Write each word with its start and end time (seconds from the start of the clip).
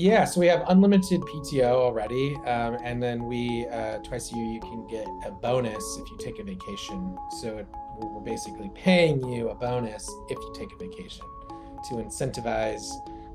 Yeah, 0.00 0.24
so 0.24 0.40
we 0.40 0.46
have 0.46 0.64
unlimited 0.68 1.20
PTO 1.20 1.72
already, 1.72 2.34
um, 2.46 2.78
and 2.82 3.02
then 3.02 3.26
we 3.26 3.66
uh, 3.66 3.98
twice 3.98 4.32
a 4.32 4.34
year 4.34 4.46
you 4.46 4.58
can 4.58 4.86
get 4.86 5.06
a 5.26 5.30
bonus 5.30 5.84
if 6.00 6.10
you 6.10 6.16
take 6.16 6.38
a 6.38 6.42
vacation. 6.42 7.18
So 7.42 7.58
it, 7.58 7.66
we're 7.98 8.22
basically 8.22 8.70
paying 8.74 9.22
you 9.28 9.50
a 9.50 9.54
bonus 9.54 10.10
if 10.30 10.38
you 10.38 10.54
take 10.56 10.72
a 10.72 10.78
vacation 10.78 11.26
to 11.90 11.96
incentivize 11.96 12.80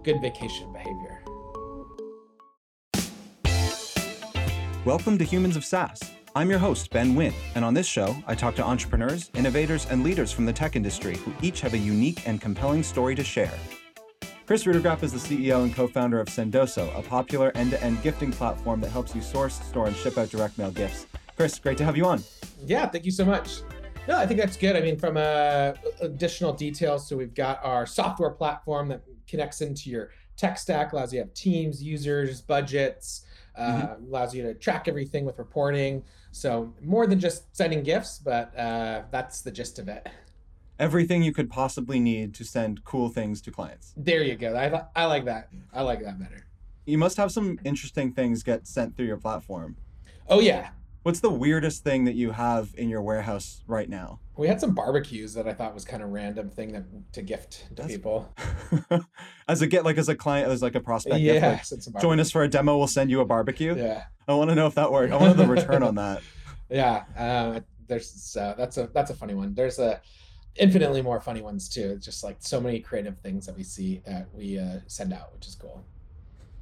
good 0.04 0.20
vacation 0.22 0.74
behavior. 0.74 1.22
Welcome 4.86 5.20
to 5.20 5.24
Humans 5.24 5.58
of 5.58 5.64
SaaS. 5.64 6.00
I'm 6.36 6.50
your 6.50 6.58
host, 6.58 6.90
Ben 6.90 7.14
Winn, 7.14 7.36
and 7.54 7.64
on 7.64 7.76
this 7.76 7.86
show, 7.86 8.16
I 8.26 8.34
talk 8.34 8.56
to 8.56 8.64
entrepreneurs, 8.64 9.30
innovators, 9.36 9.86
and 9.92 10.04
leaders 10.04 10.32
from 10.32 10.48
the 10.48 10.54
tech 10.54 10.76
industry 10.76 11.18
who 11.18 11.32
each 11.44 11.62
have 11.62 11.76
a 11.76 11.78
unique 11.78 12.28
and 12.28 12.42
compelling 12.42 12.82
story 12.82 13.14
to 13.14 13.24
share. 13.24 13.54
Kris 14.46 14.64
Rudeegraap 14.66 15.02
is 15.02 15.12
the 15.12 15.18
CEO 15.18 15.64
and 15.64 15.74
co-founder 15.74 16.20
of 16.20 16.28
Sendoso, 16.28 16.96
a 16.96 17.02
popular 17.02 17.52
end-to-end 17.56 18.04
gifting 18.04 18.32
platform 18.32 18.80
that 18.82 18.92
helps 18.92 19.16
you 19.16 19.22
source, 19.22 19.60
store, 19.62 19.88
and 19.88 19.96
ship 19.96 20.20
out 20.20 20.30
direct 20.30 20.60
mail 20.60 20.70
gifts. 20.70 21.08
Kris, 21.36 21.58
great 21.58 21.80
to 21.80 21.84
have 21.84 21.98
you 21.98 22.06
on. 22.06 22.24
Yeah, 22.64 22.86
thank 22.88 23.06
you 23.06 23.12
so 23.12 23.26
much. 23.26 23.62
No, 24.08 24.20
I 24.20 24.28
think 24.28 24.40
that's 24.40 24.56
good. 24.56 24.76
I 24.76 24.82
mean, 24.82 25.00
from 25.00 25.18
uh, 25.18 25.74
additional 26.00 26.54
details, 26.54 27.10
so 27.10 27.18
we've 27.18 27.34
got 27.34 27.60
our 27.66 27.88
software 27.88 28.30
platform 28.30 28.88
that 28.90 29.02
connects 29.28 29.62
into 29.62 29.90
your 29.90 30.12
tech 30.38 30.60
stack, 30.60 30.94
allows 30.94 31.12
you 31.12 31.22
to 31.22 31.26
have 31.26 31.34
teams, 31.34 31.82
users, 31.82 32.42
budgets, 32.42 33.26
uh, 33.58 33.64
mm-hmm. 33.64 34.06
allows 34.06 34.36
you 34.36 34.44
to 34.44 34.54
track 34.54 34.88
everything 34.88 35.26
with 35.26 35.40
reporting. 35.40 36.04
So 36.32 36.72
more 36.84 37.08
than 37.08 37.20
just 37.20 37.56
sending 37.58 37.82
gifts, 37.82 38.20
but 38.20 38.56
uh, 38.56 39.06
that's 39.10 39.42
the 39.42 39.50
gist 39.50 39.80
of 39.80 39.88
it 39.88 40.08
everything 40.80 41.24
you 41.24 41.32
could 41.32 41.50
possibly 41.50 42.00
need 42.00 42.34
to 42.36 42.44
send 42.44 42.84
cool 42.84 43.10
things 43.10 43.42
to 43.42 43.52
clients. 43.52 43.94
There 43.96 44.24
you 44.24 44.36
go. 44.36 44.56
I, 44.56 45.02
I 45.02 45.06
like 45.06 45.26
that. 45.26 45.50
I 45.74 45.82
like 45.82 46.04
that 46.04 46.20
better. 46.20 46.46
You 46.86 46.98
must 46.98 47.18
have 47.18 47.32
some 47.32 47.60
interesting 47.64 48.12
things 48.12 48.44
get 48.44 48.68
sent 48.68 48.96
through 48.96 49.08
your 49.08 49.18
platform. 49.18 49.78
Oh 50.28 50.40
yeah. 50.40 50.70
What's 51.04 51.20
the 51.20 51.30
weirdest 51.30 51.84
thing 51.84 52.06
that 52.06 52.16
you 52.16 52.32
have 52.32 52.74
in 52.78 52.90
your 52.90 53.02
warehouse 53.02 53.64
right 53.68 53.88
now? 53.88 54.20
We 54.38 54.48
had 54.48 54.60
some 54.60 54.74
barbecues 54.74 55.36
that 55.36 55.48
I 55.48 55.54
thought 55.54 55.74
was 55.76 55.86
kind 55.86 56.02
of 56.02 56.10
random 56.10 56.50
thing 56.50 56.72
that 56.74 56.84
to 57.14 57.22
gift 57.22 57.68
to 57.70 57.84
That's... 57.84 57.88
people. 57.88 58.34
as 59.48 59.62
a 59.62 59.68
get 59.68 59.86
like 59.86 60.00
as 60.00 60.10
a 60.10 60.16
client, 60.16 60.50
as 60.50 60.64
like 60.64 60.74
a 60.74 60.80
prospect. 60.80 61.20
Yeah, 61.20 61.58
gift, 61.58 61.94
like, 61.94 62.02
join 62.02 62.20
us 62.20 62.32
for 62.32 62.42
a 62.42 62.48
demo. 62.48 62.76
We'll 62.76 62.88
send 62.88 63.12
you 63.12 63.22
a 63.22 63.26
barbecue. 63.26 63.76
Yeah. 63.76 64.06
I 64.28 64.34
want 64.34 64.50
to 64.50 64.56
know 64.56 64.66
if 64.66 64.74
that 64.76 64.92
worked. 64.92 65.14
I 65.14 65.18
want 65.18 65.38
the 65.38 65.46
return 65.46 65.84
on 65.84 65.96
that. 65.96 66.22
Yeah. 66.68 67.04
Uh, 67.16 67.60
there's 67.88 68.36
uh, 68.36 68.56
that's 68.58 68.78
a 68.78 68.88
that's 68.88 69.12
a 69.12 69.14
funny 69.14 69.36
one. 69.36 69.54
There's 69.54 69.78
a 69.78 70.02
infinitely 70.56 71.02
more 71.02 71.20
funny 71.20 71.42
ones 71.42 71.68
too. 71.70 71.94
It's 71.96 72.06
just 72.06 72.24
like 72.24 72.38
so 72.40 72.62
many 72.62 72.80
creative 72.80 73.20
things 73.20 73.46
that 73.46 73.56
we 73.56 73.64
see 73.64 74.02
that 74.06 74.28
we 74.34 74.58
uh, 74.60 74.80
send 74.88 75.14
out, 75.14 75.34
which 75.34 75.48
is 75.48 75.56
cool. 75.56 75.86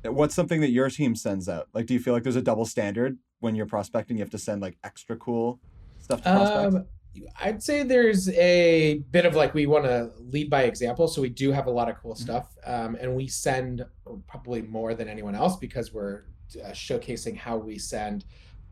What's 0.04 0.36
something 0.36 0.60
that 0.62 0.72
your 0.72 0.90
team 0.90 1.16
sends 1.16 1.48
out? 1.48 1.70
Like, 1.74 1.86
do 1.86 1.94
you 1.94 2.00
feel 2.00 2.14
like 2.14 2.24
there's 2.24 2.36
a 2.36 2.42
double 2.42 2.66
standard 2.66 3.18
when 3.40 3.56
you're 3.56 3.66
prospecting? 3.66 4.18
You 4.18 4.24
have 4.24 4.32
to 4.32 4.38
send 4.38 4.62
like 4.62 4.78
extra 4.84 5.16
cool 5.16 5.60
stuff 6.00 6.22
to 6.24 6.30
prospects. 6.30 6.76
Um, 6.76 6.86
I'd 7.40 7.62
say 7.62 7.84
there's 7.84 8.30
a 8.30 9.00
bit 9.12 9.26
of 9.26 9.36
like 9.36 9.54
we 9.54 9.66
want 9.66 9.86
to 9.86 10.12
lead 10.20 10.50
by 10.50 10.64
example, 10.64 11.08
so 11.08 11.22
we 11.22 11.30
do 11.30 11.52
have 11.52 11.68
a 11.68 11.72
lot 11.72 11.90
of 11.90 11.98
cool 12.02 12.14
mm-hmm. 12.14 12.24
stuff, 12.24 12.58
um, 12.66 12.96
and 13.00 13.16
we 13.16 13.28
send 13.28 13.86
probably 14.28 14.64
more 14.64 14.94
than 14.94 15.08
anyone 15.08 15.36
else 15.36 15.56
because 15.58 15.94
we're 15.94 16.24
uh, 16.62 16.70
showcasing 16.70 17.38
how 17.38 17.58
we 17.58 17.78
send, 17.78 18.26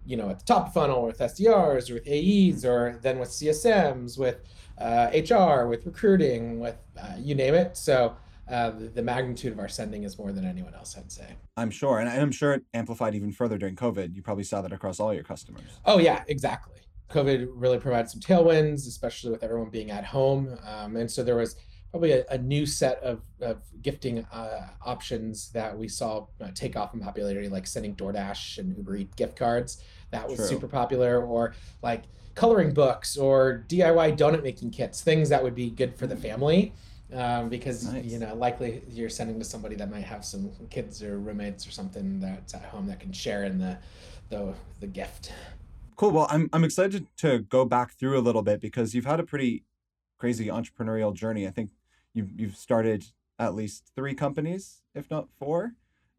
you 0.06 0.18
know, 0.18 0.30
at 0.30 0.40
the 0.40 0.46
top 0.46 0.74
funnel 0.74 1.06
with 1.06 1.20
SDRs 1.20 1.90
or 1.90 1.96
with 1.96 2.08
AEs 2.08 2.66
or 2.66 3.00
then 3.02 3.20
with 3.20 3.30
CSMs 3.30 4.18
with 4.18 4.42
uh, 4.82 5.12
HR, 5.14 5.68
with 5.68 5.86
recruiting, 5.86 6.60
with 6.60 6.78
uh, 7.02 7.14
you 7.18 7.36
name 7.36 7.54
it. 7.54 7.78
So 7.78 8.16
uh, 8.50 8.72
the, 8.94 9.02
magnitude 9.02 9.54
of 9.54 9.60
our 9.60 9.70
sending 9.70 10.04
is 10.04 10.18
more 10.18 10.32
than 10.32 10.46
anyone 10.46 10.74
else, 10.74 10.96
I'd 10.98 11.12
say. 11.12 11.36
I'm 11.56 11.72
sure. 11.72 12.00
And 12.00 12.10
I'm 12.10 12.32
sure 12.32 12.54
it 12.54 12.64
amplified 12.74 13.16
even 13.16 13.32
further 13.32 13.58
during 13.58 13.76
COVID. 13.76 14.16
You 14.16 14.22
probably 14.22 14.44
saw 14.44 14.62
that 14.62 14.74
across 14.74 15.00
all 15.00 15.14
your 15.14 15.24
customers. 15.24 15.80
Oh, 15.86 16.00
yeah, 16.00 16.24
exactly. 16.28 16.80
COVID 17.10 17.48
really 17.54 17.78
provided 17.78 18.10
some 18.10 18.20
tailwinds, 18.20 18.88
especially 18.88 19.32
with 19.32 19.44
everyone 19.44 19.70
being 19.70 19.92
at 19.92 20.04
home. 20.04 20.58
Um, 20.66 20.96
and 20.98 21.10
so 21.10 21.24
there 21.24 21.36
was 21.36 21.56
probably 21.92 22.12
a, 22.14 22.26
a 22.30 22.38
new 22.38 22.66
set 22.66 23.02
of, 23.04 23.22
of 23.42 23.62
gifting 23.82 24.26
uh, 24.34 24.68
options 24.86 25.52
that 25.52 25.78
we 25.78 25.88
saw 25.88 26.26
uh, 26.42 26.48
take 26.56 26.76
off 26.76 26.94
in 26.94 27.00
popularity, 27.00 27.50
like 27.50 27.68
sending 27.68 27.96
DoorDash 27.96 28.58
and 28.58 28.76
Uber 28.78 28.96
Eats 28.98 29.16
gift 29.16 29.38
cards. 29.38 29.84
That 30.12 30.28
was 30.28 30.38
True. 30.38 30.48
super 30.48 30.68
popular. 30.68 31.24
Or 31.24 31.54
like 31.82 32.04
coloring 32.36 32.74
books 32.74 33.18
or 33.18 33.66
DIY 33.68 34.18
donut 34.18 34.44
making 34.44 34.72
kits, 34.72 35.02
things 35.02 35.30
that 35.30 35.44
would 35.44 35.56
be 35.56 35.70
good 35.70 35.96
for 35.96 36.08
the 36.08 36.16
family. 36.16 36.74
Um, 37.14 37.50
because 37.50 37.92
nice. 37.92 38.06
you 38.06 38.20
know 38.20 38.34
likely 38.36 38.84
you're 38.90 39.10
sending 39.10 39.38
to 39.38 39.44
somebody 39.44 39.76
that 39.76 39.92
might 39.92 40.06
have 40.06 40.24
some 40.24 40.50
kids 40.70 41.04
or 41.04 41.20
roommates 41.20 41.68
or 41.68 41.72
something 41.72 42.22
that's 42.22 42.54
at 42.54 42.64
home 42.64 42.88
that 42.88 43.02
can 43.02 43.12
share 43.12 43.44
in 43.44 43.60
the 43.60 43.78
the, 44.30 44.54
the 44.80 44.88
gift. 44.88 45.34
Cool. 45.98 46.12
Well, 46.12 46.28
I'm 46.30 46.50
I'm 46.54 46.64
excited 46.64 47.08
to 47.18 47.40
go 47.40 47.66
back 47.66 47.92
through 47.92 48.18
a 48.18 48.22
little 48.22 48.42
bit 48.42 48.62
because 48.62 48.96
you've 48.96 49.06
had 49.06 49.20
a 49.20 49.24
pretty 49.24 49.66
crazy 50.18 50.48
entrepreneurial 50.48 51.14
journey. 51.14 51.46
I 51.46 51.52
think 51.52 51.72
you've 52.14 52.32
you've 52.40 52.56
started 52.56 53.04
at 53.38 53.56
least 53.56 53.92
three 53.96 54.14
companies, 54.14 54.82
if 54.96 55.12
not 55.12 55.28
four. 55.38 55.74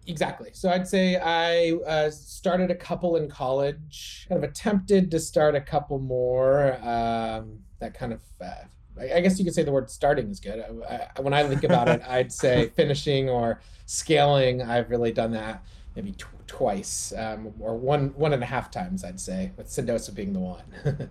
Exactly. 0.07 0.51
So 0.53 0.69
I'd 0.69 0.87
say 0.89 1.17
I 1.17 1.73
uh, 1.87 2.11
started 2.11 2.71
a 2.71 2.75
couple 2.75 3.17
in 3.17 3.29
college, 3.29 4.27
kind 4.29 4.43
of 4.43 4.49
attempted 4.49 5.11
to 5.13 5.21
start 5.21 5.55
a 5.55 5.61
couple 5.61 5.99
more. 5.99 6.75
Um, 6.83 7.61
that 7.79 7.95
kind 7.95 8.13
of, 8.13 8.21
uh, 8.41 8.65
I 9.01 9.21
guess 9.21 9.39
you 9.39 9.45
could 9.45 9.55
say 9.55 9.63
the 9.63 9.73
word 9.73 9.91
starting 9.91 10.29
is 10.29 10.41
good. 10.41 10.61
I, 10.61 11.09
I, 11.17 11.21
when 11.21 11.33
I 11.33 11.47
think 11.49 11.65
about 11.65 11.89
it, 11.89 12.03
I'd 12.09 12.33
say 12.33 12.69
finishing 12.77 13.29
or 13.29 13.61
scaling. 13.87 14.63
I've 14.63 14.91
really 14.91 15.13
done 15.13 15.33
that 15.33 15.65
maybe 15.95 16.13
tw- 16.13 16.27
twice 16.47 17.13
um, 17.17 17.53
or 17.61 17.77
one 17.77 18.09
one 18.17 18.33
and 18.33 18.43
a 18.43 18.47
half 18.47 18.71
times, 18.71 19.05
I'd 19.05 19.21
say, 19.21 19.53
with 19.57 19.69
Sendoso 19.69 20.15
being 20.15 20.33
the 20.33 20.41
one. 20.41 20.63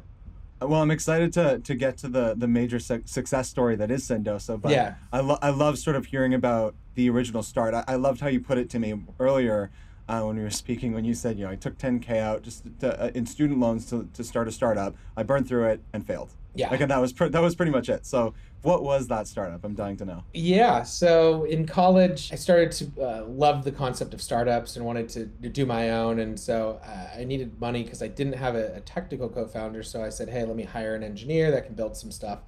well, 0.61 0.81
I'm 0.81 0.91
excited 0.91 1.33
to 1.33 1.59
to 1.59 1.75
get 1.75 1.97
to 1.99 2.07
the 2.07 2.35
the 2.35 2.47
major 2.47 2.79
su- 2.79 3.03
success 3.05 3.49
story 3.49 3.75
that 3.75 3.91
is 3.91 4.07
Sendoso. 4.07 4.59
But 4.59 4.71
yeah, 4.71 4.95
I 5.11 5.21
lo- 5.21 5.39
I 5.41 5.49
love 5.49 5.77
sort 5.77 5.95
of 5.95 6.05
hearing 6.05 6.33
about 6.33 6.75
the 6.95 7.09
original 7.09 7.43
start. 7.43 7.73
I, 7.73 7.83
I 7.87 7.95
loved 7.95 8.21
how 8.21 8.27
you 8.27 8.39
put 8.39 8.57
it 8.57 8.69
to 8.71 8.79
me 8.79 8.93
earlier 9.19 9.71
uh, 10.11 10.21
when 10.21 10.35
we 10.35 10.43
were 10.43 10.49
speaking 10.49 10.93
when 10.93 11.05
you 11.05 11.13
said 11.13 11.37
you 11.37 11.45
know 11.45 11.51
I 11.51 11.55
took 11.55 11.77
10k 11.77 12.17
out 12.17 12.41
just 12.41 12.63
to, 12.79 13.01
uh, 13.01 13.11
in 13.15 13.25
student 13.25 13.59
loans 13.59 13.85
to, 13.89 14.09
to 14.13 14.23
start 14.23 14.47
a 14.47 14.51
startup. 14.51 14.95
I 15.15 15.23
burned 15.23 15.47
through 15.47 15.67
it 15.69 15.81
and 15.93 16.05
failed. 16.05 16.33
Yeah, 16.53 16.69
like 16.69 16.81
and 16.81 16.91
that 16.91 16.99
was 16.99 17.13
pr- 17.13 17.27
that 17.27 17.41
was 17.41 17.55
pretty 17.55 17.71
much 17.71 17.87
it. 17.87 18.05
So 18.05 18.33
what 18.61 18.83
was 18.83 19.07
that 19.07 19.25
startup? 19.27 19.63
I'm 19.63 19.73
dying 19.73 19.95
to 19.97 20.05
know. 20.05 20.23
Yeah, 20.33 20.83
so 20.83 21.45
in 21.45 21.65
college 21.65 22.29
I 22.33 22.35
started 22.35 22.71
to 22.73 23.01
uh, 23.01 23.25
love 23.25 23.63
the 23.63 23.71
concept 23.71 24.13
of 24.13 24.21
startups 24.21 24.75
and 24.75 24.85
wanted 24.85 25.07
to, 25.09 25.25
do 25.25 25.65
my 25.65 25.91
own, 25.91 26.19
and 26.19 26.37
so 26.37 26.81
uh, 26.85 27.19
I 27.19 27.23
needed 27.23 27.59
money 27.61 27.83
because 27.83 28.03
I 28.03 28.07
didn't 28.09 28.33
have 28.33 28.55
a, 28.55 28.75
a 28.75 28.81
technical 28.81 29.29
co-founder. 29.29 29.81
So 29.83 30.03
I 30.03 30.09
said, 30.09 30.27
hey, 30.27 30.43
let 30.43 30.57
me 30.57 30.63
hire 30.63 30.93
an 30.93 31.03
engineer 31.03 31.51
that 31.51 31.65
can 31.65 31.73
build 31.73 31.95
some 31.95 32.11
stuff. 32.11 32.39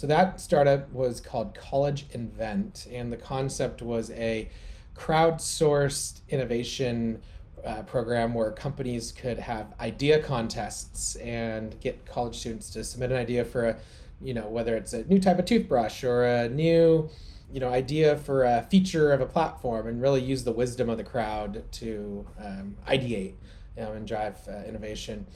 So 0.00 0.06
that 0.06 0.40
startup 0.40 0.90
was 0.94 1.20
called 1.20 1.54
College 1.54 2.06
Invent, 2.12 2.86
and 2.90 3.12
the 3.12 3.18
concept 3.18 3.82
was 3.82 4.10
a 4.12 4.48
crowdsourced 4.96 6.22
innovation 6.30 7.20
uh, 7.66 7.82
program 7.82 8.32
where 8.32 8.50
companies 8.50 9.12
could 9.12 9.38
have 9.38 9.74
idea 9.78 10.22
contests 10.22 11.16
and 11.16 11.78
get 11.82 12.06
college 12.06 12.38
students 12.38 12.70
to 12.70 12.82
submit 12.82 13.10
an 13.10 13.18
idea 13.18 13.44
for 13.44 13.68
a, 13.68 13.76
you 14.22 14.32
know, 14.32 14.48
whether 14.48 14.74
it's 14.74 14.94
a 14.94 15.04
new 15.04 15.20
type 15.20 15.38
of 15.38 15.44
toothbrush 15.44 16.02
or 16.02 16.24
a 16.24 16.48
new, 16.48 17.10
you 17.52 17.60
know, 17.60 17.68
idea 17.68 18.16
for 18.16 18.44
a 18.44 18.66
feature 18.70 19.12
of 19.12 19.20
a 19.20 19.26
platform, 19.26 19.86
and 19.86 20.00
really 20.00 20.22
use 20.22 20.44
the 20.44 20.52
wisdom 20.52 20.88
of 20.88 20.96
the 20.96 21.04
crowd 21.04 21.62
to 21.72 22.26
um, 22.42 22.74
ideate, 22.88 23.34
you 23.76 23.82
know, 23.82 23.92
and 23.92 24.08
drive 24.08 24.38
uh, 24.48 24.66
innovation 24.66 25.26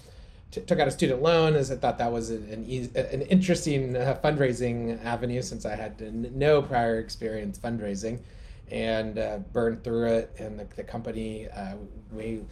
took 0.67 0.79
out 0.81 0.89
a 0.89 0.91
student 0.91 1.23
loan 1.23 1.55
as 1.55 1.71
I 1.71 1.77
thought 1.77 1.99
that 1.99 2.13
was 2.13 2.31
an 2.31 2.45
an 2.95 3.23
interesting 3.23 3.97
uh, 3.97 4.19
fundraising 4.23 5.05
avenue 5.05 5.43
since 5.43 5.67
I 5.67 5.77
had 5.77 6.01
no 6.35 6.63
prior 6.63 6.99
experience 6.99 7.59
fundraising, 7.59 8.21
and 8.71 9.19
uh, 9.19 9.39
burned 9.53 9.85
through 9.85 10.07
it. 10.07 10.35
And 10.39 10.59
the, 10.59 10.67
the 10.77 10.85
company 10.85 11.49
uh, 11.49 11.77
we 12.13 12.45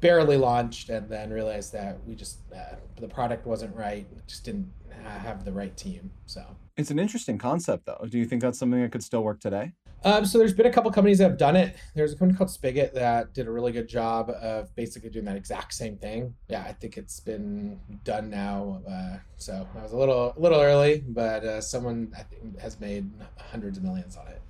barely 0.00 0.36
launched, 0.36 0.90
and 0.90 1.08
then 1.08 1.30
realized 1.30 1.72
that 1.72 1.98
we 2.06 2.14
just 2.14 2.38
uh, 2.54 2.76
the 2.96 3.08
product 3.08 3.46
wasn't 3.46 3.74
right, 3.74 4.06
just 4.26 4.44
didn't 4.44 4.72
have 5.04 5.44
the 5.44 5.52
right 5.52 5.76
team. 5.76 6.10
So 6.26 6.44
it's 6.76 6.90
an 6.90 6.98
interesting 6.98 7.38
concept, 7.38 7.86
though. 7.86 8.06
Do 8.08 8.18
you 8.18 8.26
think 8.26 8.42
that's 8.42 8.58
something 8.58 8.80
that 8.80 8.92
could 8.92 9.02
still 9.02 9.22
work 9.22 9.40
today? 9.40 9.72
Um, 10.04 10.24
so 10.24 10.38
there's 10.38 10.54
been 10.54 10.66
a 10.66 10.72
couple 10.72 10.90
companies 10.92 11.18
that 11.18 11.24
have 11.24 11.38
done 11.38 11.56
it. 11.56 11.76
There's 11.94 12.12
a 12.12 12.16
company 12.16 12.38
called 12.38 12.50
Spigit 12.50 12.92
that 12.94 13.34
did 13.34 13.48
a 13.48 13.50
really 13.50 13.72
good 13.72 13.88
job 13.88 14.30
of 14.30 14.74
basically 14.76 15.10
doing 15.10 15.24
that 15.24 15.36
exact 15.36 15.74
same 15.74 15.96
thing. 15.96 16.34
Yeah, 16.48 16.62
I 16.62 16.72
think 16.72 16.96
it's 16.96 17.18
been 17.20 17.80
done 18.04 18.30
now. 18.30 18.80
Uh, 18.88 19.16
so 19.36 19.66
I 19.76 19.82
was 19.82 19.92
a 19.92 19.96
little 19.96 20.34
a 20.36 20.40
little 20.40 20.60
early, 20.60 21.04
but 21.08 21.44
uh, 21.44 21.60
someone 21.60 22.12
I 22.16 22.22
think 22.22 22.58
has 22.60 22.78
made 22.78 23.10
hundreds 23.36 23.78
of 23.78 23.84
millions 23.84 24.16
on 24.16 24.28
it. 24.28 24.40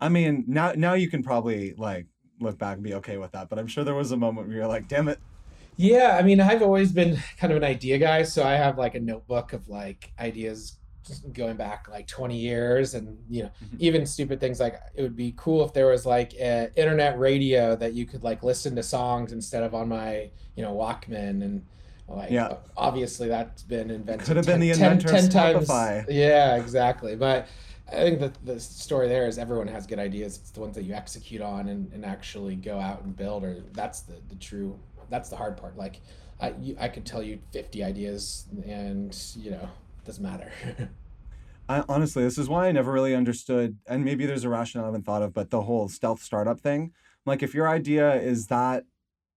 I 0.00 0.08
mean, 0.08 0.44
now 0.46 0.72
now 0.76 0.94
you 0.94 1.08
can 1.08 1.22
probably 1.22 1.74
like 1.76 2.06
look 2.40 2.58
back 2.58 2.74
and 2.74 2.84
be 2.84 2.94
okay 2.94 3.16
with 3.16 3.32
that. 3.32 3.48
But 3.48 3.58
I'm 3.58 3.66
sure 3.66 3.84
there 3.84 3.94
was 3.94 4.12
a 4.12 4.16
moment 4.16 4.46
where 4.46 4.56
you're 4.56 4.66
like, 4.66 4.86
"Damn 4.86 5.08
it." 5.08 5.18
Yeah, 5.76 6.16
I 6.16 6.22
mean, 6.22 6.40
I've 6.40 6.62
always 6.62 6.92
been 6.92 7.18
kind 7.36 7.52
of 7.52 7.56
an 7.56 7.64
idea 7.64 7.98
guy, 7.98 8.22
so 8.22 8.44
I 8.44 8.52
have 8.52 8.78
like 8.78 8.94
a 8.94 9.00
notebook 9.00 9.52
of 9.52 9.68
like 9.68 10.12
ideas 10.20 10.78
going 11.32 11.56
back 11.56 11.88
like 11.88 12.06
20 12.06 12.36
years 12.36 12.94
and 12.94 13.18
you 13.28 13.42
know 13.44 13.50
Mhm. 13.64 13.80
even 13.80 14.06
stupid 14.06 14.40
things 14.40 14.60
like 14.60 14.80
it 14.94 15.02
would 15.02 15.16
be 15.16 15.34
cool 15.36 15.64
if 15.64 15.72
there 15.72 15.86
was 15.86 16.06
like 16.06 16.34
an 16.40 16.70
internet 16.76 17.18
radio 17.18 17.76
that 17.76 17.92
you 17.94 18.06
could 18.06 18.22
like 18.22 18.42
listen 18.42 18.74
to 18.76 18.82
songs 18.82 19.32
instead 19.32 19.62
of 19.62 19.74
on 19.74 19.88
my 19.88 20.30
you 20.56 20.62
know 20.62 20.72
walkman 20.74 21.42
and 21.42 21.64
like 22.08 22.30
Yeah. 22.30 22.56
obviously 22.76 23.28
that's 23.28 23.62
been 23.62 23.90
invented 23.90 24.26
Could 24.26 24.36
have 24.36 24.46
been 24.46 24.60
10 24.60 24.60
the 24.60 24.74
10 24.74 24.92
inventor 24.94 25.08
of 25.58 25.66
times 25.66 26.06
yeah 26.08 26.56
exactly 26.56 27.16
but 27.16 27.46
i 27.88 27.96
think 27.96 28.20
that 28.20 28.34
the 28.44 28.58
story 28.60 29.08
there 29.08 29.26
is 29.26 29.38
everyone 29.38 29.68
has 29.68 29.86
good 29.86 29.98
ideas 29.98 30.36
it's 30.38 30.50
the 30.50 30.60
ones 30.60 30.74
that 30.74 30.84
you 30.84 30.94
execute 30.94 31.40
on 31.42 31.68
and, 31.68 31.92
and 31.92 32.04
actually 32.04 32.56
go 32.56 32.78
out 32.78 33.02
and 33.02 33.16
build 33.16 33.44
or 33.44 33.56
that's 33.72 34.00
the, 34.00 34.14
the 34.28 34.34
true 34.36 34.78
that's 35.10 35.28
the 35.28 35.36
hard 35.36 35.56
part 35.56 35.76
like 35.76 36.00
I, 36.40 36.52
you, 36.60 36.76
I 36.80 36.88
could 36.88 37.06
tell 37.06 37.22
you 37.22 37.38
50 37.52 37.84
ideas 37.84 38.46
and 38.66 39.16
you 39.36 39.52
know 39.52 39.68
doesn't 40.04 40.22
matter 40.22 40.50
I, 41.68 41.82
honestly, 41.88 42.22
this 42.22 42.36
is 42.36 42.46
why 42.48 42.68
I 42.68 42.72
never 42.72 42.92
really 42.92 43.14
understood, 43.14 43.78
and 43.86 44.04
maybe 44.04 44.26
there's 44.26 44.44
a 44.44 44.50
rationale 44.50 44.84
I 44.84 44.88
haven't 44.88 45.06
thought 45.06 45.22
of, 45.22 45.32
but 45.32 45.48
the 45.48 45.62
whole 45.62 45.88
stealth 45.88 46.22
startup 46.22 46.60
thing. 46.60 46.92
Like, 47.24 47.42
if 47.42 47.54
your 47.54 47.68
idea 47.70 48.16
is 48.16 48.48
that, 48.48 48.84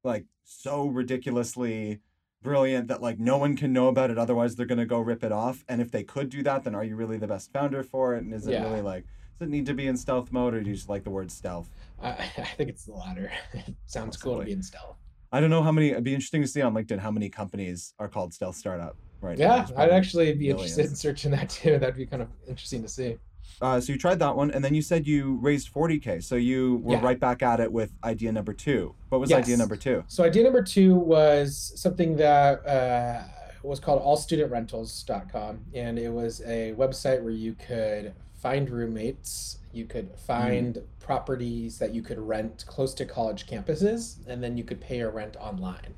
like, 0.03 0.25
so 0.43 0.87
ridiculously 0.87 2.01
brilliant 2.41 2.89
that, 2.89 3.01
like, 3.01 3.17
no 3.17 3.37
one 3.37 3.55
can 3.55 3.71
know 3.71 3.87
about 3.87 4.11
it, 4.11 4.17
otherwise 4.17 4.55
they're 4.57 4.65
going 4.65 4.77
to 4.77 4.85
go 4.85 4.99
rip 4.99 5.23
it 5.23 5.31
off. 5.31 5.63
And 5.69 5.79
if 5.81 5.89
they 5.89 6.03
could 6.03 6.29
do 6.29 6.43
that, 6.43 6.65
then 6.65 6.75
are 6.75 6.83
you 6.83 6.97
really 6.97 7.17
the 7.17 7.27
best 7.27 7.53
founder 7.53 7.81
for 7.81 8.13
it? 8.15 8.23
And 8.25 8.33
is 8.33 8.45
it 8.45 8.51
Yeah. 8.51 8.63
really 8.63 8.81
like, 8.81 9.05
does 9.39 9.47
it 9.47 9.51
need 9.51 9.65
to 9.67 9.73
be 9.73 9.87
in 9.87 9.95
stealth 9.95 10.29
mode, 10.33 10.53
or 10.53 10.61
do 10.61 10.69
you 10.69 10.75
just 10.75 10.89
like 10.89 11.05
the 11.05 11.09
word 11.09 11.31
stealth? 11.31 11.69
I, 12.01 12.09
I 12.37 12.43
think 12.57 12.69
it's 12.69 12.83
the 12.83 12.91
latter 12.93 13.31
it 13.53 13.73
sounds 13.85 14.17
cool 14.17 14.37
to 14.39 14.43
be 14.43 14.51
in 14.51 14.61
stealth 14.63 14.97
I 15.31 15.39
don't 15.41 15.49
know 15.49 15.63
how 15.63 15.71
many, 15.71 15.91
it'd 15.91 16.03
be 16.03 16.13
interesting 16.13 16.41
to 16.41 16.47
see 16.47 16.61
on 16.61 16.73
LinkedIn 16.73 16.99
how 16.99 17.11
many 17.11 17.29
companies 17.29 17.93
are 17.99 18.07
called 18.07 18.33
stealth 18.33 18.55
startup 18.55 18.97
right 19.21 19.37
yeah 19.37 19.65
i'd 19.77 19.89
actually 19.89 20.31
be 20.33 20.49
interested 20.49 20.85
in 20.85 20.95
searching 20.95 21.31
that 21.31 21.49
too 21.49 21.77
that'd 21.79 21.95
be 21.95 22.05
kind 22.05 22.21
of 22.21 22.29
interesting 22.47 22.81
to 22.81 22.87
see 22.89 23.17
Uh, 23.61 23.79
so 23.81 23.91
you 23.93 23.97
tried 23.97 24.19
that 24.19 24.35
one, 24.35 24.51
and 24.51 24.63
then 24.63 24.75
you 24.75 24.83
said 24.83 25.07
you 25.07 25.39
raised 25.41 25.73
40K. 25.73 26.21
So 26.21 26.35
you 26.35 26.75
were 26.83 26.95
Yeah. 26.95 27.01
right 27.09 27.19
back 27.19 27.41
at 27.41 27.59
it 27.59 27.71
with 27.71 27.91
idea 28.03 28.31
number 28.31 28.53
two. 28.53 28.93
What 29.09 29.19
was 29.19 29.31
idea 29.33 29.57
number 29.57 29.75
two? 29.75 30.03
So 30.07 30.23
idea 30.23 30.43
number 30.43 30.61
two 30.61 30.93
was 30.93 31.71
something 31.75 32.17
that 32.17 32.53
uh, 32.67 33.23
was 33.63 33.79
called 33.79 34.03
allstudentrentals.com, 34.03 35.59
and 35.73 35.97
it 35.97 36.09
was 36.09 36.41
a 36.41 36.73
website 36.77 37.21
where 37.23 37.31
you 37.33 37.53
could 37.55 38.13
find 38.35 38.69
roommates, 38.69 39.59
you 39.73 39.85
could 39.85 40.11
find 40.17 40.79
properties 40.99 41.79
that 41.79 41.93
you 41.95 42.01
could 42.01 42.19
rent 42.19 42.65
close 42.67 42.93
to 42.95 43.05
college 43.05 43.47
campuses, 43.47 44.17
and 44.27 44.43
then 44.43 44.57
you 44.57 44.63
could 44.63 44.79
pay 44.79 44.97
your 44.97 45.11
rent 45.11 45.35
online. 45.37 45.95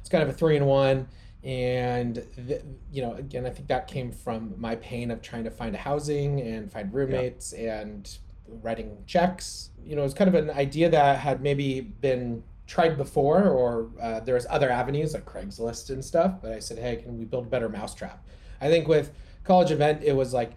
It's 0.00 0.08
kind 0.08 0.22
of 0.22 0.28
a 0.30 0.32
three 0.32 0.56
in 0.56 0.64
one. 0.64 1.08
And 1.46 2.26
th- 2.48 2.62
you 2.90 3.02
know, 3.02 3.14
again, 3.14 3.46
I 3.46 3.50
think 3.50 3.68
that 3.68 3.86
came 3.86 4.10
from 4.10 4.54
my 4.58 4.74
pain 4.74 5.12
of 5.12 5.22
trying 5.22 5.44
to 5.44 5.50
find 5.50 5.76
a 5.76 5.78
housing 5.78 6.40
and 6.40 6.70
find 6.72 6.92
roommates 6.92 7.52
and 7.52 8.18
writing 8.48 8.98
checks. 9.06 9.70
You 9.84 9.94
know, 9.94 10.02
it 10.02 10.06
was 10.06 10.14
kind 10.14 10.26
of 10.26 10.34
an 10.34 10.50
idea 10.50 10.90
that 10.90 11.20
had 11.20 11.40
maybe 11.40 11.80
been 11.80 12.42
tried 12.66 12.96
before, 12.96 13.44
or 13.44 13.90
uh, 14.02 14.18
there 14.18 14.34
was 14.34 14.44
other 14.50 14.68
avenues 14.70 15.14
like 15.14 15.24
Craigslist 15.24 15.90
and 15.90 16.04
stuff. 16.04 16.42
But 16.42 16.50
I 16.50 16.58
said, 16.58 16.78
hey, 16.78 16.96
can 16.96 17.16
we 17.16 17.24
build 17.24 17.46
a 17.46 17.48
better 17.48 17.68
mousetrap? 17.68 18.26
I 18.60 18.68
think 18.68 18.88
with 18.88 19.12
College 19.44 19.70
Invent, 19.70 20.02
it 20.02 20.16
was 20.16 20.34
like 20.34 20.50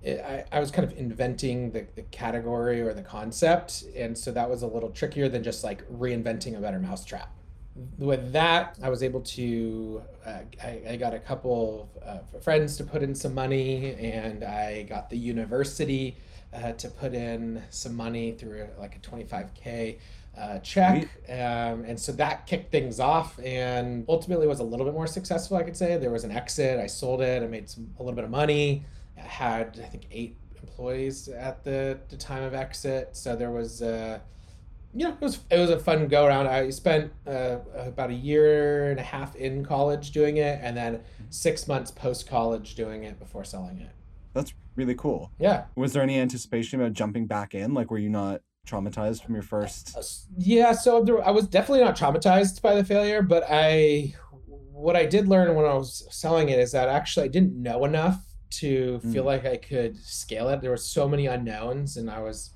it, 0.00 0.20
I, 0.20 0.44
I 0.52 0.60
was 0.60 0.70
kind 0.70 0.88
of 0.88 0.96
inventing 0.96 1.72
the, 1.72 1.88
the 1.96 2.02
category 2.02 2.80
or 2.82 2.94
the 2.94 3.02
concept, 3.02 3.82
and 3.96 4.16
so 4.16 4.30
that 4.30 4.48
was 4.48 4.62
a 4.62 4.68
little 4.68 4.90
trickier 4.90 5.28
than 5.28 5.42
just 5.42 5.64
like 5.64 5.84
reinventing 5.90 6.56
a 6.56 6.60
better 6.60 6.78
mousetrap. 6.78 7.32
With 7.98 8.32
that, 8.32 8.78
I 8.82 8.88
was 8.88 9.02
able 9.02 9.20
to. 9.20 10.02
Uh, 10.24 10.38
I, 10.62 10.82
I 10.90 10.96
got 10.96 11.14
a 11.14 11.18
couple 11.18 11.90
of 12.02 12.36
uh, 12.36 12.38
friends 12.40 12.76
to 12.78 12.84
put 12.84 13.02
in 13.02 13.14
some 13.14 13.34
money, 13.34 13.94
and 13.94 14.44
I 14.44 14.84
got 14.84 15.10
the 15.10 15.16
university 15.16 16.16
uh, 16.54 16.72
to 16.72 16.88
put 16.88 17.14
in 17.14 17.62
some 17.70 17.94
money 17.94 18.32
through 18.32 18.68
like 18.78 18.96
a 18.96 18.98
25k 18.98 19.98
uh, 20.38 20.58
check. 20.60 21.08
Um, 21.28 21.84
and 21.84 21.98
so 21.98 22.12
that 22.12 22.46
kicked 22.46 22.70
things 22.70 23.00
off 23.00 23.38
and 23.42 24.04
ultimately 24.08 24.46
was 24.46 24.60
a 24.60 24.64
little 24.64 24.84
bit 24.84 24.94
more 24.94 25.06
successful 25.06 25.56
i 25.56 25.62
could 25.62 25.76
say. 25.76 25.96
There 25.96 26.10
was 26.10 26.24
an 26.24 26.30
exit. 26.30 26.78
I 26.78 26.86
sold 26.86 27.22
it. 27.22 27.42
I 27.42 27.46
made 27.46 27.68
some 27.68 27.90
a 27.98 28.02
little 28.02 28.14
bit 28.14 28.24
of 28.24 28.30
money. 28.30 28.84
I 29.16 29.22
had 29.22 29.80
i 29.82 29.86
think 29.86 30.06
eight 30.10 30.36
employees 30.60 31.28
at 31.28 31.64
the, 31.64 31.98
the 32.08 32.16
time 32.16 32.42
of 32.42 32.54
exit. 32.54 33.16
So 33.16 33.34
there 33.34 33.50
was 33.50 33.82
know, 35.04 35.12
it 35.12 35.20
was 35.20 35.40
it 35.50 35.58
was 35.58 35.70
a 35.70 35.78
fun 35.78 36.08
go 36.08 36.26
around. 36.26 36.46
I 36.48 36.70
spent 36.70 37.12
uh, 37.26 37.58
about 37.74 38.10
a 38.10 38.14
year 38.14 38.90
and 38.90 38.98
a 39.00 39.02
half 39.02 39.34
in 39.36 39.64
college 39.64 40.10
doing 40.12 40.36
it, 40.38 40.58
and 40.62 40.76
then 40.76 41.00
six 41.30 41.66
months 41.68 41.90
post 41.90 42.28
college 42.28 42.74
doing 42.74 43.04
it 43.04 43.18
before 43.18 43.44
selling 43.44 43.78
it. 43.80 43.90
That's 44.32 44.52
really 44.74 44.94
cool. 44.94 45.30
Yeah, 45.38 45.64
Was 45.76 45.92
there 45.92 46.02
any 46.02 46.18
anticipation 46.18 46.80
about 46.80 46.92
jumping 46.92 47.26
back 47.26 47.54
in? 47.54 47.72
Like, 47.74 47.90
were 47.90 47.98
you 47.98 48.10
not 48.10 48.42
traumatized 48.66 49.22
from 49.24 49.34
your 49.34 49.42
first? 49.42 49.96
Uh, 49.96 50.02
Yeah, 50.36 50.72
so 50.72 51.02
there, 51.02 51.26
I 51.26 51.30
was 51.30 51.46
definitely 51.46 51.84
not 51.84 51.96
traumatized 51.96 52.60
by 52.60 52.74
the 52.74 52.84
failure, 52.84 53.22
but 53.22 53.44
I, 53.48 54.14
what 54.72 54.94
I 54.94 55.06
did 55.06 55.26
learn 55.28 55.54
when 55.54 55.64
I 55.64 55.72
was 55.72 56.06
selling 56.10 56.50
it 56.50 56.58
is 56.58 56.72
that 56.72 56.88
actually 56.90 57.24
I 57.24 57.28
didn't 57.28 57.54
know 57.60 57.84
enough 57.86 58.22
to 58.60 59.00
feel 59.00 59.22
Mm. 59.22 59.26
like 59.26 59.46
I 59.46 59.56
could 59.56 59.96
scale 59.96 60.48
it. 60.50 60.60
There 60.60 60.70
were 60.70 60.76
so 60.76 61.08
many 61.08 61.26
unknowns, 61.26 61.96
and 61.96 62.10
I 62.10 62.20
was, 62.20 62.50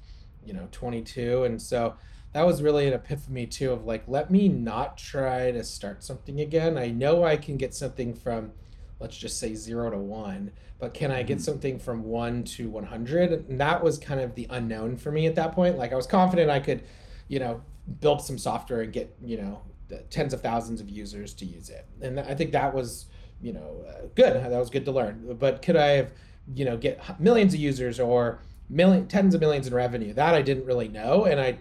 you 0.45 0.53
know, 0.53 0.69
22, 0.73 1.45
and 1.45 1.61
so 1.61 1.95
that 2.33 2.47
was 2.47 2.63
really 2.63 2.87
an 2.87 2.93
epiphany 2.93 3.47
too 3.47 3.73
of 3.73 3.85
like, 3.85 4.05
let 4.07 4.31
me 4.31 4.49
not 4.49 4.97
try 4.97 5.51
to 5.51 5.65
start 5.65 6.03
something 6.05 6.41
again. 6.41 6.79
I 6.79 6.89
know 6.89 7.25
I 7.25 7.37
can 7.37 7.57
get 7.57 7.75
something 7.75 8.15
from, 8.15 8.53
let's 9.01 9.17
just 9.17 9.39
say 9.39 9.55
zero 9.55 9.91
to 9.91 9.99
one, 9.99 10.53
but 10.79 10.95
can 10.95 11.11
I 11.11 11.23
get 11.23 11.39
Mhm. 11.39 11.43
something 11.43 11.79
from 11.79 12.05
one 12.05 12.45
to 12.45 12.71
100? 12.71 13.33
And 13.33 13.61
that 13.61 13.83
was 13.83 13.99
kind 13.99 14.21
of 14.21 14.35
the 14.35 14.47
unknown 14.49 14.97
for 14.97 15.11
me 15.11 15.27
at 15.27 15.35
that 15.35 15.53
point. 15.53 15.77
Like 15.77 15.93
I 15.93 15.97
was 15.97 16.07
confident 16.07 16.51
I 16.51 16.61
could, 16.61 16.83
you 17.29 17.39
know, 17.41 17.63
build 18.01 18.23
some 18.23 18.39
software 18.39 18.83
and 18.83 18.93
get, 18.93 19.15
you 19.23 19.37
know, 19.37 19.63
the 19.89 19.99
tens 20.03 20.33
of 20.33 20.41
thousands 20.41 20.81
of 20.81 20.89
users 20.89 21.35
to 21.35 21.45
use 21.45 21.69
it. 21.69 21.85
And 22.01 22.21
I 22.21 22.35
think 22.37 22.53
that 22.53 22.73
was, 22.73 23.07
you 23.43 23.53
know, 23.53 23.85
uh, 23.89 24.07
good. 24.15 24.35
That 24.37 24.59
was 24.59 24.71
good 24.71 24.85
to 24.85 24.93
learn. 24.93 25.37
But 25.39 25.63
could 25.63 25.75
I 25.77 25.89
have, 25.89 26.13
you 26.55 26.65
know, 26.65 26.77
get 26.77 27.21
millions 27.21 27.55
of 27.55 27.61
users 27.61 27.99
or 27.99 28.39
million, 28.69 29.09
tens 29.09 29.35
of 29.35 29.41
millions 29.41 29.67
in 29.67 29.75
revenue? 29.75 30.13
That 30.15 30.35
I 30.35 30.43
didn't 30.43 30.65
really 30.65 30.89
know. 30.89 31.25
And 31.25 31.41
I 31.41 31.59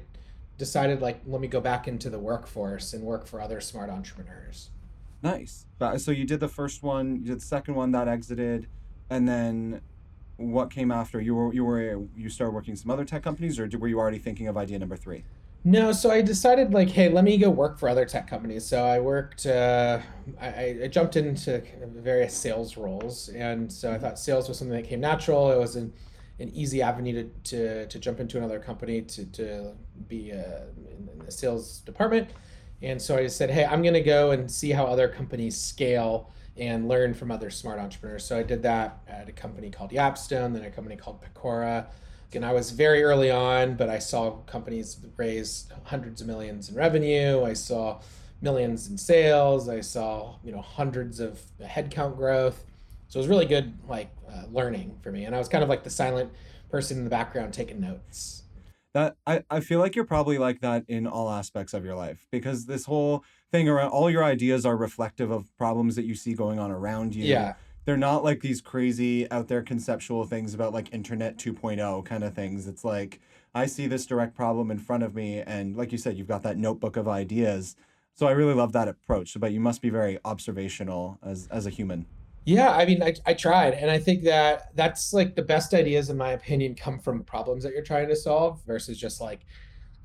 decided 0.63 1.01
like, 1.01 1.21
let 1.25 1.41
me 1.41 1.47
go 1.47 1.59
back 1.59 1.87
into 1.87 2.09
the 2.11 2.19
workforce 2.19 2.93
and 2.93 3.03
work 3.03 3.25
for 3.25 3.41
other 3.41 3.59
smart 3.61 3.89
entrepreneurs. 3.89 4.69
Nice. 5.23 5.65
So 5.97 6.11
you 6.11 6.25
did 6.25 6.39
the 6.39 6.47
first 6.47 6.83
one, 6.83 7.15
you 7.15 7.25
did 7.25 7.37
the 7.37 7.45
second 7.45 7.73
one 7.73 7.91
that 7.93 8.07
exited, 8.07 8.67
and 9.09 9.27
then 9.27 9.81
what 10.37 10.69
came 10.69 10.91
after? 10.91 11.19
You 11.19 11.35
were 11.35 11.53
you 11.53 11.65
were 11.65 12.01
you 12.15 12.29
started 12.29 12.53
working 12.53 12.75
some 12.75 12.91
other 12.91 13.03
tech 13.05 13.23
companies, 13.23 13.59
or 13.59 13.67
were 13.79 13.87
you 13.87 13.99
already 13.99 14.19
thinking 14.19 14.47
of 14.47 14.55
idea 14.57 14.77
number 14.77 14.95
three? 14.95 15.23
No, 15.65 15.91
so 15.91 16.09
I 16.09 16.21
decided 16.21 16.73
like, 16.73 16.89
hey, 16.89 17.09
let 17.09 17.25
me 17.25 17.37
go 17.37 17.49
work 17.49 17.79
for 17.79 17.89
other 17.89 18.05
tech 18.05 18.27
companies. 18.29 18.65
So 18.65 18.81
I 18.85 18.99
worked, 19.01 19.45
uh, 19.45 19.99
I, 20.39 20.47
I- 20.47 20.79
I 20.83 20.87
jumped 20.87 21.17
into 21.17 21.61
various 21.87 22.33
sales 22.33 22.77
roles, 22.77 23.27
and 23.29 23.69
so 23.71 23.91
I 23.91 23.97
thought 23.97 24.17
sales 24.17 24.47
was 24.47 24.57
something 24.57 24.75
that 24.81 24.87
came 24.87 25.01
natural. 25.01 25.51
It 25.51 25.59
was 25.59 25.75
an, 25.75 25.91
an 26.39 26.49
easy 26.53 26.81
avenue 26.81 27.23
to, 27.23 27.29
to, 27.43 27.87
to 27.87 27.99
jump 27.99 28.19
into 28.19 28.37
another 28.37 28.59
company 28.59 29.01
to, 29.01 29.25
to 29.25 29.73
be 30.07 30.31
uh, 30.31 30.63
in 30.91 31.09
in 31.19 31.25
the 31.25 31.31
sales 31.31 31.79
department. 31.79 32.29
And 32.81 33.01
so 33.01 33.17
I 33.17 33.23
just 33.23 33.37
said, 33.37 33.49
hey, 33.49 33.65
I'm 33.65 33.81
going 33.81 33.93
to 33.93 34.01
go 34.01 34.31
and 34.31 34.49
see 34.49 34.71
how 34.71 34.85
other 34.85 35.07
companies 35.07 35.59
scale 35.59 36.31
and 36.57 36.87
learn 36.87 37.13
from 37.13 37.31
other 37.31 37.49
smart 37.49 37.79
entrepreneurs. 37.79 38.25
So 38.25 38.37
I 38.37 38.43
did 38.43 38.63
that 38.63 38.99
at 39.07 39.27
a 39.27 39.31
company 39.31 39.69
called 39.69 39.91
Yapstone, 39.91 40.53
then 40.53 40.63
a 40.63 40.71
company 40.71 40.95
called 40.95 41.21
Pecora. 41.21 41.87
And 42.33 42.45
I 42.45 42.53
was 42.53 42.71
very 42.71 43.03
early 43.03 43.31
on, 43.31 43.75
but 43.75 43.89
I 43.89 43.99
saw 43.99 44.31
companies 44.45 44.97
raise 45.17 45.67
hundreds 45.83 46.21
of 46.21 46.27
millions 46.27 46.69
in 46.69 46.75
revenue. 46.75 47.43
I 47.43 47.53
saw 47.53 48.01
millions 48.41 48.87
in 48.87 48.97
sales. 48.97 49.67
I 49.67 49.81
saw 49.81 50.35
you 50.43 50.51
know 50.51 50.61
hundreds 50.61 51.19
of 51.19 51.41
headcount 51.61 52.17
growth. 52.17 52.63
So 53.09 53.17
it 53.19 53.21
was 53.21 53.27
really 53.27 53.47
good 53.47 53.73
like 53.87 54.11
uh, 54.31 54.43
learning 54.51 54.97
for 55.01 55.11
me. 55.11 55.25
And 55.25 55.35
I 55.35 55.39
was 55.39 55.49
kind 55.49 55.63
of 55.63 55.69
like 55.69 55.83
the 55.83 55.89
silent 55.89 56.31
person 56.69 56.99
in 56.99 57.03
the 57.03 57.09
background 57.09 57.53
taking 57.53 57.81
notes. 57.81 58.43
That 58.93 59.17
I, 59.25 59.43
I 59.49 59.59
feel 59.59 59.79
like 59.79 59.95
you're 59.95 60.05
probably 60.05 60.37
like 60.37 60.61
that 60.61 60.85
in 60.87 61.05
all 61.05 61.29
aspects 61.29 61.73
of 61.73 61.83
your 61.83 61.95
life 61.95 62.27
because 62.31 62.65
this 62.65 62.85
whole 62.85 63.23
thing 63.51 63.67
around 63.67 63.89
all 63.89 64.09
your 64.09 64.23
ideas 64.23 64.65
are 64.65 64.77
reflective 64.77 65.31
of 65.31 65.55
problems 65.57 65.95
that 65.95 66.05
you 66.05 66.15
see 66.15 66.33
going 66.33 66.59
on 66.59 66.71
around 66.71 67.15
you. 67.15 67.25
Yeah, 67.25 67.53
They're 67.85 67.97
not 67.97 68.23
like 68.23 68.41
these 68.41 68.61
crazy 68.61 69.29
out 69.31 69.47
there 69.47 69.61
conceptual 69.61 70.25
things 70.25 70.53
about 70.53 70.73
like 70.73 70.93
internet 70.93 71.37
2.0 71.37 72.05
kind 72.05 72.23
of 72.23 72.33
things. 72.33 72.67
It's 72.67 72.83
like 72.83 73.19
I 73.53 73.65
see 73.65 73.87
this 73.87 74.05
direct 74.05 74.35
problem 74.35 74.69
in 74.69 74.77
front 74.79 75.03
of 75.03 75.15
me 75.15 75.39
and 75.41 75.75
like 75.75 75.91
you 75.91 75.97
said 75.97 76.17
you've 76.17 76.27
got 76.27 76.43
that 76.43 76.57
notebook 76.57 76.95
of 76.95 77.07
ideas. 77.07 77.75
So 78.13 78.27
I 78.27 78.31
really 78.31 78.55
love 78.55 78.73
that 78.73 78.87
approach. 78.87 79.35
But 79.39 79.51
you 79.51 79.59
must 79.59 79.81
be 79.81 79.89
very 79.89 80.19
observational 80.25 81.19
as 81.23 81.47
as 81.51 81.65
a 81.65 81.71
human. 81.71 82.05
Yeah, 82.55 82.71
I 82.71 82.85
mean, 82.85 83.03
I, 83.03 83.13
I 83.25 83.33
tried, 83.33 83.73
and 83.73 83.91
I 83.91 83.99
think 83.99 84.23
that 84.23 84.75
that's 84.75 85.13
like 85.13 85.35
the 85.35 85.41
best 85.41 85.73
ideas, 85.73 86.09
in 86.09 86.17
my 86.17 86.31
opinion, 86.31 86.75
come 86.75 86.99
from 86.99 87.23
problems 87.23 87.63
that 87.63 87.73
you're 87.73 87.83
trying 87.83 88.07
to 88.09 88.15
solve 88.15 88.61
versus 88.65 88.97
just 88.97 89.21
like 89.21 89.41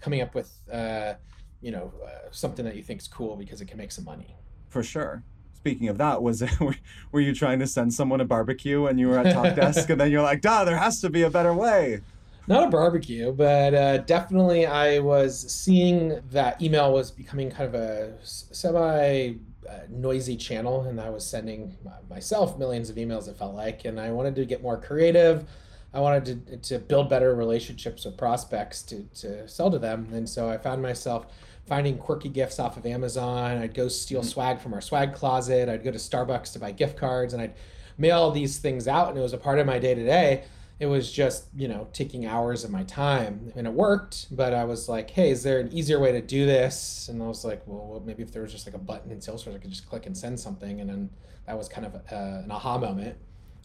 coming 0.01 0.21
up 0.21 0.35
with, 0.35 0.53
uh, 0.73 1.15
you 1.61 1.71
know, 1.71 1.93
uh, 2.05 2.29
something 2.31 2.65
that 2.65 2.77
you 2.77 2.83
think 2.83 3.01
is 3.01 3.09
cool 3.09 3.37
because 3.37 3.61
it 3.61 3.67
can 3.67 3.79
make 3.79 3.93
some 3.93 4.05
money. 4.05 4.37
For 4.69 4.83
sure. 4.83 5.23
speaking 5.55 5.89
of 5.89 5.99
that, 5.99 6.23
was 6.23 6.43
it, 6.43 6.51
were 7.13 7.21
you 7.21 7.35
trying 7.35 7.59
to 7.61 7.67
send 7.67 7.95
someone 7.95 8.21
a 8.21 8.25
barbecue 8.25 8.87
and 8.87 9.01
you 9.01 9.09
were 9.09 9.19
at 9.19 9.35
Talkdesk 9.35 9.89
and 9.91 10.01
then 10.01 10.11
you're 10.11 10.23
like, 10.23 10.43
duh, 10.43 10.65
there 10.65 10.77
has 10.77 11.01
to 11.01 11.09
be 11.09 11.23
a 11.23 11.31
better 11.31 11.55
way? 11.55 12.01
Not 12.47 12.65
a 12.65 12.71
barbecue, 12.71 13.33
but 13.33 13.73
uh, 13.73 13.99
definitely 13.99 14.67
I 14.67 14.99
was 14.99 15.51
seeing 15.51 16.21
that 16.31 16.61
email 16.61 16.93
was 16.93 17.11
becoming 17.11 17.51
kind 17.51 17.75
of 17.75 17.75
a 17.75 18.13
semi 18.23 19.37
uh, 19.69 19.81
noisy 19.89 20.37
channel, 20.37 20.83
and 20.83 21.01
I 21.01 21.11
was 21.11 21.27
sending 21.27 21.77
myself 22.09 22.59
millions 22.59 22.91
of 22.91 22.97
emails. 22.97 23.29
It 23.29 23.37
felt 23.37 23.55
like, 23.55 23.85
and 23.85 24.01
I 24.01 24.11
wanted 24.11 24.35
to 24.37 24.45
get 24.45 24.63
more 24.63 24.77
creative. 24.81 25.47
I 25.93 26.01
wanted 26.01 26.47
to, 26.47 26.57
to 26.57 26.79
build 26.81 27.09
better 27.09 27.35
relationships 27.35 28.05
with 28.05 28.17
prospects 28.17 28.83
to, 28.83 29.05
to 29.21 29.47
sell 29.47 29.71
to 29.71 29.79
them. 29.79 30.09
And 30.13 30.29
so 30.29 30.49
I 30.49 30.59
found 30.59 30.83
myself 30.83 31.27
finding 31.67 31.97
quirky 31.99 32.29
gifts 32.29 32.59
off 32.59 32.77
of 32.77 32.85
Amazon. 32.85 33.59
I'd 33.59 33.75
go 33.75 33.87
steal 33.89 34.21
mm-hmm. 34.21 34.29
swag 34.29 34.61
from 34.61 34.75
our 34.75 34.81
swag 34.81 35.15
closet. 35.15 35.69
I'd 35.69 35.85
go 35.85 35.93
to 35.93 35.99
Starbucks 35.99 36.53
to 36.55 36.59
buy 36.59 36.73
gift 36.73 36.97
cards 36.97 37.33
and 37.33 37.41
I'd 37.41 37.55
mail 37.97 38.33
these 38.33 38.59
things 38.59 38.89
out. 38.89 39.11
And 39.11 39.19
it 39.19 39.23
was 39.23 39.33
a 39.33 39.39
part 39.39 39.61
of 39.61 39.67
my 39.67 39.79
day 39.79 39.95
to 39.95 40.05
day. 40.05 40.45
It 40.81 40.87
was 40.87 41.13
just, 41.13 41.47
you 41.57 41.69
know, 41.69 41.89
taking 41.93 42.27
hours 42.27 42.65
of 42.65 42.71
my 42.71 42.83
time 42.85 43.53
and 43.55 43.67
it 43.67 43.73
worked. 43.73 44.27
But 44.35 44.53
I 44.53 44.65
was 44.65 44.89
like, 44.89 45.11
hey, 45.11 45.31
is 45.31 45.43
there 45.43 45.61
an 45.61 45.73
easier 45.73 46.01
way 46.01 46.13
to 46.13 46.21
do 46.21 46.47
this? 46.47 47.09
And 47.09 47.23
I 47.23 47.27
was 47.27 47.45
like, 47.45 47.63
well, 47.67 48.03
maybe 48.05 48.23
if 48.23 48.33
there 48.33 48.43
was 48.43 48.53
just 48.53 48.67
like 48.67 48.75
a 48.75 48.79
button 48.79 49.11
in 49.11 49.19
Salesforce, 49.19 49.55
I 49.55 49.59
could 49.59 49.71
just 49.71 49.89
click 49.89 50.07
and 50.07 50.17
send 50.17 50.39
something. 50.39 50.81
And 50.81 50.91
then 50.91 51.11
that 51.47 51.57
was 51.57 51.69
kind 51.69 51.87
of 51.87 51.95
a, 51.95 52.43
an 52.45 52.51
aha 52.51 52.79
moment. 52.79 53.17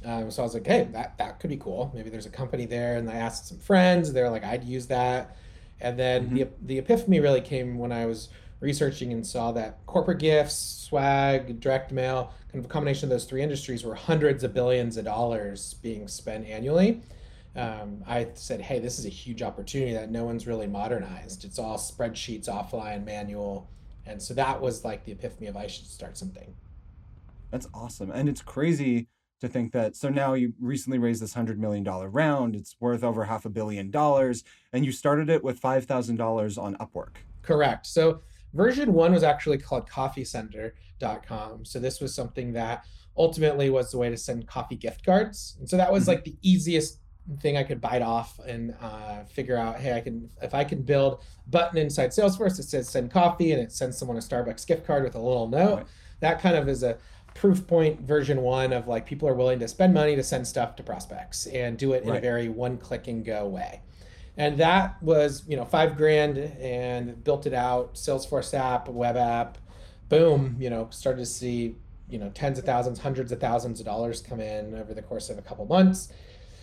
Um, 0.05 0.31
so 0.31 0.43
I 0.43 0.45
was 0.45 0.53
like, 0.53 0.67
hey, 0.67 0.87
that, 0.93 1.17
that 1.17 1.39
could 1.39 1.49
be 1.49 1.57
cool. 1.57 1.91
Maybe 1.93 2.09
there's 2.09 2.25
a 2.25 2.31
company 2.31 2.65
there. 2.65 2.97
And 2.97 3.09
I 3.09 3.15
asked 3.15 3.47
some 3.47 3.59
friends. 3.59 4.13
They're 4.13 4.29
like, 4.29 4.43
I'd 4.43 4.63
use 4.63 4.85
that. 4.87 5.35
And 5.81 5.97
then 5.97 6.25
mm-hmm. 6.25 6.35
the, 6.35 6.47
the 6.61 6.77
epiphany 6.77 7.19
really 7.19 7.41
came 7.41 7.77
when 7.77 7.91
I 7.91 8.05
was 8.05 8.29
researching 8.59 9.13
and 9.13 9.25
saw 9.25 9.51
that 9.53 9.85
corporate 9.85 10.19
gifts, 10.19 10.55
swag, 10.55 11.59
direct 11.59 11.91
mail, 11.91 12.33
kind 12.51 12.63
of 12.63 12.69
a 12.69 12.73
combination 12.73 13.05
of 13.05 13.09
those 13.09 13.25
three 13.25 13.41
industries 13.41 13.83
were 13.83 13.95
hundreds 13.95 14.43
of 14.43 14.53
billions 14.53 14.97
of 14.97 15.05
dollars 15.05 15.75
being 15.75 16.07
spent 16.07 16.47
annually. 16.47 17.01
Um, 17.55 18.03
I 18.07 18.27
said, 18.35 18.61
hey, 18.61 18.79
this 18.79 18.99
is 18.99 19.05
a 19.05 19.09
huge 19.09 19.41
opportunity 19.41 19.93
that 19.93 20.11
no 20.11 20.23
one's 20.23 20.45
really 20.45 20.67
modernized. 20.67 21.45
It's 21.45 21.59
all 21.59 21.77
spreadsheets, 21.77 22.47
offline, 22.47 23.05
manual. 23.05 23.69
And 24.05 24.21
so 24.21 24.33
that 24.35 24.59
was 24.59 24.83
like 24.83 25.05
the 25.05 25.11
epiphany 25.11 25.47
of 25.47 25.57
I 25.57 25.67
should 25.67 25.87
start 25.87 26.17
something. 26.17 26.53
That's 27.51 27.67
awesome. 27.73 28.11
And 28.11 28.29
it's 28.29 28.41
crazy 28.41 29.07
to 29.41 29.47
think 29.47 29.71
that 29.71 29.95
so 29.95 30.09
now 30.09 30.33
you 30.33 30.53
recently 30.59 30.99
raised 30.99 31.21
this 31.21 31.33
hundred 31.33 31.59
million 31.59 31.83
dollar 31.83 32.09
round 32.09 32.55
it's 32.55 32.75
worth 32.79 33.03
over 33.03 33.23
half 33.23 33.45
a 33.45 33.49
billion 33.49 33.89
dollars 33.89 34.43
and 34.73 34.85
you 34.85 34.91
started 34.91 35.29
it 35.29 35.43
with 35.43 35.59
five 35.59 35.85
thousand 35.85 36.17
dollars 36.17 36.57
on 36.57 36.75
upwork 36.75 37.15
correct 37.41 37.85
so 37.85 38.21
version 38.53 38.93
one 38.93 39.13
was 39.13 39.23
actually 39.23 39.57
called 39.57 39.87
coffeesender.com 39.89 41.65
so 41.65 41.79
this 41.79 41.99
was 41.99 42.13
something 42.13 42.53
that 42.53 42.85
ultimately 43.17 43.69
was 43.69 43.91
the 43.91 43.97
way 43.97 44.09
to 44.09 44.17
send 44.17 44.47
coffee 44.47 44.75
gift 44.75 45.05
cards 45.05 45.55
and 45.59 45.69
so 45.69 45.77
that 45.77 45.91
was 45.91 46.03
mm-hmm. 46.03 46.11
like 46.11 46.23
the 46.23 46.35
easiest 46.41 46.99
thing 47.41 47.57
i 47.57 47.63
could 47.63 47.79
bite 47.79 48.01
off 48.01 48.39
and 48.47 48.73
uh, 48.81 49.23
figure 49.25 49.57
out 49.57 49.79
hey 49.79 49.93
i 49.93 50.01
can 50.01 50.29
if 50.41 50.53
i 50.53 50.63
can 50.63 50.81
build 50.81 51.21
a 51.45 51.49
button 51.49 51.77
inside 51.77 52.09
salesforce 52.09 52.57
that 52.57 52.63
says 52.63 52.89
send 52.89 53.11
coffee 53.11 53.51
and 53.51 53.61
it 53.61 53.71
sends 53.71 53.97
someone 53.97 54.17
a 54.17 54.19
starbucks 54.19 54.65
gift 54.65 54.85
card 54.85 55.03
with 55.03 55.15
a 55.15 55.19
little 55.19 55.47
note 55.47 55.77
right. 55.77 55.85
that 56.21 56.41
kind 56.41 56.55
of 56.55 56.67
is 56.67 56.81
a 56.81 56.97
proof 57.39 57.65
point 57.67 58.01
version 58.01 58.41
one 58.41 58.73
of 58.73 58.87
like 58.87 59.05
people 59.05 59.27
are 59.27 59.33
willing 59.33 59.59
to 59.59 59.67
spend 59.67 59.93
money 59.93 60.15
to 60.15 60.23
send 60.23 60.45
stuff 60.45 60.75
to 60.75 60.83
prospects 60.83 61.45
and 61.47 61.77
do 61.77 61.93
it 61.93 62.03
in 62.03 62.09
right. 62.09 62.17
a 62.17 62.21
very 62.21 62.49
one 62.49 62.77
click 62.77 63.07
and 63.07 63.23
go 63.23 63.47
way. 63.47 63.81
And 64.37 64.57
that 64.57 65.01
was, 65.01 65.43
you 65.47 65.57
know, 65.57 65.65
five 65.65 65.97
grand 65.97 66.37
and 66.37 67.21
built 67.23 67.45
it 67.45 67.53
out, 67.53 67.95
Salesforce 67.95 68.53
app, 68.53 68.87
web 68.87 69.17
app, 69.17 69.57
boom, 70.07 70.55
you 70.59 70.69
know, 70.69 70.87
started 70.91 71.19
to 71.19 71.25
see, 71.25 71.75
you 72.09 72.17
know, 72.17 72.29
tens 72.29 72.57
of 72.57 72.65
thousands, 72.65 72.99
hundreds 72.99 73.31
of 73.31 73.39
thousands 73.39 73.79
of 73.79 73.85
dollars 73.85 74.21
come 74.21 74.39
in 74.39 74.75
over 74.75 74.93
the 74.93 75.01
course 75.01 75.29
of 75.29 75.37
a 75.37 75.41
couple 75.41 75.65
months. 75.65 76.13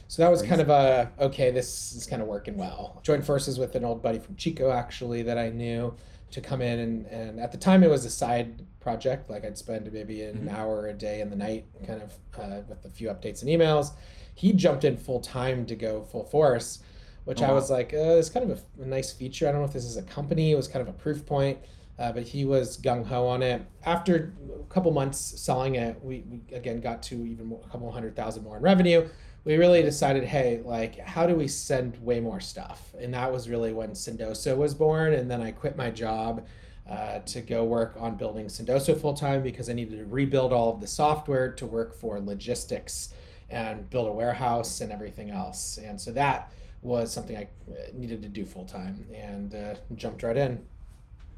So 0.09 0.23
that 0.23 0.31
was 0.31 0.41
kind 0.41 0.61
of 0.61 0.71
a 0.71 1.11
okay, 1.19 1.51
this 1.51 1.93
is 1.93 2.07
kind 2.07 2.23
of 2.23 2.29
working 2.29 2.57
well. 2.57 3.01
Joined 3.03 3.27
forces 3.27 3.59
with 3.59 3.75
an 3.75 3.85
old 3.85 4.03
buddy 4.03 4.21
from 4.21 4.37
Chico 4.37 4.71
actually 4.71 5.23
that 5.23 5.37
I 5.37 5.51
knew 5.51 5.95
to 6.31 6.41
come 6.41 6.61
in 6.61 6.79
and, 6.79 7.07
and 7.07 7.41
at 7.41 7.53
the 7.53 7.59
time 7.59 7.83
it 7.83 7.91
was 7.91 8.05
a 8.05 8.11
side 8.11 8.65
project 8.81 9.31
like 9.31 9.45
i'd 9.45 9.57
spend 9.57 9.91
maybe 9.93 10.23
an 10.23 10.37
mm-hmm. 10.37 10.49
hour 10.57 10.89
a 10.89 10.93
day 10.93 11.21
in 11.21 11.31
the 11.31 11.37
night 11.37 11.65
kind 11.87 12.03
of 12.03 12.13
uh, 12.39 12.61
with 12.69 12.85
a 12.85 12.89
few 12.89 13.09
updates 13.09 13.43
and 13.43 13.51
emails 13.51 13.93
he 14.35 14.53
jumped 14.53 14.85
in 14.85 14.97
full 14.97 15.21
time 15.21 15.65
to 15.67 15.75
go 15.75 16.03
full 16.03 16.25
force 16.25 16.81
which 17.27 17.43
oh, 17.43 17.47
i 17.47 17.53
was 17.53 17.71
like 17.71 17.93
uh, 17.93 18.17
it's 18.17 18.31
kind 18.31 18.51
of 18.51 18.59
a, 18.59 18.83
a, 18.83 18.87
nice 18.87 19.13
feature 19.13 19.47
i 19.47 19.53
don't 19.53 19.61
know 19.61 19.67
if 19.67 19.73
this 19.73 19.85
is 19.85 19.97
a 19.97 20.03
company 20.03 20.53
it 20.53 20.57
was 20.57 20.67
kind 20.67 20.81
of 20.81 20.89
a 20.89 20.97
proof 20.99 21.25
point 21.25 21.59
uh, 21.99 22.13
but 22.13 22.25
he 22.25 22.45
was 22.45 22.79
gung-ho 22.79 23.27
on 23.27 23.43
it 23.43 23.63
after 23.85 24.33
a 24.59 24.73
couple 24.73 24.91
months 24.91 25.19
selling 25.19 25.75
it 25.75 26.03
we, 26.03 26.25
we 26.31 26.41
again 26.57 26.81
got 26.81 27.03
to 27.03 27.15
even 27.27 27.47
more, 27.47 27.61
a 27.65 27.69
couple 27.69 27.91
hundred 27.93 28.17
thousand 28.17 28.43
more 28.43 28.57
in 28.57 28.63
revenue 28.63 29.07
we 29.47 29.57
really 29.57 29.81
decided, 29.81 30.25
hey, 30.25 30.61
like, 30.65 30.99
how 30.99 31.25
do 31.25 31.37
we 31.37 31.47
send 31.47 31.97
way 32.05 32.19
more 32.19 32.41
stuff? 32.41 32.93
And 32.99 33.15
that 33.15 33.33
was 33.33 33.49
really 33.49 33.73
when 33.73 33.91
Sendoso 33.91 34.57
was 34.57 34.75
born. 34.75 35.13
And 35.13 35.31
then 35.31 35.41
I 35.41 35.53
quit 35.53 35.77
my 35.77 35.89
job 35.89 36.45
uh, 36.91 37.21
to 37.21 37.41
go 37.43 37.63
work 37.63 37.95
on 37.97 38.17
building 38.17 38.47
Sendoso 38.47 39.01
full 39.01 39.15
time 39.15 39.45
because 39.45 39.71
I 39.71 39.73
needed 39.73 40.01
to 40.01 40.05
rebuild 40.07 40.53
all 40.53 40.75
of 40.75 40.81
the 40.81 40.87
software 40.89 41.53
to 41.53 41.65
work 41.65 41.95
for 41.95 42.19
logistics 42.19 43.15
and 43.49 43.89
build 43.89 44.09
a 44.09 44.13
warehouse 44.13 44.81
and 44.81 44.91
everything 44.91 45.31
else. 45.31 45.79
And 45.79 46.01
so 46.01 46.11
that 46.11 46.53
was 46.87 47.13
something 47.13 47.37
I 47.37 47.49
uh, 47.71 47.75
needed 47.93 48.23
to 48.23 48.29
do 48.29 48.47
full 48.47 48.65
time 48.65 49.05
and 49.13 49.55
uh, 49.55 49.75
jumped 49.95 50.23
right 50.23 50.37
in. 50.37 50.65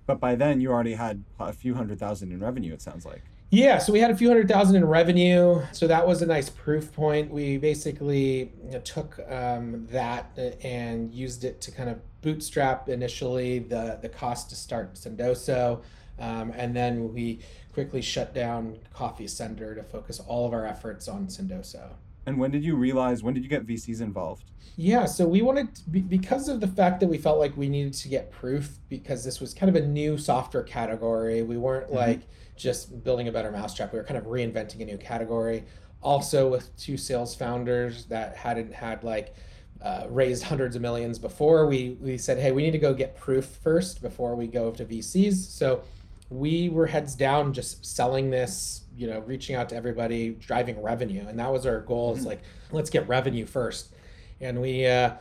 But 0.07 0.21
by 0.21 0.37
then, 0.37 0.61
you 0.61 0.71
already 0.71 0.95
had 0.95 1.25
a 1.41 1.53
few 1.53 1.75
hundred 1.75 1.99
thousand 1.99 2.33
in 2.33 2.41
revenue, 2.41 2.73
it 2.73 2.83
sounds 2.83 3.05
like. 3.05 3.23
Yeah, 3.51 3.79
so 3.79 3.95
we 3.95 4.01
had 4.01 4.11
a 4.11 4.17
few 4.17 4.29
hundred 4.29 4.49
thousand 4.49 4.77
in 4.77 4.85
revenue. 4.85 5.63
So 5.73 5.87
that 5.87 6.07
was 6.07 6.21
a 6.21 6.27
nice 6.27 6.51
proof 6.51 6.93
point. 6.93 7.31
We 7.31 7.57
basically 7.57 8.53
you 8.65 8.73
know, 8.73 8.81
took 8.81 9.19
um, 9.31 9.87
that 9.91 10.39
and 10.63 11.13
used 11.13 11.45
it 11.45 11.61
to 11.63 11.71
kind 11.71 11.89
of 11.89 11.99
bootstrap 12.21 12.89
initially 12.91 13.61
the, 13.61 13.99
the 14.03 14.09
cost 14.09 14.51
to 14.51 14.57
start 14.57 14.95
Sendoso. 14.95 15.83
Um, 16.19 16.53
and 16.57 16.77
then 16.77 17.15
we 17.15 17.41
quickly 17.73 18.03
shut 18.03 18.35
down 18.35 18.77
Coffee 18.93 19.29
Sender 19.29 19.75
to 19.75 19.83
focus 19.83 20.21
all 20.21 20.47
of 20.47 20.53
our 20.53 20.67
efforts 20.67 21.09
on 21.09 21.29
Sendoso. 21.29 21.93
And 22.29 22.39
when 22.39 22.51
did 22.51 22.65
you 22.65 22.77
realize, 22.77 23.23
when 23.23 23.35
did 23.35 23.43
you 23.43 23.49
get 23.49 23.67
VCs 23.67 24.01
involved? 24.01 24.45
Yeah, 24.77 25.07
so 25.07 25.27
we 25.27 25.43
wanted, 25.43 25.75
to, 25.75 25.83
because 25.91 26.49
of 26.49 26.61
the 26.61 26.69
fact 26.69 27.01
that 27.01 27.09
we 27.09 27.19
felt 27.19 27.39
like 27.39 27.57
we 27.57 27.69
needed 27.69 27.95
to 27.95 28.09
get 28.09 28.31
proof 28.31 28.79
because 28.89 29.25
this 29.25 29.41
was 29.41 29.53
kind 29.53 29.75
of 29.75 29.83
a 29.83 29.87
new 29.87 30.17
software 30.17 30.63
category. 30.63 31.43
We 31.43 31.57
weren't 31.57 31.87
mm-hmm. 31.87 31.97
like, 31.97 32.21
just 32.59 33.03
building 33.05 33.29
a 33.29 33.33
better 33.33 33.51
mousetrap. 33.51 33.93
We 33.93 33.99
were 33.99 34.05
kind 34.05 34.19
of 34.19 34.25
reinventing 34.25 34.81
a 34.83 34.85
new 34.85 34.99
category. 34.99 35.65
Also, 36.03 36.49
with 36.49 36.77
two 36.77 36.97
sales 36.97 37.35
founders 37.35 38.05
that 38.07 38.37
hadn't 38.37 38.73
had 38.73 39.03
like 39.03 39.35
uh, 39.81 40.07
raised 40.09 40.43
hundreds 40.43 40.77
of 40.77 40.83
millions 40.83 41.19
before, 41.19 41.67
we 41.67 41.97
we 42.01 42.19
said, 42.19 42.39
hey, 42.39 42.53
we 42.53 42.63
need 42.63 42.73
to 42.73 42.79
go 42.79 42.93
get 42.93 43.17
proof 43.17 43.47
first 43.47 44.03
before 44.03 44.35
we 44.35 44.47
go 44.47 44.71
to 44.73 44.85
VCs. 44.85 45.35
So 45.35 45.83
we 46.31 46.69
were 46.69 46.87
heads 46.87 47.15
down, 47.15 47.53
just 47.53 47.85
selling 47.85 48.31
this, 48.31 48.83
you 48.97 49.07
know, 49.07 49.21
reaching 49.21 49.57
out 49.57 49.69
to 49.71 49.77
everybody, 49.77 50.31
driving 50.31 50.83
revenue, 50.83 51.27
and 51.27 51.39
that 51.39 51.51
was 51.51 51.67
our 51.67 51.81
goal. 51.81 52.13
Is 52.13 52.21
mm-hmm. 52.21 52.29
like, 52.29 52.43
let's 52.73 52.91
get 52.91 53.09
revenue 53.09 53.47
first, 53.47 53.95
and 54.41 54.61
we 54.61 54.87
uh, 54.87 55.13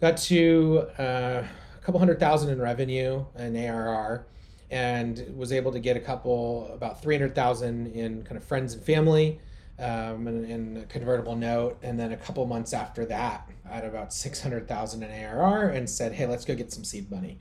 got 0.00 0.16
to 0.18 0.86
uh, 0.98 1.42
a 1.42 1.84
couple 1.84 1.98
hundred 1.98 2.20
thousand 2.20 2.50
in 2.50 2.60
revenue 2.60 3.24
and 3.34 3.56
ARR 3.56 4.26
and 4.72 5.30
was 5.36 5.52
able 5.52 5.70
to 5.70 5.78
get 5.78 5.98
a 5.98 6.00
couple 6.00 6.68
about 6.72 7.02
300,000 7.02 7.88
in 7.88 8.22
kind 8.24 8.38
of 8.38 8.42
friends 8.42 8.72
and 8.72 8.82
family 8.82 9.38
um, 9.78 10.26
and, 10.26 10.46
and, 10.46 10.78
a 10.78 10.86
convertible 10.86 11.36
note. 11.36 11.78
And 11.82 12.00
then 12.00 12.12
a 12.12 12.16
couple 12.16 12.46
months 12.46 12.72
after 12.72 13.04
that, 13.06 13.48
I 13.70 13.74
had 13.74 13.84
about 13.84 14.14
600,000 14.14 15.02
in 15.02 15.10
ARR 15.10 15.68
and 15.68 15.88
said, 15.88 16.12
hey, 16.12 16.26
let's 16.26 16.46
go 16.46 16.54
get 16.54 16.72
some 16.72 16.84
seed 16.84 17.10
money. 17.10 17.38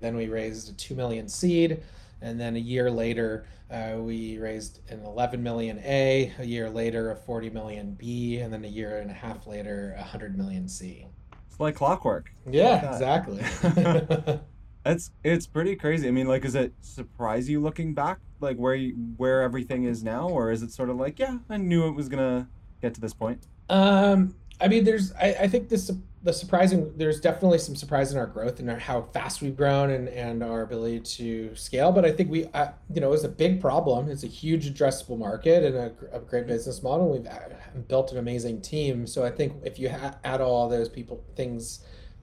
Then 0.00 0.16
we 0.16 0.28
raised 0.28 0.70
a 0.70 0.72
2 0.72 0.94
million 0.94 1.28
seed. 1.28 1.82
And 2.20 2.40
then 2.40 2.56
a 2.56 2.60
year 2.60 2.90
later, 2.90 3.46
uh, 3.70 3.96
we 3.98 4.38
raised 4.38 4.80
an 4.90 5.04
11 5.04 5.42
million 5.42 5.78
A, 5.84 6.32
a 6.38 6.44
year 6.44 6.70
later, 6.70 7.10
a 7.10 7.16
40 7.16 7.50
million 7.50 7.94
B, 7.94 8.38
and 8.38 8.52
then 8.52 8.64
a 8.64 8.68
year 8.68 8.98
and 8.98 9.10
a 9.10 9.14
half 9.14 9.46
later, 9.46 9.94
a 9.96 10.00
100 10.00 10.36
million 10.36 10.68
C. 10.68 11.06
It's 11.48 11.60
like 11.60 11.76
clockwork. 11.76 12.32
Yeah, 12.50 12.74
like 12.74 12.92
exactly. 12.92 14.40
It's 14.88 15.10
it's 15.22 15.46
pretty 15.46 15.76
crazy. 15.76 16.08
I 16.08 16.10
mean, 16.10 16.26
like, 16.26 16.42
does 16.42 16.54
it 16.54 16.72
surprise 16.80 17.48
you 17.48 17.60
looking 17.60 17.92
back, 17.92 18.20
like 18.40 18.56
where 18.56 18.74
you, 18.74 18.94
where 19.18 19.42
everything 19.42 19.84
is 19.84 20.02
now, 20.02 20.28
or 20.28 20.50
is 20.50 20.62
it 20.62 20.72
sort 20.72 20.88
of 20.88 20.96
like, 20.96 21.18
yeah, 21.18 21.38
I 21.50 21.58
knew 21.58 21.86
it 21.88 21.92
was 21.92 22.08
gonna 22.08 22.48
get 22.80 22.94
to 22.94 23.00
this 23.00 23.12
point? 23.12 23.46
Um, 23.68 24.34
I 24.60 24.68
mean, 24.68 24.84
there's, 24.84 25.12
I, 25.12 25.36
I 25.40 25.48
think 25.48 25.68
this 25.68 25.90
the 26.22 26.32
surprising, 26.32 26.92
there's 26.96 27.20
definitely 27.20 27.58
some 27.58 27.76
surprise 27.76 28.12
in 28.12 28.18
our 28.18 28.26
growth 28.26 28.58
and 28.58 28.68
our, 28.70 28.78
how 28.78 29.02
fast 29.12 29.40
we've 29.40 29.56
grown 29.56 29.90
and 29.90 30.08
and 30.08 30.42
our 30.42 30.62
ability 30.62 31.00
to 31.00 31.54
scale. 31.54 31.92
But 31.92 32.04
I 32.04 32.12
think 32.12 32.30
we, 32.30 32.46
uh, 32.46 32.68
you 32.92 33.00
know, 33.00 33.12
it's 33.12 33.24
a 33.24 33.28
big 33.28 33.60
problem. 33.60 34.10
It's 34.10 34.24
a 34.24 34.28
huge 34.28 34.72
addressable 34.72 35.18
market 35.18 35.64
and 35.64 35.76
a, 35.76 35.92
a 36.12 36.20
great 36.20 36.46
business 36.46 36.82
model. 36.82 37.10
We've 37.10 37.26
uh, 37.26 37.78
built 37.86 38.10
an 38.12 38.18
amazing 38.18 38.62
team. 38.62 39.06
So 39.06 39.24
I 39.24 39.30
think 39.30 39.54
if 39.64 39.78
you 39.78 39.90
ha- 39.90 40.16
add 40.24 40.40
all 40.40 40.68
those 40.68 40.88
people 40.88 41.24
things 41.36 41.80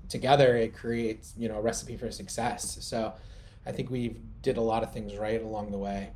together 0.10 0.56
it 0.56 0.74
creates 0.76 1.34
you 1.38 1.48
know 1.50 1.56
a 1.56 1.62
recipe 1.62 1.98
for 1.98 2.12
success 2.12 2.78
so 2.82 3.14
i 3.66 3.72
think 3.72 3.90
we 3.90 4.18
did 4.42 4.58
a 4.58 4.62
lot 4.62 4.84
of 4.84 4.94
things 4.94 5.16
right 5.18 5.42
along 5.42 5.72
the 5.72 5.78
way 5.78 6.12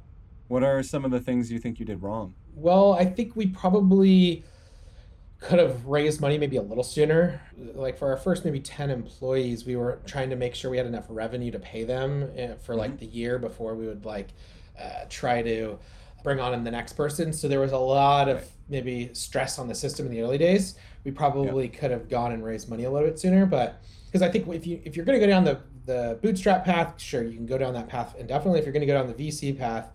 What 0.48 0.64
are 0.64 0.82
some 0.84 1.06
of 1.06 1.12
the 1.12 1.20
things 1.20 1.52
you 1.52 1.60
think 1.60 1.80
you 1.80 1.86
did 1.86 2.02
wrong? 2.02 2.34
Well, 2.56 2.94
I 2.94 3.06
think 3.06 3.36
we 3.36 3.48
probably 3.48 4.44
could 5.40 5.60
have 5.60 5.86
raised 5.86 6.20
money 6.20 6.38
maybe 6.38 6.58
a 6.58 6.62
little 6.62 6.84
sooner. 6.84 7.42
Like 7.58 7.98
for 7.98 8.10
our 8.10 8.18
first 8.18 8.44
maybe 8.44 8.60
10 8.60 8.90
employees, 8.90 9.66
we 9.66 9.76
were 9.76 10.00
trying 10.06 10.30
to 10.32 10.36
make 10.36 10.54
sure 10.54 10.70
we 10.70 10.78
had 10.78 10.86
enough 10.86 11.06
revenue 11.10 11.52
to 11.52 11.60
pay 11.60 11.84
them 11.84 12.30
eh, 12.36 12.56
for 12.56 12.76
like 12.76 12.92
mm-hmm. 12.92 13.00
the 13.00 13.06
year 13.06 13.40
before 13.40 13.76
we 13.76 13.88
would 13.88 14.06
like 14.06 14.30
uh, 14.80 15.06
try 15.10 15.42
to 15.42 15.80
bring 16.24 16.40
on 16.40 16.64
the 16.64 16.72
next 16.72 16.94
person. 16.94 17.32
So 17.32 17.48
there 17.48 17.62
was 17.62 17.72
a 17.72 17.78
lot 17.78 18.28
of 18.28 18.46
maybe 18.68 19.10
stress 19.14 19.58
on 19.60 19.68
the 19.68 19.76
system 19.76 20.06
in 20.06 20.12
the 20.12 20.22
early 20.22 20.38
days. 20.38 20.76
We 21.06 21.12
probably 21.12 21.70
could 21.70 21.92
have 21.92 22.10
gone 22.10 22.34
and 22.34 22.44
raised 22.44 22.70
money 22.70 22.84
a 22.84 22.92
little 22.92 23.08
bit 23.08 23.18
sooner, 23.18 23.46
but 23.46 23.82
because 24.06 24.22
I 24.22 24.30
think 24.30 24.48
if 24.50 24.68
you 24.68 24.82
if 24.84 24.96
you're 24.96 25.06
going 25.06 25.20
to 25.20 25.26
go 25.26 25.32
down 25.32 25.44
the 25.46 25.60
the 25.86 26.20
bootstrap 26.22 26.66
path, 26.66 27.02
sure 27.02 27.24
you 27.24 27.36
can 27.36 27.46
go 27.46 27.58
down 27.58 27.74
that 27.74 27.88
path, 27.88 28.16
and 28.20 28.28
definitely 28.28 28.60
if 28.60 28.66
you're 28.66 28.74
going 28.74 28.82
to 28.82 28.88
go 28.88 28.94
down 28.94 29.08
the 29.08 29.14
VC 29.14 29.58
path, 29.58 29.92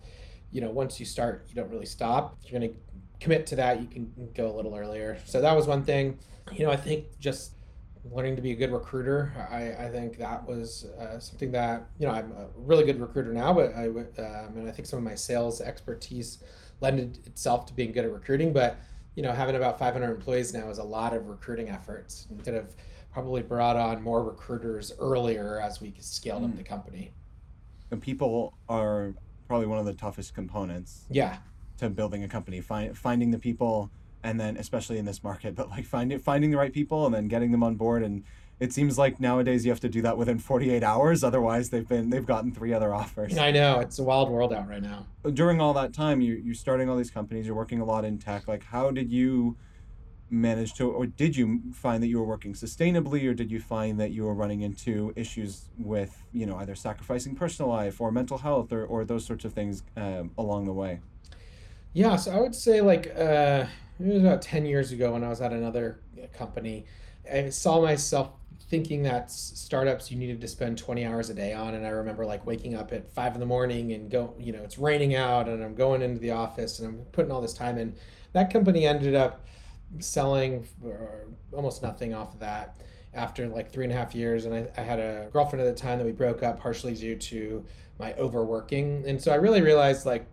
you 0.51 0.61
know 0.61 0.71
once 0.71 0.99
you 0.99 1.05
start, 1.05 1.45
you 1.49 1.55
don't 1.55 1.69
really 1.69 1.85
stop. 1.85 2.37
If 2.43 2.51
you're 2.51 2.59
going 2.59 2.73
to 2.73 2.77
commit 3.19 3.45
to 3.47 3.55
that, 3.55 3.81
you 3.81 3.87
can 3.87 4.11
go 4.35 4.49
a 4.49 4.55
little 4.55 4.75
earlier. 4.75 5.17
So 5.25 5.41
that 5.41 5.55
was 5.55 5.67
one 5.67 5.83
thing. 5.83 6.19
You 6.53 6.65
know, 6.65 6.71
I 6.71 6.77
think 6.77 7.19
just 7.19 7.53
learning 8.11 8.35
to 8.35 8.41
be 8.41 8.51
a 8.51 8.55
good 8.55 8.71
recruiter. 8.71 9.33
I, 9.49 9.85
I 9.85 9.89
think 9.89 10.17
that 10.17 10.47
was 10.47 10.85
uh, 10.99 11.19
something 11.19 11.51
that 11.51 11.87
you 11.97 12.07
know 12.07 12.13
I'm 12.13 12.31
a 12.33 12.47
really 12.55 12.85
good 12.85 12.99
recruiter 12.99 13.33
now, 13.33 13.53
but 13.53 13.75
I 13.75 13.87
um, 13.87 14.57
and 14.57 14.67
I 14.67 14.71
think 14.71 14.87
some 14.87 14.97
of 14.97 15.03
my 15.03 15.15
sales 15.15 15.61
expertise 15.61 16.43
lended 16.81 17.19
itself 17.25 17.65
to 17.67 17.73
being 17.73 17.91
good 17.91 18.05
at 18.05 18.11
recruiting. 18.11 18.53
But 18.53 18.77
you 19.15 19.23
know, 19.23 19.31
having 19.31 19.55
about 19.55 19.79
500 19.79 20.11
employees 20.11 20.53
now 20.53 20.69
is 20.69 20.77
a 20.77 20.83
lot 20.83 21.13
of 21.13 21.27
recruiting 21.27 21.69
efforts. 21.69 22.27
We 22.29 22.43
could 22.43 22.53
have 22.53 22.75
probably 23.11 23.41
brought 23.41 23.77
on 23.77 24.03
more 24.03 24.23
recruiters 24.23 24.91
earlier 24.99 25.61
as 25.61 25.79
we 25.79 25.93
scaled 25.99 26.43
mm. 26.43 26.49
up 26.49 26.57
the 26.57 26.63
company. 26.63 27.13
And 27.91 28.01
people 28.01 28.57
are 28.67 29.13
probably 29.47 29.67
one 29.67 29.79
of 29.79 29.85
the 29.85 29.93
toughest 29.93 30.33
components. 30.33 31.05
Yeah 31.09 31.37
to 31.77 31.89
building 31.89 32.23
a 32.23 32.27
company, 32.27 32.61
find, 32.61 32.97
finding 32.97 33.31
the 33.31 33.39
people, 33.39 33.91
and 34.23 34.39
then 34.39 34.57
especially 34.57 34.97
in 34.97 35.05
this 35.05 35.23
market, 35.23 35.55
but 35.55 35.69
like 35.69 35.85
finding 35.85 36.19
finding 36.19 36.51
the 36.51 36.57
right 36.57 36.73
people 36.73 37.05
and 37.05 37.13
then 37.13 37.27
getting 37.27 37.51
them 37.51 37.63
on 37.63 37.75
board. 37.75 38.03
And 38.03 38.23
it 38.59 38.73
seems 38.73 38.97
like 38.97 39.19
nowadays 39.19 39.65
you 39.65 39.71
have 39.71 39.81
to 39.81 39.89
do 39.89 40.01
that 40.01 40.17
within 40.17 40.39
48 40.39 40.81
hours. 40.83 41.23
Otherwise, 41.23 41.69
they've 41.69 41.87
been 41.87 42.09
they've 42.09 42.25
gotten 42.25 42.51
three 42.51 42.73
other 42.73 42.93
offers. 42.93 43.37
I 43.37 43.51
know 43.51 43.79
it's 43.79 43.99
a 43.99 44.03
wild 44.03 44.29
world 44.29 44.51
out 44.51 44.67
right 44.67 44.81
now. 44.81 45.05
During 45.33 45.61
all 45.61 45.73
that 45.73 45.93
time, 45.93 46.21
you 46.21 46.35
you're 46.35 46.55
starting 46.55 46.89
all 46.89 46.97
these 46.97 47.11
companies. 47.11 47.45
You're 47.45 47.55
working 47.55 47.81
a 47.81 47.85
lot 47.85 48.03
in 48.03 48.17
tech. 48.17 48.47
Like, 48.47 48.63
how 48.63 48.91
did 48.91 49.11
you? 49.11 49.57
manage 50.31 50.73
to 50.73 50.89
or 50.89 51.05
did 51.05 51.37
you 51.37 51.61
find 51.71 52.01
that 52.01 52.07
you 52.07 52.17
were 52.17 52.25
working 52.25 52.53
sustainably 52.53 53.29
or 53.29 53.33
did 53.35 53.51
you 53.51 53.59
find 53.59 53.99
that 53.99 54.09
you 54.11 54.23
were 54.23 54.33
running 54.33 54.61
into 54.61 55.13
issues 55.15 55.69
with 55.77 56.23
you 56.33 56.47
know 56.47 56.55
either 56.57 56.73
sacrificing 56.73 57.35
personal 57.35 57.69
life 57.69 58.01
or 58.01 58.11
mental 58.11 58.39
health 58.39 58.71
or, 58.73 58.83
or 58.85 59.05
those 59.05 59.23
sorts 59.23 59.45
of 59.45 59.53
things 59.53 59.83
um, 59.97 60.31
along 60.37 60.65
the 60.65 60.73
way 60.73 60.99
yeah, 61.95 62.17
so 62.17 62.31
I 62.31 62.41
would 62.41 62.53
say 62.53 62.81
like 62.81 63.07
uh, 63.17 63.65
it 63.99 64.05
was 64.05 64.21
about 64.21 64.41
10 64.41 64.65
years 64.65 64.91
ago 64.91 65.13
when 65.13 65.23
I 65.23 65.29
was 65.29 65.39
at 65.39 65.53
another 65.53 66.01
company. 66.33 66.85
I 67.31 67.49
saw 67.49 67.81
myself 67.81 68.31
thinking 68.69 69.01
that 69.03 69.31
startups 69.31 70.11
you 70.11 70.17
needed 70.17 70.41
to 70.41 70.47
spend 70.47 70.77
20 70.77 71.05
hours 71.05 71.29
a 71.29 71.35
day 71.35 71.53
on 71.53 71.75
and 71.75 71.85
i 71.85 71.89
remember 71.89 72.25
like 72.25 72.43
waking 72.47 72.73
up 72.73 72.91
at 72.91 73.07
five 73.11 73.35
in 73.35 73.39
the 73.39 73.45
morning 73.45 73.93
and 73.93 74.09
go 74.09 74.33
you 74.39 74.51
know 74.51 74.63
it's 74.63 74.79
raining 74.79 75.13
out 75.13 75.47
and 75.47 75.63
i'm 75.63 75.75
going 75.75 76.01
into 76.01 76.19
the 76.19 76.31
office 76.31 76.79
and 76.79 76.87
i'm 76.87 76.97
putting 77.11 77.31
all 77.31 77.41
this 77.41 77.53
time 77.53 77.77
in 77.77 77.93
that 78.33 78.51
company 78.51 78.87
ended 78.87 79.13
up 79.13 79.45
selling 79.99 80.67
almost 81.53 81.83
nothing 81.83 82.15
off 82.15 82.33
of 82.33 82.39
that 82.39 82.75
after 83.13 83.47
like 83.47 83.71
three 83.71 83.83
and 83.83 83.93
a 83.93 83.95
half 83.95 84.15
years 84.15 84.45
and 84.45 84.55
I, 84.55 84.67
I 84.77 84.81
had 84.81 84.99
a 84.99 85.29
girlfriend 85.31 85.63
at 85.63 85.75
the 85.75 85.79
time 85.79 85.99
that 85.99 86.05
we 86.05 86.11
broke 86.11 86.41
up 86.41 86.59
partially 86.59 86.95
due 86.95 87.15
to 87.15 87.63
my 87.99 88.13
overworking 88.15 89.03
and 89.05 89.21
so 89.21 89.31
i 89.31 89.35
really 89.35 89.61
realized 89.61 90.07
like 90.07 90.25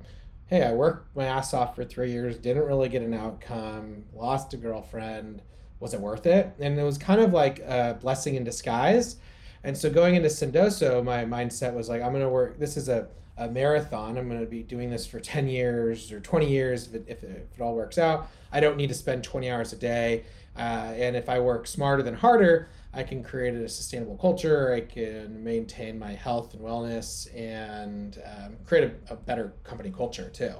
hey, 0.52 0.64
I 0.64 0.72
worked 0.74 1.16
my 1.16 1.24
ass 1.24 1.54
off 1.54 1.74
for 1.74 1.82
three 1.82 2.12
years, 2.12 2.36
didn't 2.36 2.64
really 2.64 2.90
get 2.90 3.00
an 3.00 3.14
outcome, 3.14 4.04
lost 4.14 4.52
a 4.52 4.58
girlfriend, 4.58 5.40
was 5.80 5.94
it 5.94 6.00
worth 6.00 6.26
it? 6.26 6.52
And 6.60 6.78
it 6.78 6.82
was 6.82 6.98
kind 6.98 7.22
of 7.22 7.32
like 7.32 7.60
a 7.60 7.96
blessing 7.98 8.34
in 8.34 8.44
disguise. 8.44 9.16
And 9.64 9.74
so 9.74 9.88
going 9.88 10.14
into 10.14 10.28
Sendoso, 10.28 11.02
my 11.02 11.24
mindset 11.24 11.72
was 11.72 11.88
like, 11.88 12.02
I'm 12.02 12.10
going 12.10 12.22
to 12.22 12.28
work, 12.28 12.58
this 12.58 12.76
is 12.76 12.90
a, 12.90 13.08
a 13.36 13.48
marathon. 13.48 14.18
I'm 14.18 14.28
going 14.28 14.40
to 14.40 14.46
be 14.46 14.62
doing 14.62 14.90
this 14.90 15.06
for 15.06 15.18
10 15.18 15.48
years 15.48 16.12
or 16.12 16.20
20 16.20 16.48
years 16.48 16.86
if 16.88 16.94
it, 16.94 17.04
if 17.08 17.22
it, 17.22 17.48
if 17.50 17.58
it 17.58 17.62
all 17.62 17.74
works 17.74 17.98
out. 17.98 18.28
I 18.52 18.60
don't 18.60 18.76
need 18.76 18.88
to 18.88 18.94
spend 18.94 19.24
20 19.24 19.50
hours 19.50 19.72
a 19.72 19.76
day. 19.76 20.24
Uh, 20.56 20.92
and 20.94 21.16
if 21.16 21.28
I 21.28 21.40
work 21.40 21.66
smarter 21.66 22.02
than 22.02 22.14
harder, 22.14 22.68
I 22.92 23.02
can 23.02 23.22
create 23.22 23.54
a 23.54 23.68
sustainable 23.68 24.16
culture. 24.18 24.74
I 24.74 24.80
can 24.80 25.42
maintain 25.42 25.98
my 25.98 26.12
health 26.12 26.52
and 26.52 26.62
wellness 26.62 27.26
and 27.34 28.20
um, 28.26 28.56
create 28.66 28.92
a, 29.08 29.14
a, 29.14 29.16
better 29.16 29.54
company 29.64 29.90
culture 29.90 30.28
too. 30.28 30.52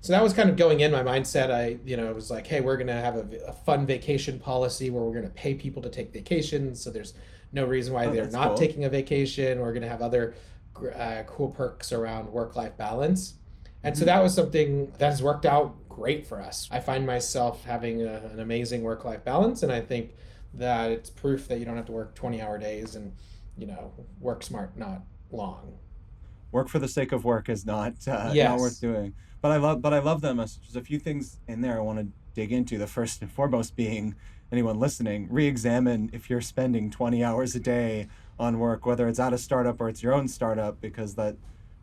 So 0.00 0.12
that 0.12 0.22
was 0.22 0.32
kind 0.32 0.50
of 0.50 0.56
going 0.56 0.80
in 0.80 0.90
my 0.90 1.02
mindset. 1.04 1.52
I, 1.52 1.78
you 1.84 1.96
know, 1.96 2.08
it 2.08 2.14
was 2.14 2.30
like, 2.30 2.46
hey, 2.46 2.60
we're 2.60 2.76
going 2.76 2.88
to 2.88 2.94
have 2.94 3.16
a, 3.16 3.26
a, 3.46 3.52
fun 3.52 3.86
vacation 3.86 4.40
policy 4.40 4.90
where 4.90 5.04
we're 5.04 5.12
going 5.12 5.24
to 5.24 5.30
pay 5.30 5.54
people 5.54 5.80
to 5.82 5.90
take 5.90 6.12
vacations. 6.12 6.82
So 6.82 6.90
there's 6.90 7.14
no 7.52 7.66
reason 7.66 7.94
why 7.94 8.06
oh, 8.06 8.12
they're 8.12 8.30
not 8.30 8.48
cool. 8.48 8.56
taking 8.56 8.84
a 8.84 8.88
vacation. 8.88 9.60
We're 9.60 9.72
going 9.72 9.82
to 9.82 9.88
have 9.88 10.02
other 10.02 10.34
uh, 10.86 11.22
cool 11.24 11.48
perks 11.48 11.92
around 11.92 12.30
work 12.32 12.56
life 12.56 12.76
balance. 12.76 13.34
And 13.82 13.96
so 13.96 14.00
mm-hmm. 14.00 14.06
that 14.06 14.22
was 14.22 14.34
something 14.34 14.92
that 14.98 15.10
has 15.10 15.22
worked 15.22 15.46
out 15.46 15.88
great 15.88 16.26
for 16.26 16.40
us. 16.40 16.68
I 16.70 16.80
find 16.80 17.06
myself 17.06 17.64
having 17.64 18.02
a, 18.02 18.16
an 18.32 18.40
amazing 18.40 18.82
work 18.82 19.04
life 19.04 19.24
balance. 19.24 19.62
And 19.62 19.72
I 19.72 19.80
think 19.80 20.14
that 20.54 20.90
it's 20.90 21.10
proof 21.10 21.48
that 21.48 21.58
you 21.58 21.64
don't 21.64 21.76
have 21.76 21.86
to 21.86 21.92
work 21.92 22.14
20 22.14 22.40
hour 22.40 22.58
days 22.58 22.96
and 22.96 23.12
you 23.56 23.66
know 23.66 23.92
work 24.20 24.42
smart 24.42 24.76
not 24.76 25.02
long 25.30 25.72
work 26.50 26.68
for 26.68 26.78
the 26.78 26.88
sake 26.88 27.12
of 27.12 27.24
work 27.24 27.48
is 27.48 27.64
not 27.64 27.92
uh, 28.08 28.30
yes. 28.32 28.48
not 28.48 28.58
worth 28.58 28.80
doing 28.80 29.14
but 29.40 29.52
i 29.52 29.56
love 29.56 29.80
but 29.80 29.94
i 29.94 29.98
love 29.98 30.20
them 30.20 30.38
there's 30.38 30.76
a 30.76 30.80
few 30.80 30.98
things 30.98 31.38
in 31.46 31.60
there 31.60 31.78
i 31.78 31.80
want 31.80 31.98
to 31.98 32.06
dig 32.34 32.52
into 32.52 32.78
the 32.78 32.86
first 32.86 33.22
and 33.22 33.30
foremost 33.30 33.76
being 33.76 34.14
anyone 34.50 34.78
listening 34.78 35.28
re-examine 35.30 36.10
if 36.12 36.28
you're 36.28 36.40
spending 36.40 36.90
20 36.90 37.22
hours 37.22 37.54
a 37.54 37.60
day 37.60 38.08
on 38.40 38.58
work 38.58 38.86
whether 38.86 39.06
it's 39.06 39.20
at 39.20 39.32
a 39.32 39.38
startup 39.38 39.80
or 39.80 39.88
it's 39.88 40.02
your 40.02 40.12
own 40.12 40.26
startup 40.26 40.80
because 40.80 41.14
that 41.14 41.36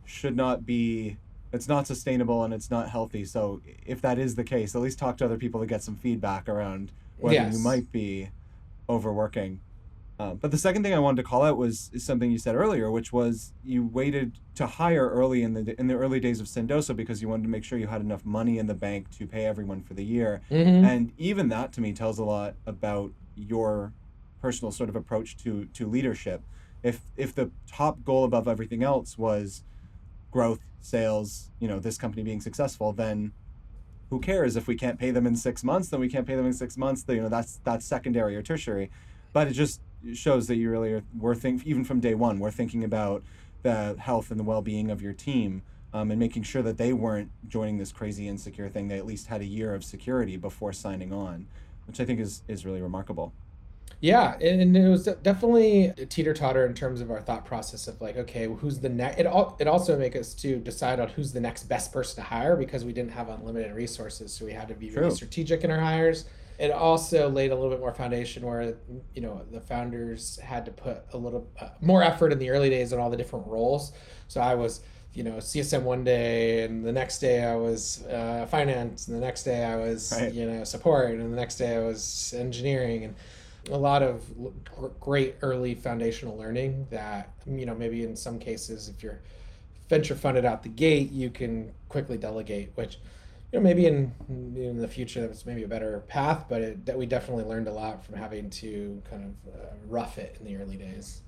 should 0.06 0.36
not 0.36 0.66
be 0.66 1.18
it's 1.54 1.68
not 1.68 1.88
sustainable 1.88 2.44
and 2.44 2.54
it's 2.54 2.70
not 2.70 2.90
healthy 2.90 3.24
so 3.24 3.62
if 3.86 4.02
that 4.02 4.20
is 4.20 4.36
the 4.36 4.44
case 4.44 4.76
at 4.76 4.82
least 4.82 5.00
talk 5.00 5.18
to 5.18 5.24
other 5.24 5.38
people 5.38 5.62
to 5.62 5.66
get 5.66 5.82
some 5.82 5.96
feedback 5.96 6.50
around 6.50 6.92
whether 7.18 7.36
yes. 7.36 7.54
you 7.54 7.60
might 7.60 7.92
be 7.92 8.30
overworking. 8.90 9.60
Uh, 10.20 10.34
but 10.34 10.50
the 10.50 10.58
second 10.58 10.82
thing 10.82 10.96
I 10.96 11.00
wanted 11.00 11.18
to 11.18 11.28
call 11.28 11.44
out 11.44 11.58
was 11.58 11.92
something 11.98 12.32
you 12.32 12.40
said 12.40 12.56
earlier, 12.56 12.90
which 12.90 13.14
was 13.14 13.54
you 13.64 13.86
waited 13.86 14.40
to 14.56 14.66
hire 14.66 15.08
early 15.10 15.44
in 15.44 15.54
the 15.54 15.80
in 15.80 15.86
the 15.86 15.94
early 15.94 16.20
days 16.20 16.40
of 16.40 16.48
Sendoso 16.48 16.96
because 16.96 17.22
you 17.22 17.30
wanted 17.30 17.44
to 17.44 17.50
make 17.50 17.64
sure 17.64 17.78
you 17.78 17.86
had 17.86 18.02
enough 18.02 18.26
money 18.26 18.58
in 18.58 18.66
the 18.66 18.74
bank 18.74 19.16
to 19.18 19.28
pay 19.28 19.46
everyone 19.46 19.84
for 19.84 19.94
the 19.94 20.04
year. 20.04 20.42
Mm-hmm. 20.50 20.86
And 20.86 21.12
even 21.20 21.50
that 21.50 21.72
to 21.74 21.82
me 21.82 21.94
tells 21.94 22.18
a 22.18 22.24
lot 22.24 22.56
about 22.66 23.12
your 23.36 23.94
personal 24.42 24.72
sort 24.72 24.90
of 24.90 24.96
approach 24.96 25.38
to 25.38 25.66
to 25.74 25.88
leadership. 25.88 26.42
If 26.84 27.02
if 27.16 27.34
the 27.34 27.52
top 27.68 28.04
goal 28.04 28.24
above 28.24 28.48
everything 28.48 28.84
else 28.84 29.18
was 29.18 29.64
growth, 30.32 30.62
sales, 30.82 31.52
you 31.60 31.68
know, 31.68 31.80
this 31.80 31.98
company 31.98 32.24
being 32.24 32.42
successful, 32.42 32.94
then 32.94 33.34
who 34.10 34.20
cares? 34.20 34.56
If 34.56 34.68
we 34.68 34.76
can't 34.76 35.00
pay 35.00 35.12
them 35.12 35.28
in 35.28 35.36
six 35.36 35.64
months 35.64 35.90
then 35.90 36.00
we 36.00 36.10
can't 36.10 36.26
pay 36.26 36.36
them 36.36 36.46
in 36.46 36.54
six 36.54 36.78
months 36.78 37.04
you 37.08 37.22
know 37.22 37.30
that's 37.30 37.60
that's 37.64 37.86
secondary 37.86 38.36
or 38.36 38.42
tertiary. 38.42 38.90
But 39.34 39.48
it 39.48 39.54
just 39.54 39.82
shows 40.14 40.48
that 40.48 40.56
you 40.56 40.70
really 40.70 40.94
are 40.94 41.04
we're 41.18 41.36
think 41.36 41.66
even 41.66 41.84
from 41.84 42.00
day 42.00 42.14
one 42.14 42.40
we're 42.40 42.52
thinking 42.52 42.84
about 42.84 43.24
the 43.64 43.96
health 44.00 44.30
and 44.30 44.40
the 44.40 44.44
well-being 44.44 44.92
of 44.92 45.02
your 45.02 45.14
team 45.14 45.64
um, 45.92 46.12
and 46.12 46.20
making 46.20 46.44
sure 46.44 46.62
that 46.62 46.78
they 46.78 46.94
weren't 46.94 47.32
joining 47.48 47.78
this 47.78 47.92
crazy 47.92 48.28
insecure 48.28 48.70
thing. 48.70 48.88
They 48.88 48.98
at 48.98 49.06
least 49.06 49.28
had 49.28 49.42
a 49.42 49.46
year 49.46 49.74
of 49.74 49.84
security 49.84 50.38
before 50.38 50.72
signing 50.72 51.12
on 51.12 51.48
which 51.88 52.00
i 52.00 52.06
think 52.06 52.20
is 52.20 52.44
is 52.48 52.66
really 52.66 52.82
remarkable 52.82 53.34
yeah, 54.00 54.38
and 54.40 54.78
it 54.78 54.88
was 54.88 55.06
definitely 55.24 55.86
a 55.86 56.06
teeter 56.06 56.34
totter 56.34 56.66
in 56.66 56.76
terms 56.76 57.02
of 57.02 57.10
our 57.10 57.20
thought 57.20 57.46
process 57.46 57.88
of 57.88 58.00
like, 58.00 58.16
okay, 58.16 58.46
who's 58.46 58.80
the 58.80 58.90
next? 58.90 59.20
It 59.20 59.26
all 59.26 59.58
it 59.60 59.68
also 59.68 59.98
make 59.98 60.16
us 60.16 60.36
to 60.36 60.58
decide 60.58 61.00
on 61.00 61.10
who's 61.10 61.34
the 61.34 61.42
next 61.42 61.64
best 61.64 61.92
person 61.92 62.24
to 62.24 62.30
hire 62.30 62.56
because 62.56 62.86
we 62.86 62.94
didn't 62.94 63.12
have 63.12 63.30
unlimited 63.30 63.74
resources, 63.74 64.32
so 64.32 64.46
we 64.46 64.54
had 64.54 64.68
to 64.68 64.76
be 64.76 64.90
True. 64.90 65.10
strategic 65.10 65.64
in 65.64 65.72
our 65.72 65.80
hires. 65.80 66.26
It 66.60 66.72
also 66.72 67.30
laid 67.30 67.52
a 67.52 67.56
little 67.56 67.70
bit 67.70 67.80
more 67.80 67.94
foundation 67.94 68.46
where 68.46 68.76
you 69.16 69.22
know 69.22 69.44
the 69.52 69.62
founders 69.62 70.38
had 70.38 70.66
to 70.66 70.72
put 70.72 71.04
a 71.14 71.18
little 71.18 71.50
uh, 71.60 71.70
more 71.82 72.04
effort 72.04 72.32
in 72.32 72.38
the 72.38 72.52
early 72.52 72.70
days 72.70 72.94
on 72.94 73.00
all 73.00 73.10
the 73.10 73.18
different 73.18 73.48
roles. 73.48 73.94
So 74.28 74.42
I 74.42 74.54
was 74.54 74.82
you 75.16 75.24
know 75.24 75.38
CSM 75.38 75.82
one 75.82 76.04
day, 76.04 76.64
and 76.64 76.86
the 76.86 76.92
next 76.92 77.18
day 77.18 77.44
I 77.44 77.56
was 77.56 78.04
uh, 78.06 78.46
finance, 78.48 79.08
and 79.08 79.18
the 79.18 79.22
next 79.22 79.42
day 79.42 79.66
I 79.66 79.76
was 79.76 80.14
right. 80.16 80.32
you 80.32 80.46
know 80.46 80.64
support, 80.64 81.12
and 81.12 81.34
the 81.34 81.36
next 81.36 81.56
day 81.56 81.76
I 81.76 81.80
was 81.80 82.36
engineering, 82.38 83.06
and 83.06 83.16
a 83.72 83.78
lot 83.78 84.02
of 84.02 84.24
great 85.00 85.36
early 85.42 85.76
foundational 85.76 86.38
learning 86.38 86.88
that 86.90 87.32
you 87.46 87.66
know 87.66 87.76
maybe 87.76 88.04
in 88.04 88.16
some 88.16 88.40
cases 88.40 88.90
if 88.90 89.04
you're 89.04 89.20
venture 89.90 90.16
funded 90.16 90.46
out 90.46 90.64
the 90.64 90.70
gate 90.70 91.12
you 91.12 91.30
can 91.30 91.72
quickly 91.90 92.18
delegate 92.18 92.72
which 92.76 93.00
you 93.52 93.60
know 93.60 93.64
maybe 93.64 93.86
in 93.86 94.14
in 94.30 94.78
the 94.78 94.88
future 94.88 95.26
that's 95.26 95.46
maybe 95.46 95.64
a 95.64 95.68
better 95.68 96.00
path 96.08 96.46
but 96.50 96.62
it, 96.62 96.86
that 96.86 96.98
we 96.98 97.06
definitely 97.06 97.44
learned 97.44 97.68
a 97.68 97.74
lot 97.74 98.06
from 98.06 98.16
having 98.16 98.50
to 98.50 99.02
kind 99.10 99.24
of 99.24 99.54
uh, 99.54 99.66
rough 99.88 100.18
it 100.18 100.38
in 100.40 100.46
the 100.46 100.56
early 100.56 100.78
days 100.78 101.22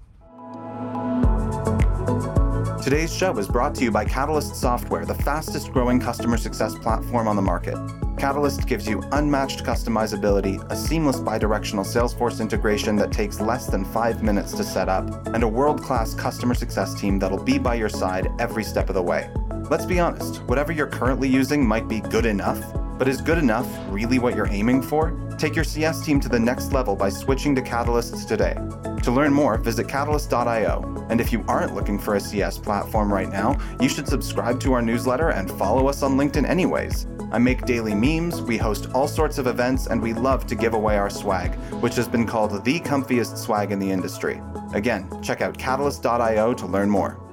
Today's 2.81 3.13
show 3.13 3.37
is 3.37 3.45
brought 3.45 3.75
to 3.75 3.83
you 3.83 3.91
by 3.91 4.05
Catalyst 4.05 4.55
Software, 4.55 5.05
the 5.05 5.13
fastest 5.13 5.73
growing 5.73 5.99
customer 5.99 6.37
success 6.37 6.75
platform 6.75 7.27
on 7.27 7.35
the 7.35 7.41
market. 7.41 7.77
Catalyst 8.17 8.67
gives 8.67 8.87
you 8.87 9.03
unmatched 9.11 9.65
customizability, 9.65 10.65
a 10.71 10.77
seamless 10.77 11.17
bidirectional 11.17 11.85
Salesforce 11.85 12.39
integration 12.39 12.95
that 12.95 13.11
takes 13.11 13.41
less 13.41 13.67
than 13.67 13.83
five 13.83 14.23
minutes 14.23 14.53
to 14.53 14.63
set 14.63 14.87
up, 14.87 15.27
and 15.27 15.43
a 15.43 15.47
world 15.47 15.83
class 15.83 16.13
customer 16.13 16.53
success 16.53 16.99
team 16.99 17.19
that'll 17.19 17.43
be 17.43 17.57
by 17.57 17.75
your 17.75 17.89
side 17.89 18.29
every 18.39 18.63
step 18.63 18.87
of 18.87 18.95
the 18.95 19.03
way. 19.03 19.29
Let's 19.69 19.85
be 19.85 19.99
honest, 19.99 20.37
whatever 20.43 20.71
you're 20.71 20.87
currently 20.87 21.27
using 21.27 21.67
might 21.67 21.89
be 21.89 21.99
good 21.99 22.25
enough, 22.25 22.63
but 22.99 23.07
is 23.07 23.21
good 23.21 23.37
enough 23.37 23.65
really 23.89 24.19
what 24.19 24.35
you're 24.35 24.51
aiming 24.51 24.83
for? 24.83 25.17
Take 25.37 25.55
your 25.55 25.63
CS 25.63 26.05
team 26.05 26.19
to 26.19 26.27
the 26.27 26.37
next 26.37 26.73
level 26.73 26.97
by 26.97 27.09
switching 27.09 27.55
to 27.55 27.61
Catalysts 27.61 28.27
today. 28.27 28.55
To 29.03 29.11
learn 29.11 29.33
more, 29.33 29.57
visit 29.57 29.87
catalyst.io. 29.87 31.07
And 31.09 31.21
if 31.21 31.31
you 31.31 31.43
aren't 31.47 31.73
looking 31.73 31.97
for 31.97 32.15
a 32.15 32.19
CS 32.19 32.57
platform 32.57 33.11
right 33.11 33.29
now, 33.29 33.57
you 33.79 33.87
should 33.87 34.07
subscribe 34.07 34.59
to 34.59 34.73
our 34.73 34.81
newsletter 34.81 35.29
and 35.29 35.49
follow 35.51 35.87
us 35.87 36.03
on 36.03 36.17
LinkedIn 36.17 36.47
anyways. 36.47 37.07
I 37.31 37.37
make 37.37 37.65
daily 37.65 37.95
memes, 37.95 38.41
we 38.41 38.57
host 38.57 38.89
all 38.93 39.07
sorts 39.07 39.37
of 39.37 39.47
events, 39.47 39.87
and 39.87 40.01
we 40.01 40.13
love 40.13 40.45
to 40.47 40.55
give 40.55 40.73
away 40.73 40.97
our 40.97 41.09
swag, 41.09 41.55
which 41.81 41.95
has 41.95 42.07
been 42.07 42.27
called 42.27 42.65
the 42.65 42.79
comfiest 42.81 43.37
swag 43.37 43.71
in 43.71 43.79
the 43.79 43.89
industry. 43.89 44.41
Again, 44.73 45.07
check 45.23 45.39
out 45.41 45.57
catalyst.io 45.57 46.53
to 46.53 46.65
learn 46.65 46.89
more. 46.89 47.28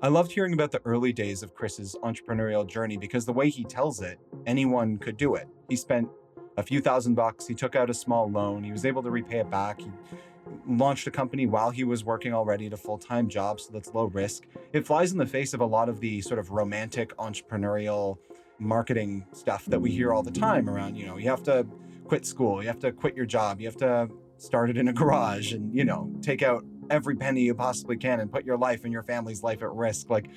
I 0.00 0.06
loved 0.06 0.30
hearing 0.30 0.52
about 0.52 0.70
the 0.70 0.80
early 0.84 1.12
days 1.12 1.42
of 1.42 1.56
Kris's 1.56 1.96
entrepreneurial 2.04 2.64
journey 2.64 2.96
because 2.96 3.26
the 3.26 3.32
way 3.32 3.50
he 3.50 3.64
tells 3.64 4.00
it, 4.00 4.20
anyone 4.46 4.96
could 4.96 5.16
do 5.16 5.34
it. 5.34 5.48
He 5.68 5.74
spent 5.74 6.08
a 6.56 6.62
few 6.62 6.80
thousand 6.80 7.16
bucks. 7.16 7.48
He 7.48 7.54
took 7.54 7.74
out 7.74 7.90
a 7.90 7.94
small 7.94 8.30
loan. 8.30 8.62
He 8.62 8.70
was 8.70 8.84
able 8.84 9.02
to 9.02 9.10
repay 9.10 9.38
it 9.38 9.50
back. 9.50 9.80
He 9.80 9.90
launched 10.68 11.08
a 11.08 11.10
company 11.10 11.46
while 11.46 11.70
he 11.70 11.82
was 11.82 12.04
working 12.04 12.32
already 12.32 12.66
at 12.66 12.72
a 12.72 12.76
full 12.76 12.96
time 12.96 13.28
job, 13.28 13.60
so 13.60 13.72
that's 13.72 13.92
low 13.92 14.04
risk. 14.04 14.44
It 14.72 14.86
flies 14.86 15.10
in 15.10 15.18
the 15.18 15.26
face 15.26 15.52
of 15.52 15.62
a 15.62 15.66
lot 15.66 15.88
of 15.88 15.98
the 15.98 16.20
sort 16.20 16.38
of 16.38 16.52
romantic 16.52 17.16
entrepreneurial 17.16 18.18
marketing 18.60 19.26
stuff 19.32 19.64
that 19.66 19.80
we 19.80 19.90
hear 19.90 20.12
all 20.12 20.22
the 20.22 20.30
time 20.30 20.68
around, 20.70 20.94
you 20.94 21.06
know, 21.06 21.16
you 21.16 21.28
have 21.28 21.42
to 21.44 21.66
quit 22.04 22.24
school, 22.24 22.62
you 22.62 22.68
have 22.68 22.78
to 22.80 22.92
quit 22.92 23.16
your 23.16 23.26
job, 23.26 23.60
you 23.60 23.66
have 23.66 23.76
to 23.76 24.08
start 24.36 24.70
it 24.70 24.76
in 24.76 24.88
a 24.88 24.92
garage 24.92 25.52
and, 25.52 25.74
you 25.74 25.84
know, 25.84 26.08
take 26.22 26.42
out 26.42 26.64
every 26.90 27.16
penny 27.16 27.42
you 27.42 27.54
possibly 27.54 27.96
can 27.96 28.20
and 28.20 28.30
put 28.30 28.44
your 28.44 28.56
life 28.56 28.84
and 28.84 28.92
your 28.92 29.02
family's 29.02 29.42
life 29.42 29.62
at 29.62 29.70
risk. 29.72 30.10
Like, 30.10 30.30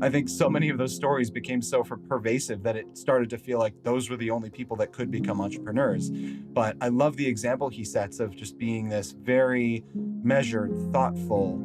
I 0.00 0.08
think 0.08 0.28
so 0.28 0.48
many 0.48 0.68
of 0.68 0.78
those 0.78 0.94
stories 0.94 1.30
became 1.30 1.62
so 1.62 1.82
pervasive 1.82 2.62
that 2.62 2.76
it 2.76 2.96
started 2.96 3.30
to 3.30 3.38
feel 3.38 3.58
like 3.58 3.74
those 3.82 4.10
were 4.10 4.16
the 4.16 4.30
only 4.30 4.50
people 4.50 4.76
that 4.76 4.92
could 4.92 5.10
become 5.10 5.40
entrepreneurs. 5.40 6.10
But 6.10 6.76
I 6.80 6.88
love 6.88 7.16
the 7.16 7.26
example 7.26 7.68
he 7.68 7.84
sets 7.84 8.20
of 8.20 8.34
just 8.36 8.58
being 8.58 8.88
this 8.88 9.12
very 9.12 9.84
measured, 9.94 10.72
thoughtful 10.92 11.60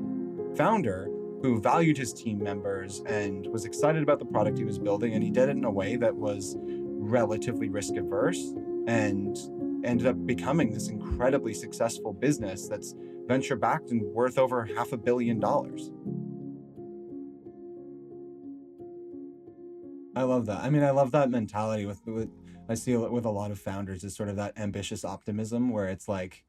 founder 0.55 1.07
who 1.41 1.59
valued 1.59 1.97
his 1.97 2.13
team 2.13 2.41
members 2.43 3.01
and 3.07 3.47
was 3.47 3.65
excited 3.65 4.03
about 4.03 4.19
the 4.19 4.25
product 4.25 4.57
he 4.57 4.63
was 4.63 4.77
building. 4.77 5.13
And 5.13 5.23
he 5.23 5.31
did 5.31 5.49
it 5.49 5.57
in 5.57 5.65
a 5.65 5.71
way 5.71 5.95
that 5.95 6.15
was 6.15 6.55
relatively 6.59 7.69
risk 7.69 7.95
averse 7.95 8.53
and 8.87 9.37
ended 9.83 10.07
up 10.07 10.25
becoming 10.25 10.71
this 10.71 10.89
incredibly 10.89 11.53
successful 11.53 12.13
business 12.13 12.67
that's 12.67 12.93
venture 13.27 13.55
backed 13.55 13.91
and 13.91 14.01
worth 14.01 14.37
over 14.37 14.65
half 14.65 14.91
a 14.91 14.97
billion 14.97 15.39
dollars. 15.39 15.91
I 20.15 20.23
love 20.23 20.45
that. 20.47 20.61
I 20.61 20.69
mean, 20.69 20.83
I 20.83 20.91
love 20.91 21.11
that 21.11 21.29
mentality 21.29 21.85
with, 21.85 22.05
with 22.05 22.29
I 22.67 22.73
see 22.75 22.91
it 22.93 23.11
with 23.11 23.25
a 23.25 23.29
lot 23.29 23.51
of 23.51 23.59
founders 23.59 24.03
is 24.03 24.15
sort 24.15 24.29
of 24.29 24.35
that 24.35 24.57
ambitious 24.57 25.05
optimism 25.05 25.69
where 25.69 25.87
it's 25.87 26.07
like, 26.07 26.43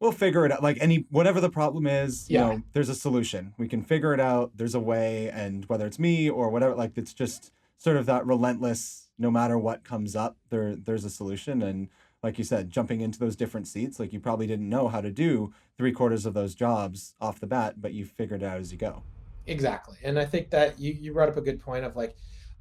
we'll 0.00 0.12
figure 0.12 0.44
it 0.44 0.52
out. 0.52 0.62
Like 0.62 0.78
any 0.80 1.06
whatever 1.10 1.40
the 1.40 1.50
problem 1.50 1.86
is, 1.86 2.28
yeah. 2.28 2.40
you 2.40 2.56
know, 2.56 2.62
there's 2.72 2.88
a 2.88 2.94
solution. 2.94 3.54
We 3.56 3.68
can 3.68 3.82
figure 3.82 4.12
it 4.12 4.20
out. 4.20 4.52
There's 4.54 4.74
a 4.74 4.80
way, 4.80 5.30
and 5.30 5.64
whether 5.66 5.86
it's 5.86 5.98
me 5.98 6.28
or 6.28 6.50
whatever, 6.50 6.74
like 6.74 6.92
it's 6.96 7.14
just 7.14 7.52
sort 7.78 7.96
of 7.96 8.06
that 8.06 8.26
relentless. 8.26 9.10
No 9.16 9.30
matter 9.30 9.56
what 9.56 9.84
comes 9.84 10.16
up, 10.16 10.36
there 10.50 10.74
there's 10.76 11.04
a 11.04 11.10
solution, 11.10 11.62
and 11.62 11.88
like 12.22 12.36
you 12.36 12.44
said, 12.44 12.70
jumping 12.70 13.00
into 13.00 13.18
those 13.18 13.36
different 13.36 13.68
seats. 13.68 13.98
Like 14.00 14.12
you 14.12 14.20
probably 14.20 14.46
didn't 14.46 14.68
know 14.68 14.88
how 14.88 15.00
to 15.00 15.10
do 15.10 15.52
three 15.78 15.92
quarters 15.92 16.26
of 16.26 16.34
those 16.34 16.54
jobs 16.54 17.14
off 17.20 17.40
the 17.40 17.46
bat, 17.46 17.80
but 17.80 17.92
you 17.92 18.04
figured 18.04 18.42
it 18.42 18.46
out 18.46 18.58
as 18.58 18.70
you 18.72 18.78
go. 18.78 19.02
Exactly. 19.46 19.96
And 20.02 20.18
I 20.18 20.24
think 20.24 20.50
that 20.50 20.78
you, 20.78 20.92
you 20.92 21.12
brought 21.12 21.28
up 21.28 21.36
a 21.36 21.42
good 21.42 21.60
point 21.60 21.84
of 21.84 21.96
like 21.96 22.16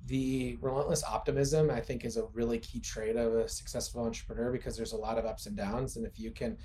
the 0.07 0.57
relentless 0.61 1.03
optimism, 1.03 1.69
I 1.69 1.79
think 1.79 2.03
is 2.03 2.17
a 2.17 2.25
really 2.33 2.59
key 2.59 2.79
trait 2.79 3.15
of 3.15 3.35
a 3.35 3.47
successful 3.47 4.03
entrepreneur 4.03 4.51
because 4.51 4.75
there's 4.75 4.93
a 4.93 4.97
lot 4.97 5.17
of 5.17 5.25
ups 5.25 5.45
and 5.45 5.55
downs. 5.55 5.95
And 5.95 6.05
if 6.05 6.19
you 6.19 6.31
can 6.31 6.57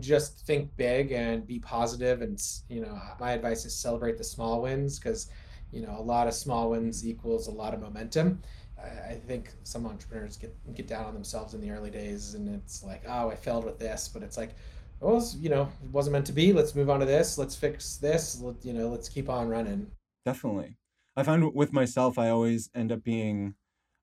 just 0.00 0.46
think 0.46 0.74
big 0.76 1.12
and 1.12 1.46
be 1.46 1.58
positive 1.58 2.22
and, 2.22 2.40
you 2.68 2.80
know, 2.80 3.00
my 3.20 3.32
advice 3.32 3.64
is 3.64 3.76
celebrate 3.76 4.18
the 4.18 4.24
small 4.24 4.62
wins 4.62 4.98
because, 4.98 5.28
you 5.70 5.82
know, 5.82 5.96
a 5.98 6.02
lot 6.02 6.26
of 6.26 6.34
small 6.34 6.70
wins 6.70 7.06
equals 7.06 7.46
a 7.46 7.52
lot 7.52 7.74
of 7.74 7.80
momentum 7.80 8.40
I, 9.08 9.14
think 9.14 9.52
some 9.64 9.86
entrepreneurs 9.86 10.36
get 10.36 10.54
get 10.74 10.86
down 10.86 11.04
on 11.04 11.14
themselves 11.14 11.54
in 11.54 11.60
the 11.60 11.70
early 11.70 11.90
days, 11.90 12.34
and 12.34 12.48
it's 12.48 12.82
like, 12.82 13.02
oh, 13.06 13.30
I 13.30 13.34
failed 13.34 13.64
with 13.64 13.78
this, 13.78 14.08
but 14.08 14.22
it's 14.22 14.36
like, 14.36 14.54
well, 15.00 15.26
you 15.38 15.48
know, 15.48 15.70
it 15.82 15.90
wasn't 15.90 16.12
meant 16.12 16.26
to 16.26 16.32
be. 16.32 16.52
Let's 16.52 16.74
move 16.74 16.90
on 16.90 17.00
to 17.00 17.06
this. 17.06 17.38
Let's 17.38 17.56
fix 17.56 17.96
this. 17.96 18.40
Let, 18.40 18.64
you 18.64 18.72
know, 18.72 18.88
let's 18.88 19.08
keep 19.08 19.28
on 19.28 19.48
running. 19.48 19.90
Definitely, 20.24 20.76
I 21.16 21.22
find 21.22 21.54
with 21.54 21.72
myself, 21.72 22.18
I 22.18 22.28
always 22.28 22.70
end 22.74 22.92
up 22.92 23.02
being. 23.02 23.54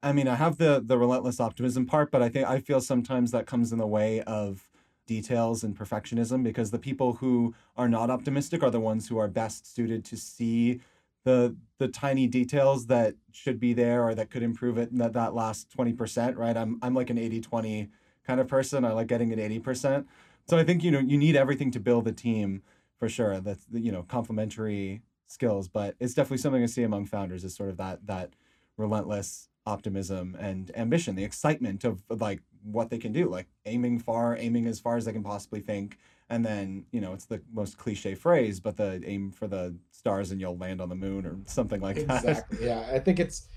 I 0.04 0.12
mean, 0.12 0.28
I 0.28 0.36
have 0.36 0.58
the 0.58 0.82
the 0.84 0.98
relentless 0.98 1.40
optimism 1.40 1.86
part, 1.86 2.12
but 2.12 2.22
I 2.22 2.30
think 2.30 2.48
I 2.48 2.60
feel 2.60 2.82
sometimes 2.82 3.32
that 3.32 3.46
comes 3.46 3.72
in 3.72 3.78
the 3.78 3.88
way 3.88 4.22
of 4.22 4.68
details 5.08 5.64
and 5.64 5.76
perfectionism 5.76 6.44
because 6.44 6.70
the 6.70 6.78
people 6.78 7.14
who 7.14 7.56
are 7.78 7.88
not 7.88 8.10
optimistic 8.10 8.62
are 8.62 8.70
the 8.70 8.80
ones 8.80 9.08
who 9.08 9.18
are 9.18 9.28
best 9.28 9.74
suited 9.74 10.04
to 10.06 10.18
see 10.18 10.82
the 11.24 11.56
the 11.80 11.88
tiny 11.88 12.28
details 12.28 12.88
that 12.88 13.16
should 13.32 13.60
be 13.60 13.74
there 13.74 14.04
or 14.04 14.14
that 14.14 14.30
could 14.30 14.44
improve 14.44 14.78
it 14.78 14.96
that, 14.98 15.14
that 15.14 15.34
last 15.34 15.70
20% 15.76 16.38
right 16.38 16.56
i'm 16.56 16.78
i'm 16.82 16.94
like 16.94 17.10
an 17.10 17.18
80 17.18 17.42
20 17.42 17.90
kind 18.26 18.40
of 18.40 18.48
person 18.48 18.86
i 18.86 18.92
like 18.92 19.08
getting 19.08 19.34
an 19.34 19.40
80% 19.40 20.06
so 20.48 20.58
i 20.58 20.64
think 20.64 20.84
you 20.84 20.92
know 20.92 21.00
you 21.00 21.18
need 21.18 21.36
everything 21.36 21.72
to 21.72 21.80
build 21.80 22.08
a 22.08 22.12
team 22.12 22.62
for 22.98 23.08
sure. 23.08 23.40
That's 23.40 23.66
you 23.72 23.92
know 23.92 24.04
complementary 24.04 25.04
skills 25.28 25.68
but 25.68 25.96
it's 26.00 26.14
definitely 26.14 26.38
something 26.38 26.64
i 26.64 26.68
see 26.68 26.84
among 26.84 27.06
founders 27.06 27.44
is 27.44 27.54
sort 27.54 27.70
of 27.70 27.78
that 27.78 28.06
that 28.08 28.32
relentless 28.78 29.50
optimism 29.66 30.36
and 30.40 30.72
ambition 30.76 31.16
the 31.16 31.24
excitement 31.26 31.84
of 31.84 32.02
like 32.10 32.42
what 32.64 32.90
they 32.90 32.98
can 32.98 33.12
do 33.12 33.30
like 33.30 33.48
aiming 33.66 34.00
far 34.00 34.36
aiming 34.38 34.68
as 34.68 34.80
far 34.80 34.98
as 34.98 35.06
they 35.06 35.14
can 35.14 35.24
possibly 35.24 35.60
think. 35.60 35.98
And 36.30 36.46
then 36.46 36.86
you 36.92 37.00
know 37.00 37.14
it's 37.14 37.26
the 37.26 37.42
most 37.54 37.78
cliche 37.78 38.16
phrase 38.16 38.60
but 38.60 38.78
the 38.78 39.02
aim 39.06 39.32
for 39.32 39.48
the 39.48 39.76
stars 39.92 40.32
and 40.32 40.42
you'll 40.42 40.58
land 40.58 40.82
on 40.82 40.90
the 40.90 40.96
moon 40.96 41.26
or 41.26 41.38
something 41.46 41.82
like 41.82 42.06
that. 42.08 42.24
Exactly. 42.26 42.66
Yeah. 42.66 42.86
I 42.92 43.00
think 43.00 43.20
it's 43.20 43.48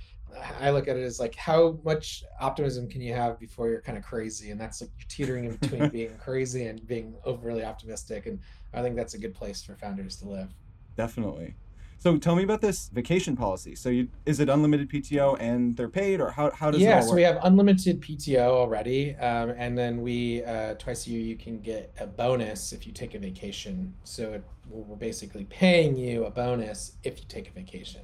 i 0.61 0.71
look 0.71 0.88
at 0.88 0.97
it 0.97 1.03
as 1.03 1.21
like 1.21 1.35
how 1.35 1.79
much 1.85 2.25
optimism 2.40 2.88
can 2.88 3.01
you 3.01 3.14
have 3.14 3.38
before 3.38 3.69
you're 3.69 3.81
kind 3.81 3.99
of 3.99 4.05
crazy? 4.05 4.51
And 4.51 4.61
that's 4.61 4.81
like 4.81 4.90
teetering 5.09 5.45
in 5.45 5.57
between 5.57 5.88
being 6.01 6.16
crazy 6.19 6.66
and 6.66 6.87
being 6.87 7.14
overly 7.25 7.64
optimistic. 7.64 8.27
And 8.27 8.40
i 8.73 8.83
think 8.83 8.97
that's 8.97 9.14
a 9.14 9.19
good 9.19 9.35
place 9.35 9.62
for 9.62 9.75
founders 9.77 10.16
to 10.16 10.29
live. 10.29 10.55
Definitely. 10.97 11.55
So 12.01 12.16
tell 12.16 12.35
me 12.35 12.45
about 12.45 12.62
this 12.62 12.88
vacation 12.88 13.37
policy. 13.37 13.75
So 13.75 13.90
you, 13.90 14.09
is 14.25 14.40
it 14.40 14.49
unlimited 14.49 14.88
PTO 14.88 15.37
and 15.38 15.77
they're 15.77 15.90
paid, 15.90 16.19
or 16.19 16.31
how, 16.31 16.51
how 16.51 16.71
does 16.71 16.81
yeah, 16.81 17.01
it 17.01 17.03
so 17.03 17.14
we 17.14 17.21
have 17.23 17.38
unlimited 17.43 18.01
PTO 18.01 18.38
already, 18.38 19.14
um, 19.16 19.51
and 19.51 19.77
then 19.77 20.01
we 20.01 20.43
uh, 20.45 20.75
twice 20.75 21.07
a 21.07 21.11
year 21.11 21.21
you 21.21 21.37
can 21.37 21.61
get 21.61 21.93
a 22.01 22.07
bonus 22.07 22.73
if 22.73 22.87
you 22.87 22.93
take 22.95 23.14
a 23.14 23.19
vacation. 23.19 23.93
So 24.05 24.33
it, 24.33 24.45
we're 24.71 24.97
basically 24.97 25.45
paying 25.45 25.95
you 25.95 26.25
a 26.25 26.31
bonus 26.31 26.93
if 27.05 27.19
you 27.19 27.27
take 27.29 27.51
a 27.51 27.53
vacation 27.53 28.01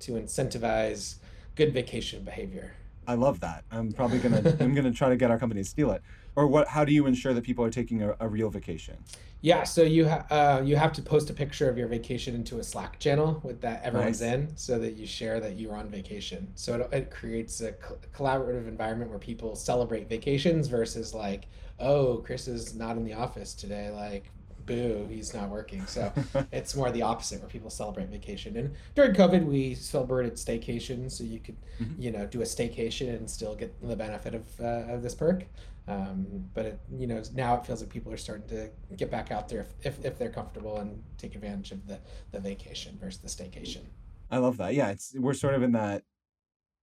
to 0.00 0.12
incentivize 0.12 1.16
good 1.54 1.72
vacation 1.72 2.24
behavior. 2.24 2.72
I 3.06 3.14
love 3.14 3.40
that. 3.40 3.64
I'm 3.70 3.92
probably 3.92 4.18
gonna 4.18 4.56
I'm 4.60 4.74
gonna 4.74 4.92
try 4.92 5.08
to 5.08 5.16
get 5.16 5.30
our 5.30 5.38
company 5.38 5.62
to 5.62 5.68
steal 5.68 5.90
it. 5.90 6.02
Or 6.34 6.46
what? 6.46 6.68
How 6.68 6.84
do 6.84 6.92
you 6.92 7.06
ensure 7.06 7.34
that 7.34 7.44
people 7.44 7.64
are 7.64 7.70
taking 7.70 8.02
a, 8.02 8.16
a 8.20 8.28
real 8.28 8.48
vacation? 8.48 8.96
Yeah, 9.42 9.64
so 9.64 9.82
you 9.82 10.08
ha- 10.08 10.24
uh, 10.30 10.62
you 10.64 10.76
have 10.76 10.92
to 10.92 11.02
post 11.02 11.28
a 11.28 11.32
picture 11.34 11.68
of 11.68 11.76
your 11.76 11.88
vacation 11.88 12.34
into 12.34 12.60
a 12.60 12.64
Slack 12.64 13.00
channel 13.00 13.40
with 13.42 13.60
that 13.62 13.82
everyone's 13.82 14.20
nice. 14.20 14.32
in, 14.32 14.56
so 14.56 14.78
that 14.78 14.94
you 14.94 15.06
share 15.06 15.40
that 15.40 15.58
you're 15.58 15.74
on 15.74 15.88
vacation. 15.88 16.48
So 16.54 16.76
it, 16.76 16.88
it 16.92 17.10
creates 17.10 17.60
a 17.60 17.72
co- 17.72 17.98
collaborative 18.14 18.68
environment 18.68 19.10
where 19.10 19.18
people 19.18 19.56
celebrate 19.56 20.08
vacations 20.08 20.68
versus 20.68 21.12
like, 21.12 21.48
oh, 21.80 22.18
Kris 22.18 22.46
is 22.46 22.76
not 22.76 22.96
in 22.96 23.04
the 23.04 23.14
office 23.14 23.52
today. 23.52 23.90
Like, 23.90 24.30
boo, 24.66 25.06
he's 25.10 25.34
not 25.34 25.48
working. 25.48 25.86
So 25.86 26.12
it's 26.52 26.74
more 26.74 26.90
the 26.90 27.02
opposite 27.02 27.40
where 27.40 27.48
people 27.48 27.70
celebrate 27.70 28.08
vacation. 28.08 28.56
And 28.56 28.74
during 28.94 29.12
COVID, 29.12 29.44
we 29.44 29.74
celebrated 29.74 30.34
staycation, 30.34 31.10
so 31.10 31.24
you 31.24 31.40
could, 31.40 31.56
mm-hmm. 31.80 32.00
you 32.00 32.10
know, 32.10 32.26
do 32.26 32.40
a 32.40 32.44
staycation 32.44 33.08
and 33.08 33.28
still 33.28 33.54
get 33.54 33.74
the 33.86 33.96
benefit 33.96 34.34
of 34.34 34.44
uh, 34.60 34.92
of 34.92 35.02
this 35.02 35.14
perk. 35.14 35.44
Um, 35.88 36.48
but 36.54 36.64
it, 36.64 36.80
you 36.96 37.08
know 37.08 37.20
now 37.34 37.56
it 37.56 37.66
feels 37.66 37.80
like 37.80 37.90
people 37.90 38.12
are 38.12 38.16
starting 38.16 38.46
to 38.48 38.70
get 38.96 39.10
back 39.10 39.32
out 39.32 39.48
there 39.48 39.62
if, 39.62 39.98
if, 39.98 40.04
if, 40.04 40.16
they're 40.16 40.30
comfortable 40.30 40.78
and 40.78 41.02
take 41.18 41.34
advantage 41.34 41.72
of 41.72 41.88
the, 41.88 41.98
the 42.30 42.38
vacation 42.38 42.96
versus 43.00 43.20
the 43.20 43.26
staycation. 43.26 43.80
I 44.30 44.38
love 44.38 44.58
that. 44.58 44.74
Yeah, 44.74 44.90
it's 44.90 45.12
we're 45.16 45.34
sort 45.34 45.54
of 45.54 45.64
in 45.64 45.72
that 45.72 46.04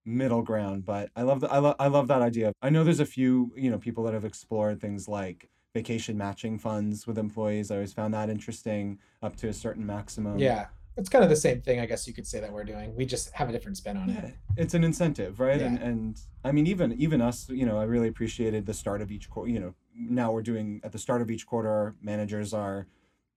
middle 0.05 0.41
ground, 0.41 0.85
but 0.85 1.11
I 1.15 1.21
love 1.21 1.39
the, 1.39 1.49
I 1.49 1.59
love 1.59 1.75
I 1.79 1.87
love 1.87 2.09
that 2.09 2.21
idea. 2.21 2.51
I 2.61 2.69
know 2.69 2.83
there's 2.83 2.99
a 2.99 3.05
few 3.05 3.53
you 3.55 3.71
know 3.71 3.77
people 3.77 4.03
that 4.03 4.13
have 4.13 4.25
explored 4.25 4.81
things 4.81 5.07
like 5.07 5.49
vacation 5.73 6.17
matching 6.17 6.57
funds 6.57 7.05
with 7.05 7.17
employees. 7.17 7.71
I 7.71 7.75
always 7.75 7.93
found 7.93 8.13
that 8.13 8.29
interesting 8.29 8.99
up 9.21 9.35
to 9.37 9.47
a 9.49 9.53
certain 9.53 9.85
maximum. 9.85 10.39
Yeah. 10.39 10.67
It's 10.97 11.07
kind 11.07 11.23
of 11.23 11.29
the 11.29 11.35
same 11.35 11.61
thing, 11.61 11.79
I 11.79 11.85
guess 11.85 12.07
you 12.07 12.13
could 12.13 12.27
say 12.27 12.41
that 12.41 12.51
we're 12.51 12.65
doing. 12.65 12.93
We 12.93 13.05
just 13.05 13.31
have 13.31 13.47
a 13.47 13.51
different 13.53 13.77
spin 13.77 13.95
on 13.95 14.09
Yeah, 14.09 14.25
it. 14.25 14.33
it's 14.57 14.73
an 14.73 14.83
incentive, 14.83 15.39
right? 15.39 15.59
Yeah. 15.59 15.67
And 15.67 15.77
and 15.79 16.21
I 16.43 16.51
mean, 16.51 16.67
even 16.67 16.91
even 16.93 17.21
us, 17.21 17.47
you 17.49 17.65
know, 17.65 17.77
I 17.77 17.83
really 17.83 18.09
appreciated 18.09 18.65
the 18.65 18.73
start 18.73 19.01
of 19.01 19.09
each 19.09 19.29
quarter. 19.29 19.49
You 19.49 19.59
know, 19.61 19.75
now 19.95 20.33
we're 20.33 20.41
doing 20.41 20.81
at 20.83 20.91
the 20.91 20.97
start 20.99 21.21
of 21.21 21.31
each 21.31 21.45
quarter, 21.47 21.95
managers 22.01 22.53
are 22.53 22.85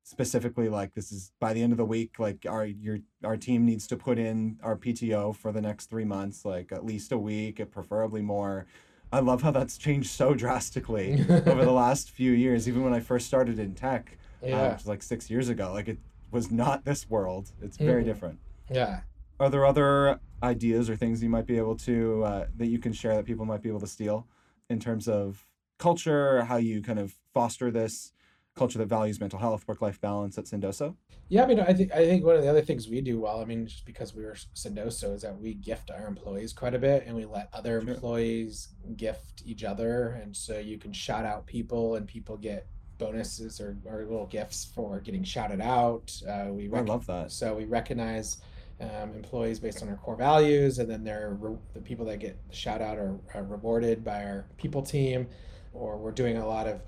specifically 0.02 0.68
like 0.68 0.94
this 0.94 1.12
is 1.12 1.30
by 1.38 1.52
the 1.52 1.62
end 1.62 1.72
of 1.72 1.76
the 1.78 1.84
week, 1.84 2.18
like 2.18 2.44
our 2.48 2.66
your 2.66 2.98
our 3.22 3.36
team 3.36 3.64
needs 3.64 3.86
to 3.88 3.96
put 3.96 4.18
in 4.18 4.58
our 4.64 4.76
PTO 4.76 5.36
for 5.36 5.52
the 5.52 5.60
next 5.60 5.86
three 5.88 6.04
months, 6.06 6.44
like 6.44 6.72
at 6.72 6.84
least 6.84 7.12
a 7.12 7.18
week, 7.18 7.62
preferably 7.70 8.22
more. 8.22 8.66
I 9.12 9.20
love 9.20 9.42
how 9.42 9.50
that's 9.50 9.76
changed 9.76 10.10
so 10.10 10.32
drastically 10.32 11.20
over 11.46 11.64
the 11.64 11.72
last 11.72 12.10
few 12.10 12.32
years. 12.32 12.66
Even 12.66 12.82
when 12.82 12.94
I 12.94 13.00
first 13.00 13.26
started 13.26 13.58
in 13.58 13.74
tech, 13.74 14.16
uh, 14.42 14.46
Yeah. 14.48 14.78
like 14.86 15.02
six 15.02 15.28
years 15.30 15.50
ago, 15.50 15.70
like 15.72 15.86
it 15.88 15.98
was 16.30 16.50
not 16.50 16.86
this 16.86 17.08
world. 17.10 17.52
It's 17.60 17.76
very 17.76 18.02
Mhm. 18.02 18.06
different. 18.06 18.38
Yeah. 18.70 19.00
Are 19.38 19.50
there 19.50 19.66
other 19.66 20.18
ideas 20.42 20.88
or 20.88 20.96
things 20.96 21.22
you 21.22 21.28
might 21.28 21.46
be 21.46 21.58
able 21.58 21.76
to 21.76 22.24
uh, 22.24 22.46
that 22.56 22.66
you 22.68 22.78
can 22.78 22.92
share 22.94 23.14
that 23.16 23.26
people 23.26 23.44
might 23.44 23.60
be 23.60 23.68
able 23.68 23.80
to 23.80 23.86
steal 23.86 24.26
in 24.70 24.80
terms 24.80 25.06
of 25.06 25.46
culture, 25.78 26.44
how 26.44 26.56
you 26.56 26.80
kind 26.80 26.98
of 26.98 27.14
foster 27.34 27.70
this 27.70 28.12
culture 28.54 28.78
that 28.78 28.86
values 28.86 29.18
mental 29.20 29.38
health, 29.38 29.66
work-life 29.66 30.00
balance 30.00 30.36
at 30.38 30.44
Sendoso? 30.44 30.94
Yeah, 31.28 31.44
I 31.44 31.46
mean, 31.46 31.60
I 31.60 31.72
think 31.72 31.92
I 31.92 32.04
think 32.04 32.24
one 32.24 32.36
of 32.36 32.42
the 32.42 32.50
other 32.50 32.60
things 32.62 32.88
we 32.88 33.00
do 33.00 33.20
well, 33.20 33.40
I 33.40 33.44
mean, 33.44 33.66
just 33.66 33.86
because 33.86 34.14
we 34.14 34.24
were 34.24 34.34
Sendoso, 34.54 35.14
is 35.14 35.22
that 35.22 35.38
we 35.38 35.54
gift 35.54 35.90
our 35.90 36.06
employees 36.06 36.52
quite 36.52 36.74
a 36.74 36.78
bit, 36.78 37.04
and 37.06 37.16
we 37.16 37.24
let 37.24 37.48
other 37.52 37.80
Sure. 37.80 37.90
employees 37.94 38.68
gift 38.96 39.42
each 39.46 39.64
other, 39.64 40.20
and 40.22 40.36
so 40.36 40.58
you 40.58 40.78
can 40.78 40.92
shout 40.92 41.24
out 41.24 41.46
people, 41.46 41.94
and 41.96 42.06
people 42.06 42.36
get 42.36 42.66
bonuses 42.98 43.60
or, 43.60 43.76
or 43.86 44.02
little 44.04 44.26
gifts 44.26 44.64
for 44.64 45.00
getting 45.00 45.24
shouted 45.24 45.60
out. 45.60 46.12
Uh, 46.28 46.48
we 46.50 46.70
I 46.72 46.80
love 46.80 47.06
that. 47.06 47.32
so 47.32 47.54
we 47.54 47.64
recognize 47.64 48.36
um, 48.80 49.12
employees 49.14 49.58
based 49.58 49.82
on 49.82 49.88
our 49.88 49.96
core 49.96 50.16
values, 50.16 50.78
and 50.78 50.90
then 50.90 51.02
they're 51.02 51.36
re- 51.40 51.56
the 51.72 51.80
people 51.80 52.04
that 52.06 52.18
get 52.18 52.36
the 52.48 52.54
shout 52.54 52.82
out 52.82 52.98
are, 52.98 53.18
are 53.34 53.44
rewarded 53.44 54.04
by 54.04 54.22
our 54.24 54.44
people 54.58 54.82
team, 54.82 55.26
or 55.72 55.96
we're 55.96 56.12
doing 56.12 56.36
a 56.36 56.46
lot 56.46 56.66
of 56.68 56.82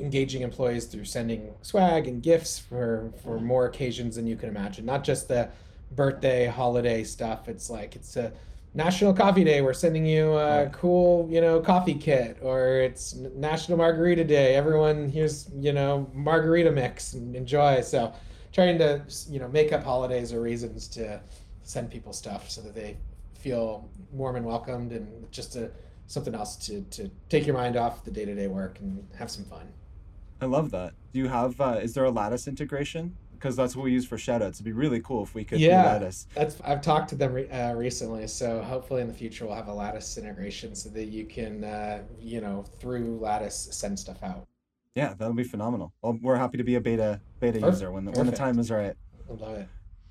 engaging 0.00 0.42
employees 0.42 0.86
through 0.86 1.04
sending 1.04 1.52
swag 1.62 2.08
and 2.08 2.22
gifts 2.22 2.58
for 2.58 3.12
for 3.22 3.40
more 3.40 3.66
occasions 3.66 4.16
than 4.16 4.26
you 4.26 4.36
can 4.36 4.48
imagine. 4.48 4.84
Not 4.84 5.04
just 5.04 5.28
the 5.28 5.48
birthday, 5.92 6.46
holiday 6.46 7.04
stuff. 7.04 7.48
It's 7.48 7.68
like 7.70 7.96
it's 7.96 8.16
a 8.16 8.32
National 8.74 9.12
Coffee 9.12 9.42
Day. 9.42 9.62
We're 9.62 9.72
sending 9.72 10.06
you 10.06 10.32
a 10.32 10.64
Right. 10.64 10.72
cool, 10.72 11.28
you 11.28 11.40
know, 11.40 11.60
coffee 11.60 11.94
kit, 11.94 12.38
or 12.40 12.76
it's 12.80 13.14
National 13.14 13.76
Margarita 13.78 14.24
Day. 14.24 14.54
Everyone 14.54 15.08
here's 15.08 15.48
you 15.58 15.72
know 15.72 16.08
margarita 16.14 16.70
mix 16.70 17.14
and 17.14 17.34
enjoy. 17.34 17.80
So 17.80 18.12
trying 18.52 18.78
to 18.78 19.02
you 19.28 19.40
know 19.40 19.48
make 19.48 19.72
up 19.72 19.82
holidays 19.82 20.32
or 20.32 20.40
reasons 20.40 20.86
to 20.88 21.20
send 21.62 21.90
people 21.90 22.12
stuff 22.12 22.50
so 22.50 22.60
that 22.62 22.74
they 22.74 22.96
feel 23.34 23.88
warm 24.12 24.36
and 24.36 24.44
welcomed 24.46 24.92
and 24.92 25.30
just 25.32 25.56
a 25.56 25.70
something 26.06 26.34
else 26.34 26.56
to 26.66 26.82
to 26.90 27.10
take 27.28 27.46
your 27.46 27.56
mind 27.56 27.76
off 27.76 28.04
the 28.04 28.10
day-to-day 28.10 28.46
work 28.48 28.78
and 28.80 29.06
have 29.16 29.30
some 29.30 29.44
fun. 29.44 29.66
I 30.40 30.46
love 30.46 30.70
that. 30.70 30.94
Do 31.12 31.18
you 31.18 31.28
have 31.28 31.60
uh, 31.60 31.78
is 31.82 31.94
there 31.94 32.04
a 32.04 32.10
Lattice 32.10 32.48
integration? 32.48 33.16
Because 33.32 33.56
that's 33.56 33.74
what 33.74 33.84
we 33.84 33.92
use 33.92 34.06
for 34.06 34.16
shoutouts. 34.18 34.54
It'd 34.54 34.64
be 34.66 34.72
really 34.72 35.00
cool 35.00 35.22
if 35.22 35.34
we 35.34 35.44
could 35.44 35.58
do 35.58 35.64
Yeah. 35.64 35.84
Lattice. 35.84 36.26
That's 36.34 36.60
I've 36.62 36.82
talked 36.82 37.08
to 37.10 37.14
them 37.14 37.32
re- 37.32 37.48
uh, 37.48 37.72
recently, 37.74 38.26
so 38.26 38.60
hopefully 38.62 39.00
in 39.00 39.08
the 39.08 39.14
future 39.14 39.46
we'll 39.46 39.54
have 39.54 39.68
a 39.68 39.72
Lattice 39.72 40.18
integration 40.18 40.74
so 40.74 40.90
that 40.90 41.06
you 41.06 41.24
can, 41.24 41.64
uh, 41.64 42.02
you 42.20 42.40
know, 42.42 42.62
through 42.78 43.18
Lattice 43.18 43.68
send 43.70 43.98
stuff 43.98 44.22
out. 44.22 44.46
Yeah, 44.94 45.14
that 45.14 45.26
would 45.26 45.36
be 45.36 45.44
phenomenal. 45.44 45.94
Well, 46.02 46.18
we're 46.20 46.36
happy 46.36 46.58
to 46.58 46.64
be 46.64 46.74
a 46.74 46.80
beta 46.80 47.20
beta 47.38 47.58
Perf- 47.60 47.70
user 47.72 47.90
when 47.92 48.04
the, 48.04 48.12
when 48.12 48.26
the 48.26 48.32
time 48.36 48.58
is 48.58 48.70
right. 48.70 48.94
I 49.28 49.32
love 49.32 49.56
it. 49.56 49.68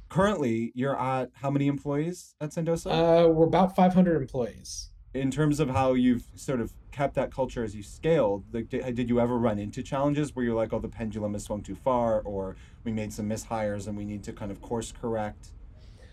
Currently, 0.10 0.72
you're 0.74 1.00
at 1.00 1.30
how 1.34 1.52
many 1.52 1.68
employees 1.68 2.34
at 2.42 2.50
Sendoso? 2.50 2.88
Uh, 2.90 3.30
we're 3.30 3.46
about 3.46 3.76
500 3.76 4.20
employees. 4.20 4.90
In 5.14 5.32
terms 5.32 5.60
of 5.60 5.70
how 5.70 5.94
you've 5.94 6.24
sort 6.36 6.62
of 6.62 6.74
kept 6.92 7.16
that 7.16 7.34
culture 7.34 7.64
as 7.64 7.76
you 7.76 7.84
scaled, 7.84 8.44
like, 8.54 8.70
did, 8.70 9.10
you 9.10 9.20
ever 9.20 9.38
run 9.38 9.58
into 9.60 9.82
challenges 9.82 10.36
where 10.36 10.46
you're 10.46 10.56
like, 10.56 10.72
oh, 10.74 10.80
the 10.80 10.90
pendulum 10.90 11.34
has 11.34 11.44
swung 11.44 11.62
too 11.62 11.76
far, 11.76 12.22
or 12.22 12.56
we 12.84 12.92
made 12.92 13.12
some 13.12 13.28
mishires 13.28 13.88
and 13.88 13.98
we 13.98 14.06
need 14.06 14.24
to 14.24 14.34
kind 14.34 14.52
of 14.52 14.62
course 14.62 14.92
correct? 14.92 15.50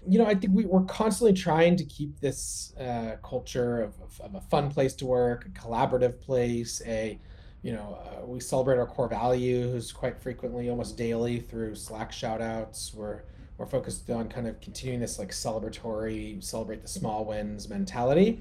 you 0.08 0.18
know, 0.18 0.26
I 0.26 0.34
think 0.34 0.54
we, 0.54 0.64
we're 0.64 0.84
constantly 0.84 1.32
trying 1.32 1.76
to 1.76 1.84
keep 1.84 2.20
this 2.20 2.72
uh, 2.78 3.16
culture 3.22 3.82
of, 3.82 3.94
of, 4.00 4.20
of 4.20 4.34
a 4.36 4.40
fun 4.40 4.70
place 4.70 4.94
to 4.96 5.06
work, 5.06 5.46
a 5.46 5.48
collaborative 5.48 6.20
place, 6.20 6.80
a, 6.86 7.18
you 7.62 7.72
know, 7.72 7.98
uh, 8.00 8.24
we 8.24 8.38
celebrate 8.38 8.78
our 8.78 8.86
core 8.86 9.08
values 9.08 9.90
quite 9.90 10.20
frequently, 10.20 10.70
almost 10.70 10.96
daily 10.96 11.40
through 11.40 11.74
Slack 11.74 12.12
shoutouts. 12.12 12.94
We're, 12.94 13.22
we're 13.58 13.66
focused 13.66 14.08
on 14.10 14.28
kind 14.28 14.46
of 14.46 14.60
continuing 14.60 15.00
this 15.00 15.18
like 15.18 15.30
celebratory, 15.30 16.42
celebrate 16.42 16.82
the 16.82 16.88
small 16.88 17.24
wins 17.24 17.68
mentality. 17.68 18.40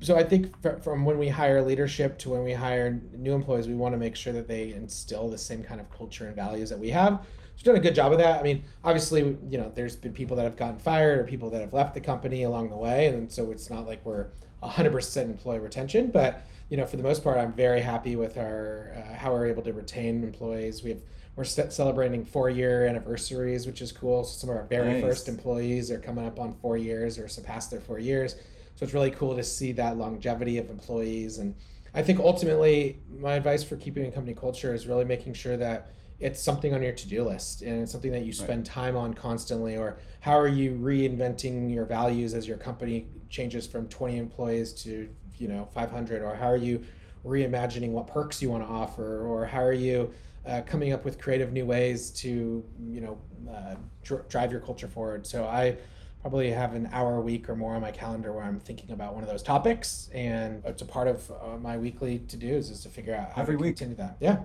So 0.00 0.16
I 0.16 0.22
think 0.22 0.60
fr- 0.62 0.76
from 0.80 1.04
when 1.04 1.18
we 1.18 1.28
hire 1.28 1.60
leadership 1.62 2.18
to 2.20 2.30
when 2.30 2.44
we 2.44 2.52
hire 2.52 3.00
new 3.16 3.32
employees, 3.34 3.66
we 3.66 3.74
want 3.74 3.94
to 3.94 3.98
make 3.98 4.14
sure 4.14 4.32
that 4.32 4.46
they 4.46 4.72
instill 4.72 5.28
the 5.28 5.38
same 5.38 5.62
kind 5.62 5.80
of 5.80 5.90
culture 5.90 6.26
and 6.26 6.36
values 6.36 6.70
that 6.70 6.78
we 6.78 6.90
have. 6.90 7.20
We've 7.56 7.64
done 7.64 7.74
a 7.76 7.80
good 7.80 7.96
job 7.96 8.12
of 8.12 8.18
that. 8.18 8.38
I 8.38 8.42
mean, 8.44 8.62
obviously, 8.84 9.36
you 9.48 9.58
know, 9.58 9.72
there's 9.74 9.96
been 9.96 10.12
people 10.12 10.36
that 10.36 10.44
have 10.44 10.56
gotten 10.56 10.78
fired 10.78 11.18
or 11.18 11.24
people 11.24 11.50
that 11.50 11.60
have 11.60 11.72
left 11.72 11.94
the 11.94 12.00
company 12.00 12.44
along 12.44 12.70
the 12.70 12.76
way, 12.76 13.06
and 13.06 13.30
so 13.30 13.50
it's 13.50 13.68
not 13.68 13.86
like 13.86 14.04
we're 14.06 14.26
100% 14.62 15.22
employee 15.24 15.58
retention. 15.58 16.10
But 16.12 16.46
you 16.70 16.76
know, 16.76 16.86
for 16.86 16.96
the 16.96 17.02
most 17.02 17.24
part, 17.24 17.38
I'm 17.38 17.52
very 17.54 17.80
happy 17.80 18.14
with 18.14 18.36
our 18.36 18.92
uh, 18.94 19.14
how 19.14 19.32
we're 19.32 19.46
able 19.46 19.62
to 19.62 19.72
retain 19.72 20.22
employees. 20.22 20.84
We 20.84 20.90
have 20.90 21.00
we're 21.34 21.44
ce- 21.44 21.70
celebrating 21.74 22.24
four 22.24 22.50
year 22.50 22.86
anniversaries, 22.86 23.66
which 23.66 23.82
is 23.82 23.90
cool. 23.90 24.22
So 24.22 24.38
some 24.38 24.50
of 24.50 24.56
our 24.56 24.64
very 24.64 24.92
Nice. 24.94 25.02
first 25.02 25.28
employees 25.28 25.90
are 25.90 25.98
coming 25.98 26.26
up 26.26 26.38
on 26.38 26.54
four 26.62 26.76
years 26.76 27.18
or 27.18 27.26
surpassed 27.26 27.70
their 27.72 27.80
four 27.80 27.98
years. 27.98 28.36
So 28.78 28.84
it's 28.84 28.94
really 28.94 29.10
cool 29.10 29.34
to 29.34 29.42
see 29.42 29.72
that 29.72 29.96
longevity 29.96 30.56
of 30.56 30.70
employees. 30.70 31.38
And 31.38 31.56
I 31.94 32.02
think 32.02 32.20
ultimately, 32.20 33.00
my 33.18 33.32
advice 33.32 33.64
for 33.64 33.74
keeping 33.74 34.06
a 34.06 34.10
company 34.12 34.36
culture 34.36 34.72
is 34.72 34.86
really 34.86 35.04
making 35.04 35.34
sure 35.34 35.56
that 35.56 35.90
it's 36.20 36.40
something 36.40 36.72
on 36.72 36.80
your 36.80 36.92
to-do 36.92 37.24
list 37.24 37.62
and 37.62 37.82
it's 37.82 37.90
something 37.90 38.12
that 38.12 38.24
you 38.24 38.32
spend 38.32 38.64
time 38.64 38.96
on 38.96 39.14
constantly. 39.14 39.76
Or 39.76 39.98
how 40.20 40.38
are 40.38 40.46
you 40.46 40.78
reinventing 40.80 41.74
your 41.74 41.86
values 41.86 42.34
as 42.34 42.46
your 42.46 42.56
company 42.56 43.08
changes 43.28 43.66
from 43.66 43.88
20 43.88 44.16
employees 44.16 44.72
to 44.84 45.08
you 45.38 45.48
know 45.48 45.68
500 45.74 46.22
or 46.22 46.36
how 46.36 46.46
are 46.46 46.56
you 46.56 46.84
reimagining 47.24 47.90
what 47.90 48.06
perks 48.06 48.40
you 48.40 48.48
want 48.48 48.62
to 48.62 48.68
offer? 48.68 49.26
Or 49.26 49.44
how 49.44 49.60
are 49.60 49.72
you 49.72 50.14
uh, 50.46 50.60
coming 50.64 50.92
up 50.92 51.04
with 51.04 51.20
creative 51.20 51.52
new 51.52 51.66
ways 51.66 52.10
to 52.12 52.64
you 52.86 53.00
know 53.00 53.18
uh, 53.52 53.74
dr- 54.04 54.28
drive 54.28 54.52
your 54.52 54.60
culture 54.60 54.86
forward? 54.86 55.26
So 55.26 55.46
i 55.46 55.76
probably 56.20 56.50
have 56.50 56.74
an 56.74 56.88
hour 56.92 57.16
a 57.16 57.20
week 57.20 57.48
or 57.48 57.54
more 57.56 57.74
on 57.74 57.80
my 57.80 57.90
calendar 57.92 58.32
where 58.32 58.42
i'm 58.44 58.58
thinking 58.58 58.90
about 58.90 59.14
one 59.14 59.22
of 59.22 59.28
those 59.30 59.42
topics 59.42 60.10
and 60.12 60.62
it's 60.64 60.82
a 60.82 60.84
part 60.84 61.06
of 61.08 61.30
uh, 61.30 61.56
my 61.58 61.76
weekly 61.76 62.18
to-dos 62.28 62.70
is 62.70 62.80
to 62.82 62.88
figure 62.88 63.14
out 63.14 63.32
how 63.32 63.42
Every 63.42 63.56
to 63.56 63.62
week. 63.62 63.76
continue 63.76 63.96
that 63.96 64.16
yeah 64.20 64.38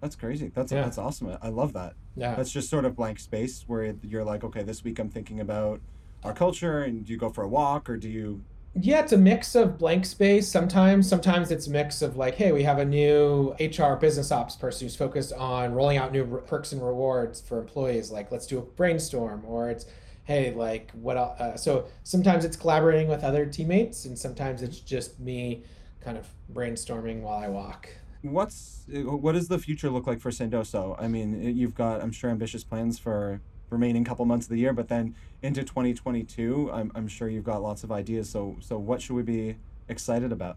That's 0.00 0.16
crazy. 0.16 0.50
That's 0.54 0.72
Yeah. 0.72 0.82
that's 0.84 0.98
awesome. 0.98 1.28
I- 1.28 1.46
I 1.46 1.48
love 1.48 1.72
that. 1.74 1.94
yeah 2.16 2.34
That's 2.34 2.50
just 2.52 2.68
sort 2.70 2.84
of 2.84 2.94
blank 2.96 3.18
space 3.18 3.64
where 3.66 3.94
you're 4.02 4.24
like, 4.24 4.44
okay, 4.44 4.62
this 4.62 4.84
week 4.84 4.98
I'm 4.98 5.08
thinking 5.10 5.40
about 5.40 5.80
our 6.24 6.32
culture, 6.34 6.82
and 6.82 7.04
do 7.04 7.12
you 7.12 7.18
go 7.18 7.28
for 7.30 7.44
a 7.44 7.48
walk 7.48 7.88
or 7.88 7.96
do 7.96 8.08
you? 8.08 8.42
Yeah, 8.74 9.00
it's 9.00 9.12
a 9.12 9.18
mix 9.18 9.54
of 9.54 9.78
blank 9.78 10.04
space 10.04 10.48
sometimes. 10.48 11.08
Sometimes 11.08 11.50
it's 11.50 11.66
a 11.66 11.70
mix 11.70 12.02
of 12.02 12.16
like, 12.18 12.34
hey, 12.34 12.52
we 12.52 12.62
have 12.64 12.78
a 12.78 12.84
new 12.84 13.54
HR 13.58 13.94
business 13.96 14.30
ops 14.30 14.54
person 14.56 14.84
who's 14.86 14.96
focused 14.96 15.32
on 15.32 15.72
rolling 15.72 15.96
out 15.98 16.12
new 16.12 16.24
perks 16.46 16.72
and 16.72 16.82
rewards 16.84 17.40
for 17.40 17.58
employees. 17.58 18.10
Like, 18.10 18.30
let's 18.30 18.46
do 18.46 18.58
a 18.58 18.62
brainstorm. 18.62 19.44
Or 19.46 19.70
it's, 19.70 19.86
hey, 20.26 20.52
like, 20.52 20.90
what 20.92 21.16
else? 21.16 21.40
Uh, 21.40 21.56
so 21.56 21.86
sometimes 22.02 22.44
it's 22.44 22.56
collaborating 22.56 23.08
with 23.08 23.24
other 23.24 23.46
teammates, 23.46 24.04
and 24.04 24.18
sometimes 24.18 24.60
it's 24.60 24.80
just 24.80 25.18
me 25.20 25.62
kind 26.00 26.18
of 26.18 26.26
brainstorming 26.52 27.22
while 27.22 27.38
I 27.38 27.48
walk. 27.48 27.88
What's 28.22 28.84
what 28.88 29.32
does 29.32 29.48
the 29.48 29.58
future 29.58 29.88
look 29.88 30.06
like 30.06 30.20
for 30.20 30.30
Sendoso? 30.30 31.00
I 31.00 31.06
mean, 31.06 31.56
you've 31.56 31.74
got 31.74 32.02
I'm 32.02 32.10
sure 32.10 32.28
ambitious 32.28 32.64
plans 32.64 32.98
for 32.98 33.40
remaining 33.70 34.04
couple 34.04 34.24
months 34.24 34.46
of 34.46 34.50
the 34.50 34.58
year, 34.58 34.72
but 34.72 34.88
then 34.88 35.14
into 35.42 35.62
2022, 35.62 36.70
I'm 36.72 36.90
I'm 36.94 37.06
sure 37.06 37.28
you've 37.28 37.44
got 37.44 37.62
lots 37.62 37.84
of 37.84 37.92
ideas. 37.92 38.28
So 38.28 38.56
so 38.60 38.78
what 38.78 39.00
should 39.00 39.14
we 39.14 39.22
be 39.22 39.56
excited 39.88 40.32
about? 40.32 40.56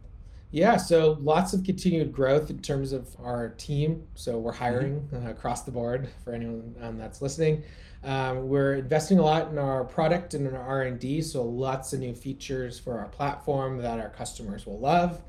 Yeah, 0.51 0.77
so 0.77 1.19
lots 1.21 1.53
of 1.53 1.63
continued 1.63 2.11
growth 2.11 2.49
in 2.49 2.59
terms 2.59 2.91
of 2.91 3.15
our 3.23 3.49
team. 3.49 4.07
So 4.15 4.39
we're 4.39 4.51
hiring 4.51 5.07
uh, 5.13 5.29
across 5.29 5.61
the 5.61 5.71
board 5.71 6.09
for 6.23 6.33
anyone 6.33 6.75
um, 6.81 6.97
that's 6.97 7.21
listening. 7.21 7.63
Um, 8.03 8.47
we're 8.47 8.75
investing 8.75 9.19
a 9.19 9.21
lot 9.21 9.51
in 9.51 9.57
our 9.57 9.83
product 9.83 10.33
and 10.33 10.47
in 10.47 10.55
our 10.55 10.61
R 10.61 10.81
and 10.83 10.99
D. 10.99 11.21
So 11.21 11.43
lots 11.43 11.91
of 11.93 11.99
new 11.99 12.13
features 12.13 12.79
for 12.79 12.97
our 12.97 13.07
platform 13.07 13.77
that 13.79 13.99
our 13.99 14.09
customers 14.09 14.65
will 14.65 14.79
love. 14.79 15.21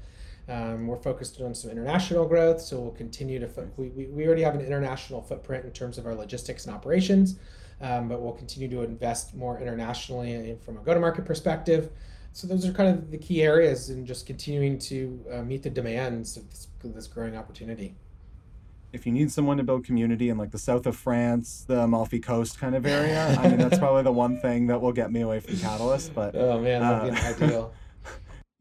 Um, 0.48 0.86
we're 0.88 0.96
focused 0.96 1.40
on 1.40 1.54
some 1.54 1.70
international 1.70 2.26
growth, 2.26 2.60
so 2.60 2.80
we'll 2.80 2.90
continue 2.92 3.38
to. 3.38 3.46
Fo- 3.46 3.70
we, 3.76 3.88
we, 3.90 4.06
we 4.06 4.26
already 4.26 4.42
have 4.42 4.54
an 4.54 4.60
international 4.60 5.22
footprint 5.22 5.64
in 5.64 5.70
terms 5.70 5.96
of 5.98 6.06
our 6.06 6.14
logistics 6.14 6.66
and 6.66 6.74
operations, 6.74 7.38
um, 7.80 8.08
but 8.08 8.20
we'll 8.20 8.32
continue 8.32 8.68
to 8.68 8.82
invest 8.82 9.34
more 9.34 9.60
internationally 9.60 10.58
from 10.64 10.76
a 10.76 10.80
go-to-market 10.80 11.24
perspective. 11.24 11.90
So 12.32 12.46
those 12.46 12.66
are 12.66 12.72
kind 12.72 12.88
of 12.88 13.10
the 13.10 13.18
key 13.18 13.42
areas, 13.42 13.90
and 13.90 14.06
just 14.06 14.26
continuing 14.26 14.78
to 14.80 15.24
uh, 15.32 15.42
meet 15.42 15.62
the 15.62 15.70
demands 15.70 16.36
of 16.36 16.48
this, 16.50 16.68
this 16.82 17.06
growing 17.06 17.36
opportunity. 17.36 17.94
If 18.92 19.06
you 19.06 19.12
need 19.12 19.30
someone 19.30 19.56
to 19.56 19.62
build 19.62 19.84
community 19.84 20.28
in 20.28 20.38
like 20.38 20.50
the 20.50 20.58
south 20.58 20.86
of 20.86 20.96
France, 20.96 21.64
the 21.66 21.80
Amalfi 21.80 22.20
Coast 22.20 22.58
kind 22.58 22.74
of 22.74 22.86
area, 22.86 23.36
I 23.38 23.48
mean 23.48 23.58
that's 23.58 23.78
probably 23.80 24.02
the 24.02 24.12
one 24.12 24.38
thing 24.40 24.66
that 24.68 24.80
will 24.80 24.92
get 24.92 25.12
me 25.12 25.20
away 25.20 25.40
from 25.40 25.56
Catalyst. 25.58 26.14
But 26.14 26.34
oh 26.34 26.60
man, 26.60 26.82
that'd 26.82 27.14
uh, 27.14 27.38
be 27.38 27.44
ideal. 27.44 27.74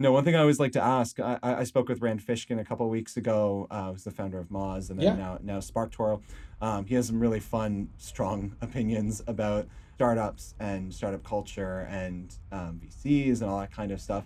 No, 0.01 0.13
one 0.13 0.23
thing 0.23 0.33
I 0.33 0.39
always 0.39 0.61
like 0.61 0.71
to 0.73 0.81
ask. 0.81 1.19
I, 1.19 1.37
I 1.43 1.65
spoke 1.65 1.89
with 1.89 1.99
Rand 1.99 2.25
Fishkin 2.25 2.57
a 2.57 2.63
couple 2.63 2.87
weeks 2.89 3.17
ago. 3.17 3.67
Uh, 3.69 3.91
who's 3.91 4.05
the 4.05 4.11
founder 4.11 4.39
of 4.39 4.47
Moz, 4.47 4.89
and 4.89 4.97
then 4.97 5.07
yeah. 5.07 5.15
now 5.15 5.39
now 5.43 5.57
SparkToro. 5.57 6.21
Um, 6.61 6.85
he 6.85 6.95
has 6.95 7.07
some 7.07 7.19
really 7.19 7.41
fun, 7.41 7.89
strong 7.97 8.55
opinions 8.61 9.21
about 9.27 9.67
startups 9.95 10.55
and 10.57 10.93
startup 10.93 11.21
culture 11.25 11.85
and 11.89 12.33
um, 12.53 12.79
VCs 12.81 13.41
and 13.41 13.49
all 13.49 13.59
that 13.59 13.73
kind 13.73 13.91
of 13.91 13.99
stuff. 13.99 14.23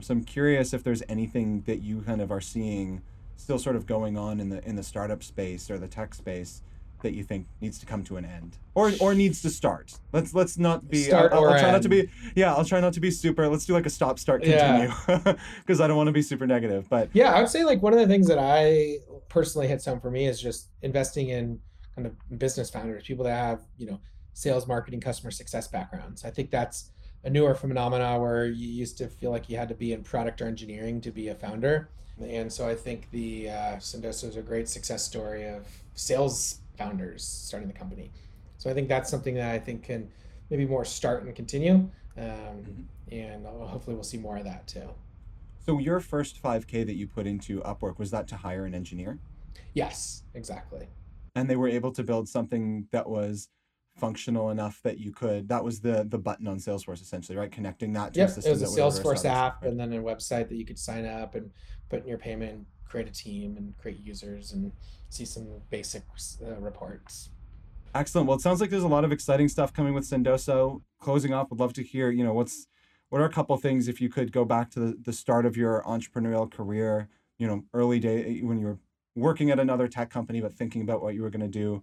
So 0.00 0.12
I'm 0.12 0.22
curious 0.22 0.72
if 0.72 0.84
there's 0.84 1.02
anything 1.08 1.62
that 1.66 1.82
you 1.82 2.02
kind 2.02 2.20
of 2.20 2.30
are 2.30 2.40
seeing 2.40 3.02
still 3.36 3.58
sort 3.58 3.76
of 3.76 3.86
going 3.86 4.16
on 4.16 4.40
in 4.40 4.48
the 4.48 4.66
in 4.66 4.76
the 4.76 4.82
startup 4.82 5.22
space 5.22 5.70
or 5.70 5.78
the 5.78 5.88
tech 5.88 6.14
space 6.14 6.62
that 7.02 7.12
you 7.12 7.22
think 7.22 7.46
needs 7.60 7.78
to 7.78 7.86
come 7.86 8.02
to 8.02 8.16
an 8.16 8.24
end 8.24 8.56
or 8.74 8.90
or 9.00 9.14
needs 9.14 9.42
to 9.42 9.50
start 9.50 9.98
let's 10.12 10.34
let's 10.34 10.58
not 10.58 10.88
be 10.88 11.04
start 11.04 11.32
I'll, 11.32 11.44
I'll 11.44 11.50
try 11.50 11.62
end. 11.62 11.72
not 11.72 11.82
to 11.82 11.88
be 11.88 12.08
yeah 12.34 12.54
i'll 12.54 12.64
try 12.64 12.80
not 12.80 12.94
to 12.94 13.00
be 13.00 13.10
super 13.10 13.48
let's 13.48 13.66
do 13.66 13.74
like 13.74 13.86
a 13.86 13.90
stop 13.90 14.18
start 14.18 14.42
continue 14.42 14.88
because 15.06 15.78
yeah. 15.78 15.84
i 15.84 15.86
don't 15.86 15.96
want 15.96 16.08
to 16.08 16.12
be 16.12 16.22
super 16.22 16.46
negative 16.46 16.88
but 16.88 17.10
yeah 17.12 17.32
i 17.34 17.40
would 17.40 17.50
say 17.50 17.64
like 17.64 17.82
one 17.82 17.92
of 17.92 17.98
the 17.98 18.06
things 18.06 18.26
that 18.26 18.38
i 18.38 18.96
personally 19.28 19.68
hits 19.68 19.84
home 19.84 20.00
for 20.00 20.10
me 20.10 20.26
is 20.26 20.40
just 20.40 20.70
investing 20.82 21.28
in 21.28 21.58
kind 21.94 22.06
of 22.06 22.38
business 22.38 22.70
founders 22.70 23.04
people 23.04 23.24
that 23.24 23.36
have 23.36 23.60
you 23.76 23.86
know 23.86 24.00
sales 24.32 24.66
marketing 24.66 25.00
customer 25.00 25.30
success 25.30 25.68
backgrounds 25.68 26.24
i 26.24 26.30
think 26.30 26.50
that's 26.50 26.90
a 27.24 27.30
newer 27.30 27.54
phenomena 27.54 28.18
where 28.18 28.46
you 28.46 28.68
used 28.68 28.96
to 28.96 29.08
feel 29.08 29.30
like 29.30 29.48
you 29.50 29.56
had 29.56 29.68
to 29.68 29.74
be 29.74 29.92
in 29.92 30.02
product 30.02 30.40
or 30.40 30.46
engineering 30.46 31.00
to 31.00 31.10
be 31.10 31.28
a 31.28 31.34
founder 31.34 31.90
and 32.20 32.52
so 32.52 32.68
i 32.68 32.74
think 32.74 33.10
the 33.10 33.48
uh, 33.48 33.76
Sendoso 33.76 34.24
is 34.24 34.36
a 34.36 34.42
great 34.42 34.68
success 34.68 35.04
story 35.04 35.46
of 35.46 35.66
sales 35.94 36.60
founders 36.76 37.24
starting 37.24 37.68
the 37.68 37.74
company. 37.74 38.10
So 38.58 38.70
I 38.70 38.74
think 38.74 38.88
that's 38.88 39.10
something 39.10 39.34
that 39.34 39.52
I 39.52 39.58
think 39.58 39.82
can 39.82 40.08
maybe 40.50 40.66
more 40.66 40.84
start 40.84 41.24
and 41.24 41.34
continue. 41.34 41.74
Um, 41.74 41.90
mm-hmm. 42.18 42.82
And 43.12 43.46
hopefully 43.46 43.94
we'll 43.94 44.04
see 44.04 44.18
more 44.18 44.36
of 44.36 44.44
that 44.44 44.66
too. 44.66 44.88
So 45.64 45.78
your 45.78 46.00
first 46.00 46.42
5K 46.42 46.86
that 46.86 46.94
you 46.94 47.06
put 47.06 47.26
into 47.26 47.60
Upwork, 47.60 47.98
was 47.98 48.10
that 48.12 48.28
to 48.28 48.36
hire 48.36 48.66
an 48.66 48.74
engineer? 48.74 49.18
Yes, 49.74 50.22
exactly. 50.34 50.86
And 51.34 51.50
they 51.50 51.56
were 51.56 51.68
able 51.68 51.92
to 51.92 52.02
build 52.02 52.28
something 52.28 52.86
that 52.92 53.08
was 53.08 53.48
functional 53.96 54.50
enough 54.50 54.80
that 54.82 54.98
you 54.98 55.10
could 55.10 55.48
that 55.48 55.64
was 55.64 55.80
the 55.80 56.04
the 56.10 56.18
button 56.18 56.46
on 56.46 56.58
salesforce 56.58 57.00
essentially 57.00 57.36
right 57.36 57.50
connecting 57.50 57.92
that 57.94 58.12
to 58.12 58.20
yep, 58.20 58.28
a 58.28 58.46
it 58.46 58.50
was 58.50 58.62
a 58.62 58.66
salesforce 58.66 59.24
app 59.24 59.62
right? 59.62 59.70
and 59.70 59.80
then 59.80 59.92
a 59.92 59.96
website 59.96 60.48
that 60.48 60.56
you 60.56 60.66
could 60.66 60.78
sign 60.78 61.06
up 61.06 61.34
and 61.34 61.50
put 61.88 62.02
in 62.02 62.06
your 62.06 62.18
payment 62.18 62.66
create 62.88 63.08
a 63.08 63.12
team 63.12 63.56
and 63.56 63.76
create 63.76 64.00
users 64.00 64.52
and 64.52 64.72
see 65.08 65.24
some 65.24 65.46
basic 65.70 66.02
uh, 66.42 66.56
reports. 66.56 67.30
Excellent. 67.94 68.26
Well, 68.26 68.36
it 68.36 68.42
sounds 68.42 68.60
like 68.60 68.70
there's 68.70 68.82
a 68.82 68.88
lot 68.88 69.04
of 69.04 69.12
exciting 69.12 69.48
stuff 69.48 69.72
coming 69.72 69.94
with 69.94 70.04
Sendoso. 70.08 70.82
Closing 71.00 71.32
off, 71.32 71.50
would 71.50 71.60
love 71.60 71.72
to 71.74 71.82
hear, 71.82 72.10
you 72.10 72.24
know, 72.24 72.32
what's 72.32 72.66
what 73.08 73.20
are 73.20 73.24
a 73.24 73.30
couple 73.30 73.56
things 73.56 73.88
if 73.88 74.00
you 74.00 74.08
could 74.08 74.32
go 74.32 74.44
back 74.44 74.70
to 74.72 74.80
the, 74.80 74.96
the 75.02 75.12
start 75.12 75.46
of 75.46 75.56
your 75.56 75.82
entrepreneurial 75.86 76.50
career, 76.50 77.08
you 77.38 77.46
know, 77.46 77.64
early 77.72 78.00
day 78.00 78.40
when 78.42 78.58
you 78.58 78.66
were 78.66 78.78
working 79.14 79.50
at 79.50 79.60
another 79.60 79.88
tech 79.88 80.10
company 80.10 80.40
but 80.40 80.52
thinking 80.52 80.82
about 80.82 81.02
what 81.02 81.14
you 81.14 81.22
were 81.22 81.30
going 81.30 81.40
to 81.40 81.48
do, 81.48 81.82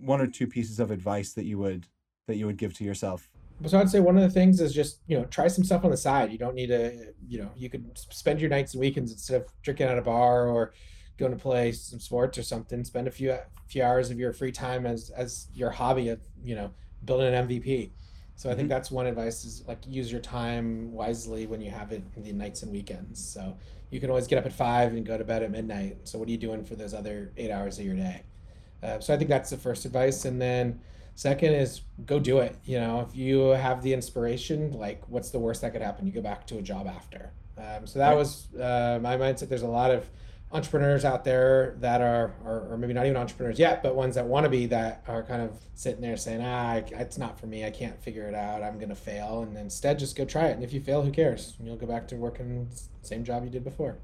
one 0.00 0.20
or 0.20 0.26
two 0.26 0.46
pieces 0.46 0.80
of 0.80 0.90
advice 0.90 1.32
that 1.32 1.44
you 1.44 1.58
would 1.58 1.86
that 2.26 2.36
you 2.36 2.46
would 2.46 2.56
give 2.56 2.74
to 2.74 2.84
yourself 2.84 3.28
so 3.64 3.78
I'd 3.78 3.88
say 3.88 4.00
one 4.00 4.16
of 4.16 4.22
the 4.22 4.30
things 4.30 4.60
is 4.60 4.74
just 4.74 5.00
you 5.06 5.18
know 5.18 5.24
try 5.26 5.48
some 5.48 5.64
stuff 5.64 5.84
on 5.84 5.90
the 5.90 5.96
side. 5.96 6.30
You 6.30 6.38
don't 6.38 6.54
need 6.54 6.66
to 6.66 7.14
you 7.26 7.38
know 7.38 7.50
you 7.56 7.70
could 7.70 7.90
spend 7.94 8.40
your 8.40 8.50
nights 8.50 8.74
and 8.74 8.80
weekends 8.80 9.12
instead 9.12 9.40
of 9.40 9.48
drinking 9.62 9.86
at 9.86 9.98
a 9.98 10.02
bar 10.02 10.46
or 10.46 10.72
going 11.16 11.32
to 11.32 11.38
play 11.38 11.72
some 11.72 11.98
sports 11.98 12.36
or 12.36 12.42
something. 12.42 12.84
Spend 12.84 13.08
a 13.08 13.10
few 13.10 13.36
few 13.66 13.82
hours 13.82 14.10
of 14.10 14.18
your 14.18 14.32
free 14.32 14.52
time 14.52 14.84
as 14.84 15.10
as 15.10 15.48
your 15.54 15.70
hobby 15.70 16.10
of 16.10 16.20
you 16.44 16.54
know 16.54 16.70
building 17.04 17.32
an 17.32 17.48
MVP. 17.48 17.92
So 18.34 18.50
I 18.50 18.54
think 18.54 18.64
mm-hmm. 18.64 18.74
that's 18.74 18.90
one 18.90 19.06
advice 19.06 19.44
is 19.46 19.64
like 19.66 19.78
use 19.86 20.12
your 20.12 20.20
time 20.20 20.92
wisely 20.92 21.46
when 21.46 21.62
you 21.62 21.70
have 21.70 21.92
it 21.92 22.02
in 22.16 22.22
the 22.22 22.32
nights 22.32 22.62
and 22.62 22.70
weekends. 22.70 23.26
So 23.26 23.56
you 23.90 24.00
can 24.00 24.10
always 24.10 24.26
get 24.26 24.38
up 24.38 24.44
at 24.44 24.52
five 24.52 24.92
and 24.92 25.06
go 25.06 25.16
to 25.16 25.24
bed 25.24 25.42
at 25.42 25.50
midnight. 25.50 25.96
So 26.04 26.18
what 26.18 26.28
are 26.28 26.30
you 26.30 26.36
doing 26.36 26.62
for 26.62 26.74
those 26.74 26.92
other 26.92 27.32
eight 27.38 27.50
hours 27.50 27.78
of 27.78 27.86
your 27.86 27.96
day? 27.96 28.24
Uh, 28.86 29.00
so 29.00 29.12
I 29.12 29.16
think 29.16 29.28
that's 29.28 29.50
the 29.50 29.56
first 29.56 29.84
advice, 29.84 30.24
and 30.24 30.40
then 30.40 30.80
Second 31.16 31.54
is 31.54 31.80
go 32.04 32.20
do 32.20 32.38
it. 32.40 32.56
You 32.66 32.78
know, 32.78 33.00
if 33.00 33.16
you 33.16 33.48
have 33.48 33.82
the 33.82 33.94
inspiration, 33.94 34.72
like 34.72 35.02
what's 35.08 35.30
the 35.30 35.38
worst 35.38 35.62
that 35.62 35.72
could 35.72 35.80
happen? 35.80 36.06
You 36.06 36.12
go 36.12 36.20
back 36.20 36.46
to 36.48 36.58
a 36.58 36.62
job 36.62 36.86
after. 36.86 37.30
Um, 37.56 37.86
so 37.86 37.98
that 37.98 38.10
right. 38.10 38.16
was 38.16 38.54
uh, 38.54 38.98
my 39.00 39.16
mindset. 39.16 39.48
There's 39.48 39.62
a 39.62 39.66
lot 39.66 39.90
of 39.90 40.06
entrepreneurs 40.52 41.06
out 41.06 41.24
there 41.24 41.74
that 41.80 42.02
are, 42.02 42.34
or, 42.44 42.68
or 42.70 42.76
maybe 42.76 42.92
not 42.92 43.06
even 43.06 43.16
entrepreneurs 43.16 43.58
yet, 43.58 43.82
but 43.82 43.94
ones 43.94 44.14
that 44.16 44.26
want 44.26 44.44
to 44.44 44.50
be 44.50 44.66
that 44.66 45.04
are 45.08 45.22
kind 45.22 45.40
of 45.40 45.58
sitting 45.74 46.02
there 46.02 46.18
saying, 46.18 46.42
ah, 46.44 46.82
it's 46.92 47.16
not 47.16 47.40
for 47.40 47.46
me. 47.46 47.64
I 47.64 47.70
can't 47.70 47.98
figure 48.02 48.28
it 48.28 48.34
out. 48.34 48.62
I'm 48.62 48.76
going 48.76 48.90
to 48.90 48.94
fail. 48.94 49.40
And 49.40 49.56
instead, 49.56 49.98
just 49.98 50.16
go 50.16 50.26
try 50.26 50.48
it. 50.48 50.52
And 50.52 50.62
if 50.62 50.74
you 50.74 50.82
fail, 50.82 51.00
who 51.00 51.10
cares? 51.10 51.54
You'll 51.58 51.76
go 51.76 51.86
back 51.86 52.08
to 52.08 52.16
working 52.16 52.68
the 53.00 53.06
same 53.08 53.24
job 53.24 53.42
you 53.42 53.50
did 53.50 53.64
before. 53.64 53.96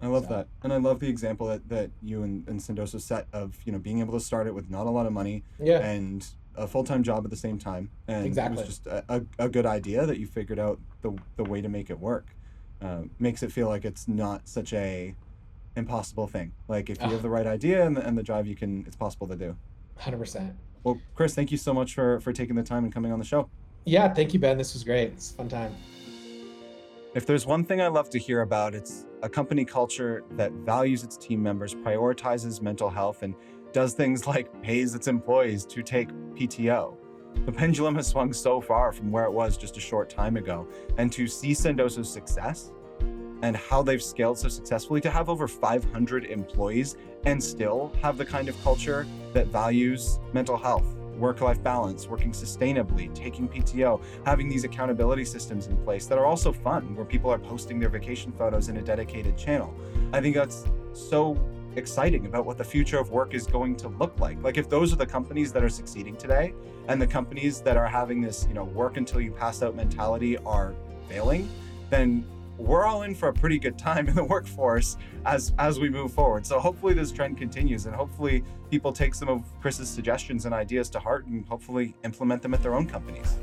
I 0.00 0.06
love 0.06 0.24
so. 0.24 0.30
that. 0.30 0.48
And 0.62 0.72
I 0.72 0.76
love 0.76 1.00
the 1.00 1.08
example 1.08 1.46
that, 1.48 1.68
that 1.68 1.90
you 2.02 2.22
and, 2.22 2.46
and 2.48 2.60
Sendoso 2.60 3.00
set 3.00 3.26
of, 3.32 3.56
you 3.64 3.72
know, 3.72 3.78
being 3.78 4.00
able 4.00 4.14
to 4.14 4.20
start 4.20 4.46
it 4.46 4.54
with 4.54 4.70
not 4.70 4.86
a 4.86 4.90
lot 4.90 5.06
of 5.06 5.12
money 5.12 5.42
yeah. 5.60 5.80
and 5.80 6.26
a 6.56 6.66
full-time 6.66 7.02
job 7.02 7.24
at 7.24 7.30
the 7.30 7.36
same 7.36 7.58
time. 7.58 7.90
And 8.06 8.26
exactly. 8.26 8.62
it 8.62 8.66
was 8.66 8.68
just 8.68 8.86
a, 8.86 9.04
a, 9.08 9.22
a, 9.38 9.48
good 9.48 9.66
idea 9.66 10.06
that 10.06 10.18
you 10.18 10.26
figured 10.26 10.58
out 10.58 10.80
the, 11.02 11.16
the 11.36 11.44
way 11.44 11.60
to 11.60 11.68
make 11.68 11.90
it 11.90 11.98
work. 11.98 12.26
Uh, 12.80 13.02
makes 13.18 13.42
it 13.42 13.50
feel 13.50 13.68
like 13.68 13.84
it's 13.84 14.06
not 14.06 14.46
such 14.46 14.72
a 14.72 15.14
impossible 15.76 16.26
thing. 16.26 16.52
Like 16.68 16.90
if 16.90 17.00
you 17.02 17.08
have 17.08 17.22
the 17.22 17.30
right 17.30 17.46
idea 17.46 17.84
and 17.84 17.96
the, 17.96 18.06
and 18.06 18.16
the 18.16 18.22
drive, 18.22 18.46
you 18.46 18.54
can, 18.54 18.84
it's 18.86 18.96
possible 18.96 19.26
to 19.28 19.36
do. 19.36 19.56
100%. 20.00 20.52
Well, 20.84 21.00
Kris, 21.14 21.34
thank 21.34 21.50
you 21.50 21.58
so 21.58 21.74
much 21.74 21.94
for, 21.94 22.20
for 22.20 22.32
taking 22.32 22.54
the 22.56 22.62
time 22.62 22.84
and 22.84 22.92
coming 22.92 23.12
on 23.12 23.18
the 23.18 23.24
show. 23.24 23.48
Yeah, 23.84 24.12
thank 24.12 24.34
you, 24.34 24.38
Ben. 24.38 24.58
This 24.58 24.74
was 24.74 24.84
great. 24.84 25.12
It's 25.12 25.30
a 25.32 25.34
fun 25.34 25.48
time. 25.48 25.74
If 27.14 27.24
there's 27.24 27.46
one 27.46 27.64
thing 27.64 27.80
I 27.80 27.88
love 27.88 28.10
to 28.10 28.18
hear 28.18 28.42
about, 28.42 28.74
it's 28.74 29.06
a 29.22 29.30
company 29.30 29.64
culture 29.64 30.24
that 30.32 30.52
values 30.52 31.04
its 31.04 31.16
team 31.16 31.42
members, 31.42 31.74
prioritizes 31.74 32.60
mental 32.60 32.90
health, 32.90 33.22
and 33.22 33.34
does 33.72 33.94
things 33.94 34.26
like 34.26 34.62
pays 34.62 34.94
its 34.94 35.08
employees 35.08 35.64
to 35.66 35.82
take 35.82 36.10
PTO. 36.34 36.96
The 37.46 37.52
pendulum 37.52 37.94
has 37.94 38.08
swung 38.08 38.34
so 38.34 38.60
far 38.60 38.92
from 38.92 39.10
where 39.10 39.24
it 39.24 39.32
was 39.32 39.56
just 39.56 39.78
a 39.78 39.80
short 39.80 40.10
time 40.10 40.36
ago, 40.36 40.68
and 40.98 41.10
to 41.12 41.26
see 41.26 41.52
Sendoso's 41.52 42.12
success 42.12 42.72
and 43.40 43.56
how 43.56 43.82
they've 43.82 44.02
scaled 44.02 44.38
so 44.38 44.48
successfully 44.48 45.00
to 45.00 45.08
have 45.08 45.30
over 45.30 45.48
500 45.48 46.26
employees 46.26 46.96
and 47.24 47.42
still 47.42 47.90
have 48.02 48.18
the 48.18 48.24
kind 48.24 48.50
of 48.50 48.62
culture 48.62 49.06
that 49.32 49.46
values 49.46 50.18
mental 50.34 50.58
health 50.58 50.97
work 51.18 51.40
life 51.40 51.62
balance, 51.62 52.06
working 52.06 52.32
sustainably, 52.32 53.12
taking 53.14 53.48
PTO, 53.48 54.00
having 54.24 54.48
these 54.48 54.64
accountability 54.64 55.24
systems 55.24 55.66
in 55.66 55.76
place 55.78 56.06
that 56.06 56.18
are 56.18 56.26
also 56.26 56.52
fun, 56.52 56.94
where 56.94 57.04
people 57.04 57.30
are 57.30 57.38
posting 57.38 57.78
their 57.78 57.88
vacation 57.88 58.32
photos 58.32 58.68
in 58.68 58.76
a 58.76 58.82
dedicated 58.82 59.36
channel. 59.36 59.74
I 60.12 60.20
think 60.20 60.34
that's 60.34 60.64
so 60.92 61.36
exciting 61.76 62.26
about 62.26 62.44
what 62.44 62.58
the 62.58 62.64
future 62.64 62.98
of 62.98 63.10
work 63.10 63.34
is 63.34 63.46
going 63.46 63.76
to 63.76 63.88
look 63.88 64.18
like. 64.18 64.42
Like 64.42 64.56
if 64.56 64.68
those 64.68 64.92
are 64.92 64.96
the 64.96 65.06
companies 65.06 65.52
that 65.52 65.62
are 65.62 65.68
succeeding 65.68 66.16
today 66.16 66.54
and 66.88 67.00
the 67.00 67.06
companies 67.06 67.60
that 67.62 67.76
are 67.76 67.86
having 67.86 68.20
this, 68.20 68.46
you 68.48 68.54
know, 68.54 68.64
work 68.64 68.96
until 68.96 69.20
you 69.20 69.30
pass 69.30 69.62
out 69.62 69.74
mentality 69.74 70.36
are 70.38 70.74
failing, 71.08 71.48
then 71.90 72.24
we're 72.58 72.84
all 72.84 73.02
in 73.02 73.14
for 73.14 73.28
a 73.28 73.32
pretty 73.32 73.58
good 73.58 73.78
time 73.78 74.08
in 74.08 74.14
the 74.14 74.24
workforce 74.24 74.96
as 75.24 75.52
as 75.58 75.78
we 75.78 75.88
move 75.88 76.12
forward. 76.12 76.44
So 76.44 76.58
hopefully 76.58 76.94
this 76.94 77.12
trend 77.12 77.38
continues 77.38 77.86
and 77.86 77.94
hopefully 77.94 78.44
people 78.70 78.92
take 78.92 79.14
some 79.14 79.28
of 79.28 79.42
Kris's 79.60 79.88
suggestions 79.88 80.44
and 80.44 80.54
ideas 80.54 80.90
to 80.90 80.98
heart 80.98 81.26
and 81.26 81.46
hopefully 81.46 81.94
implement 82.04 82.42
them 82.42 82.54
at 82.54 82.62
their 82.62 82.74
own 82.74 82.86
companies. 82.86 83.36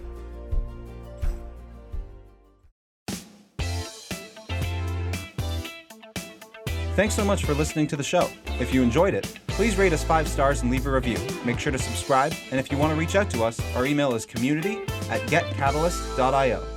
Thanks 6.96 7.14
so 7.14 7.26
much 7.26 7.44
for 7.44 7.54
listening 7.54 7.88
to 7.88 7.98
the 7.98 8.04
show. 8.04 8.30
If 8.58 8.74
you 8.74 8.82
enjoyed 8.82 9.14
it, 9.14 9.38
please 9.48 9.76
rate 9.76 9.92
us 9.92 10.02
five 10.02 10.30
stars 10.30 10.62
and 10.62 10.72
leave 10.72 10.88
a 10.88 10.92
review. 10.92 11.18
Make 11.44 11.60
sure 11.60 11.74
to 11.74 11.78
subscribe, 11.78 12.34
and 12.52 12.60
if 12.60 12.72
you 12.72 12.78
want 12.78 12.94
to 12.94 12.98
reach 12.98 13.18
out 13.18 13.30
to 13.32 13.44
us, 13.44 13.60
our 13.76 13.86
email 13.86 14.16
is 14.16 14.26
community 14.26 14.78
at 15.10 15.20
getcatalyst.io. 15.24 16.75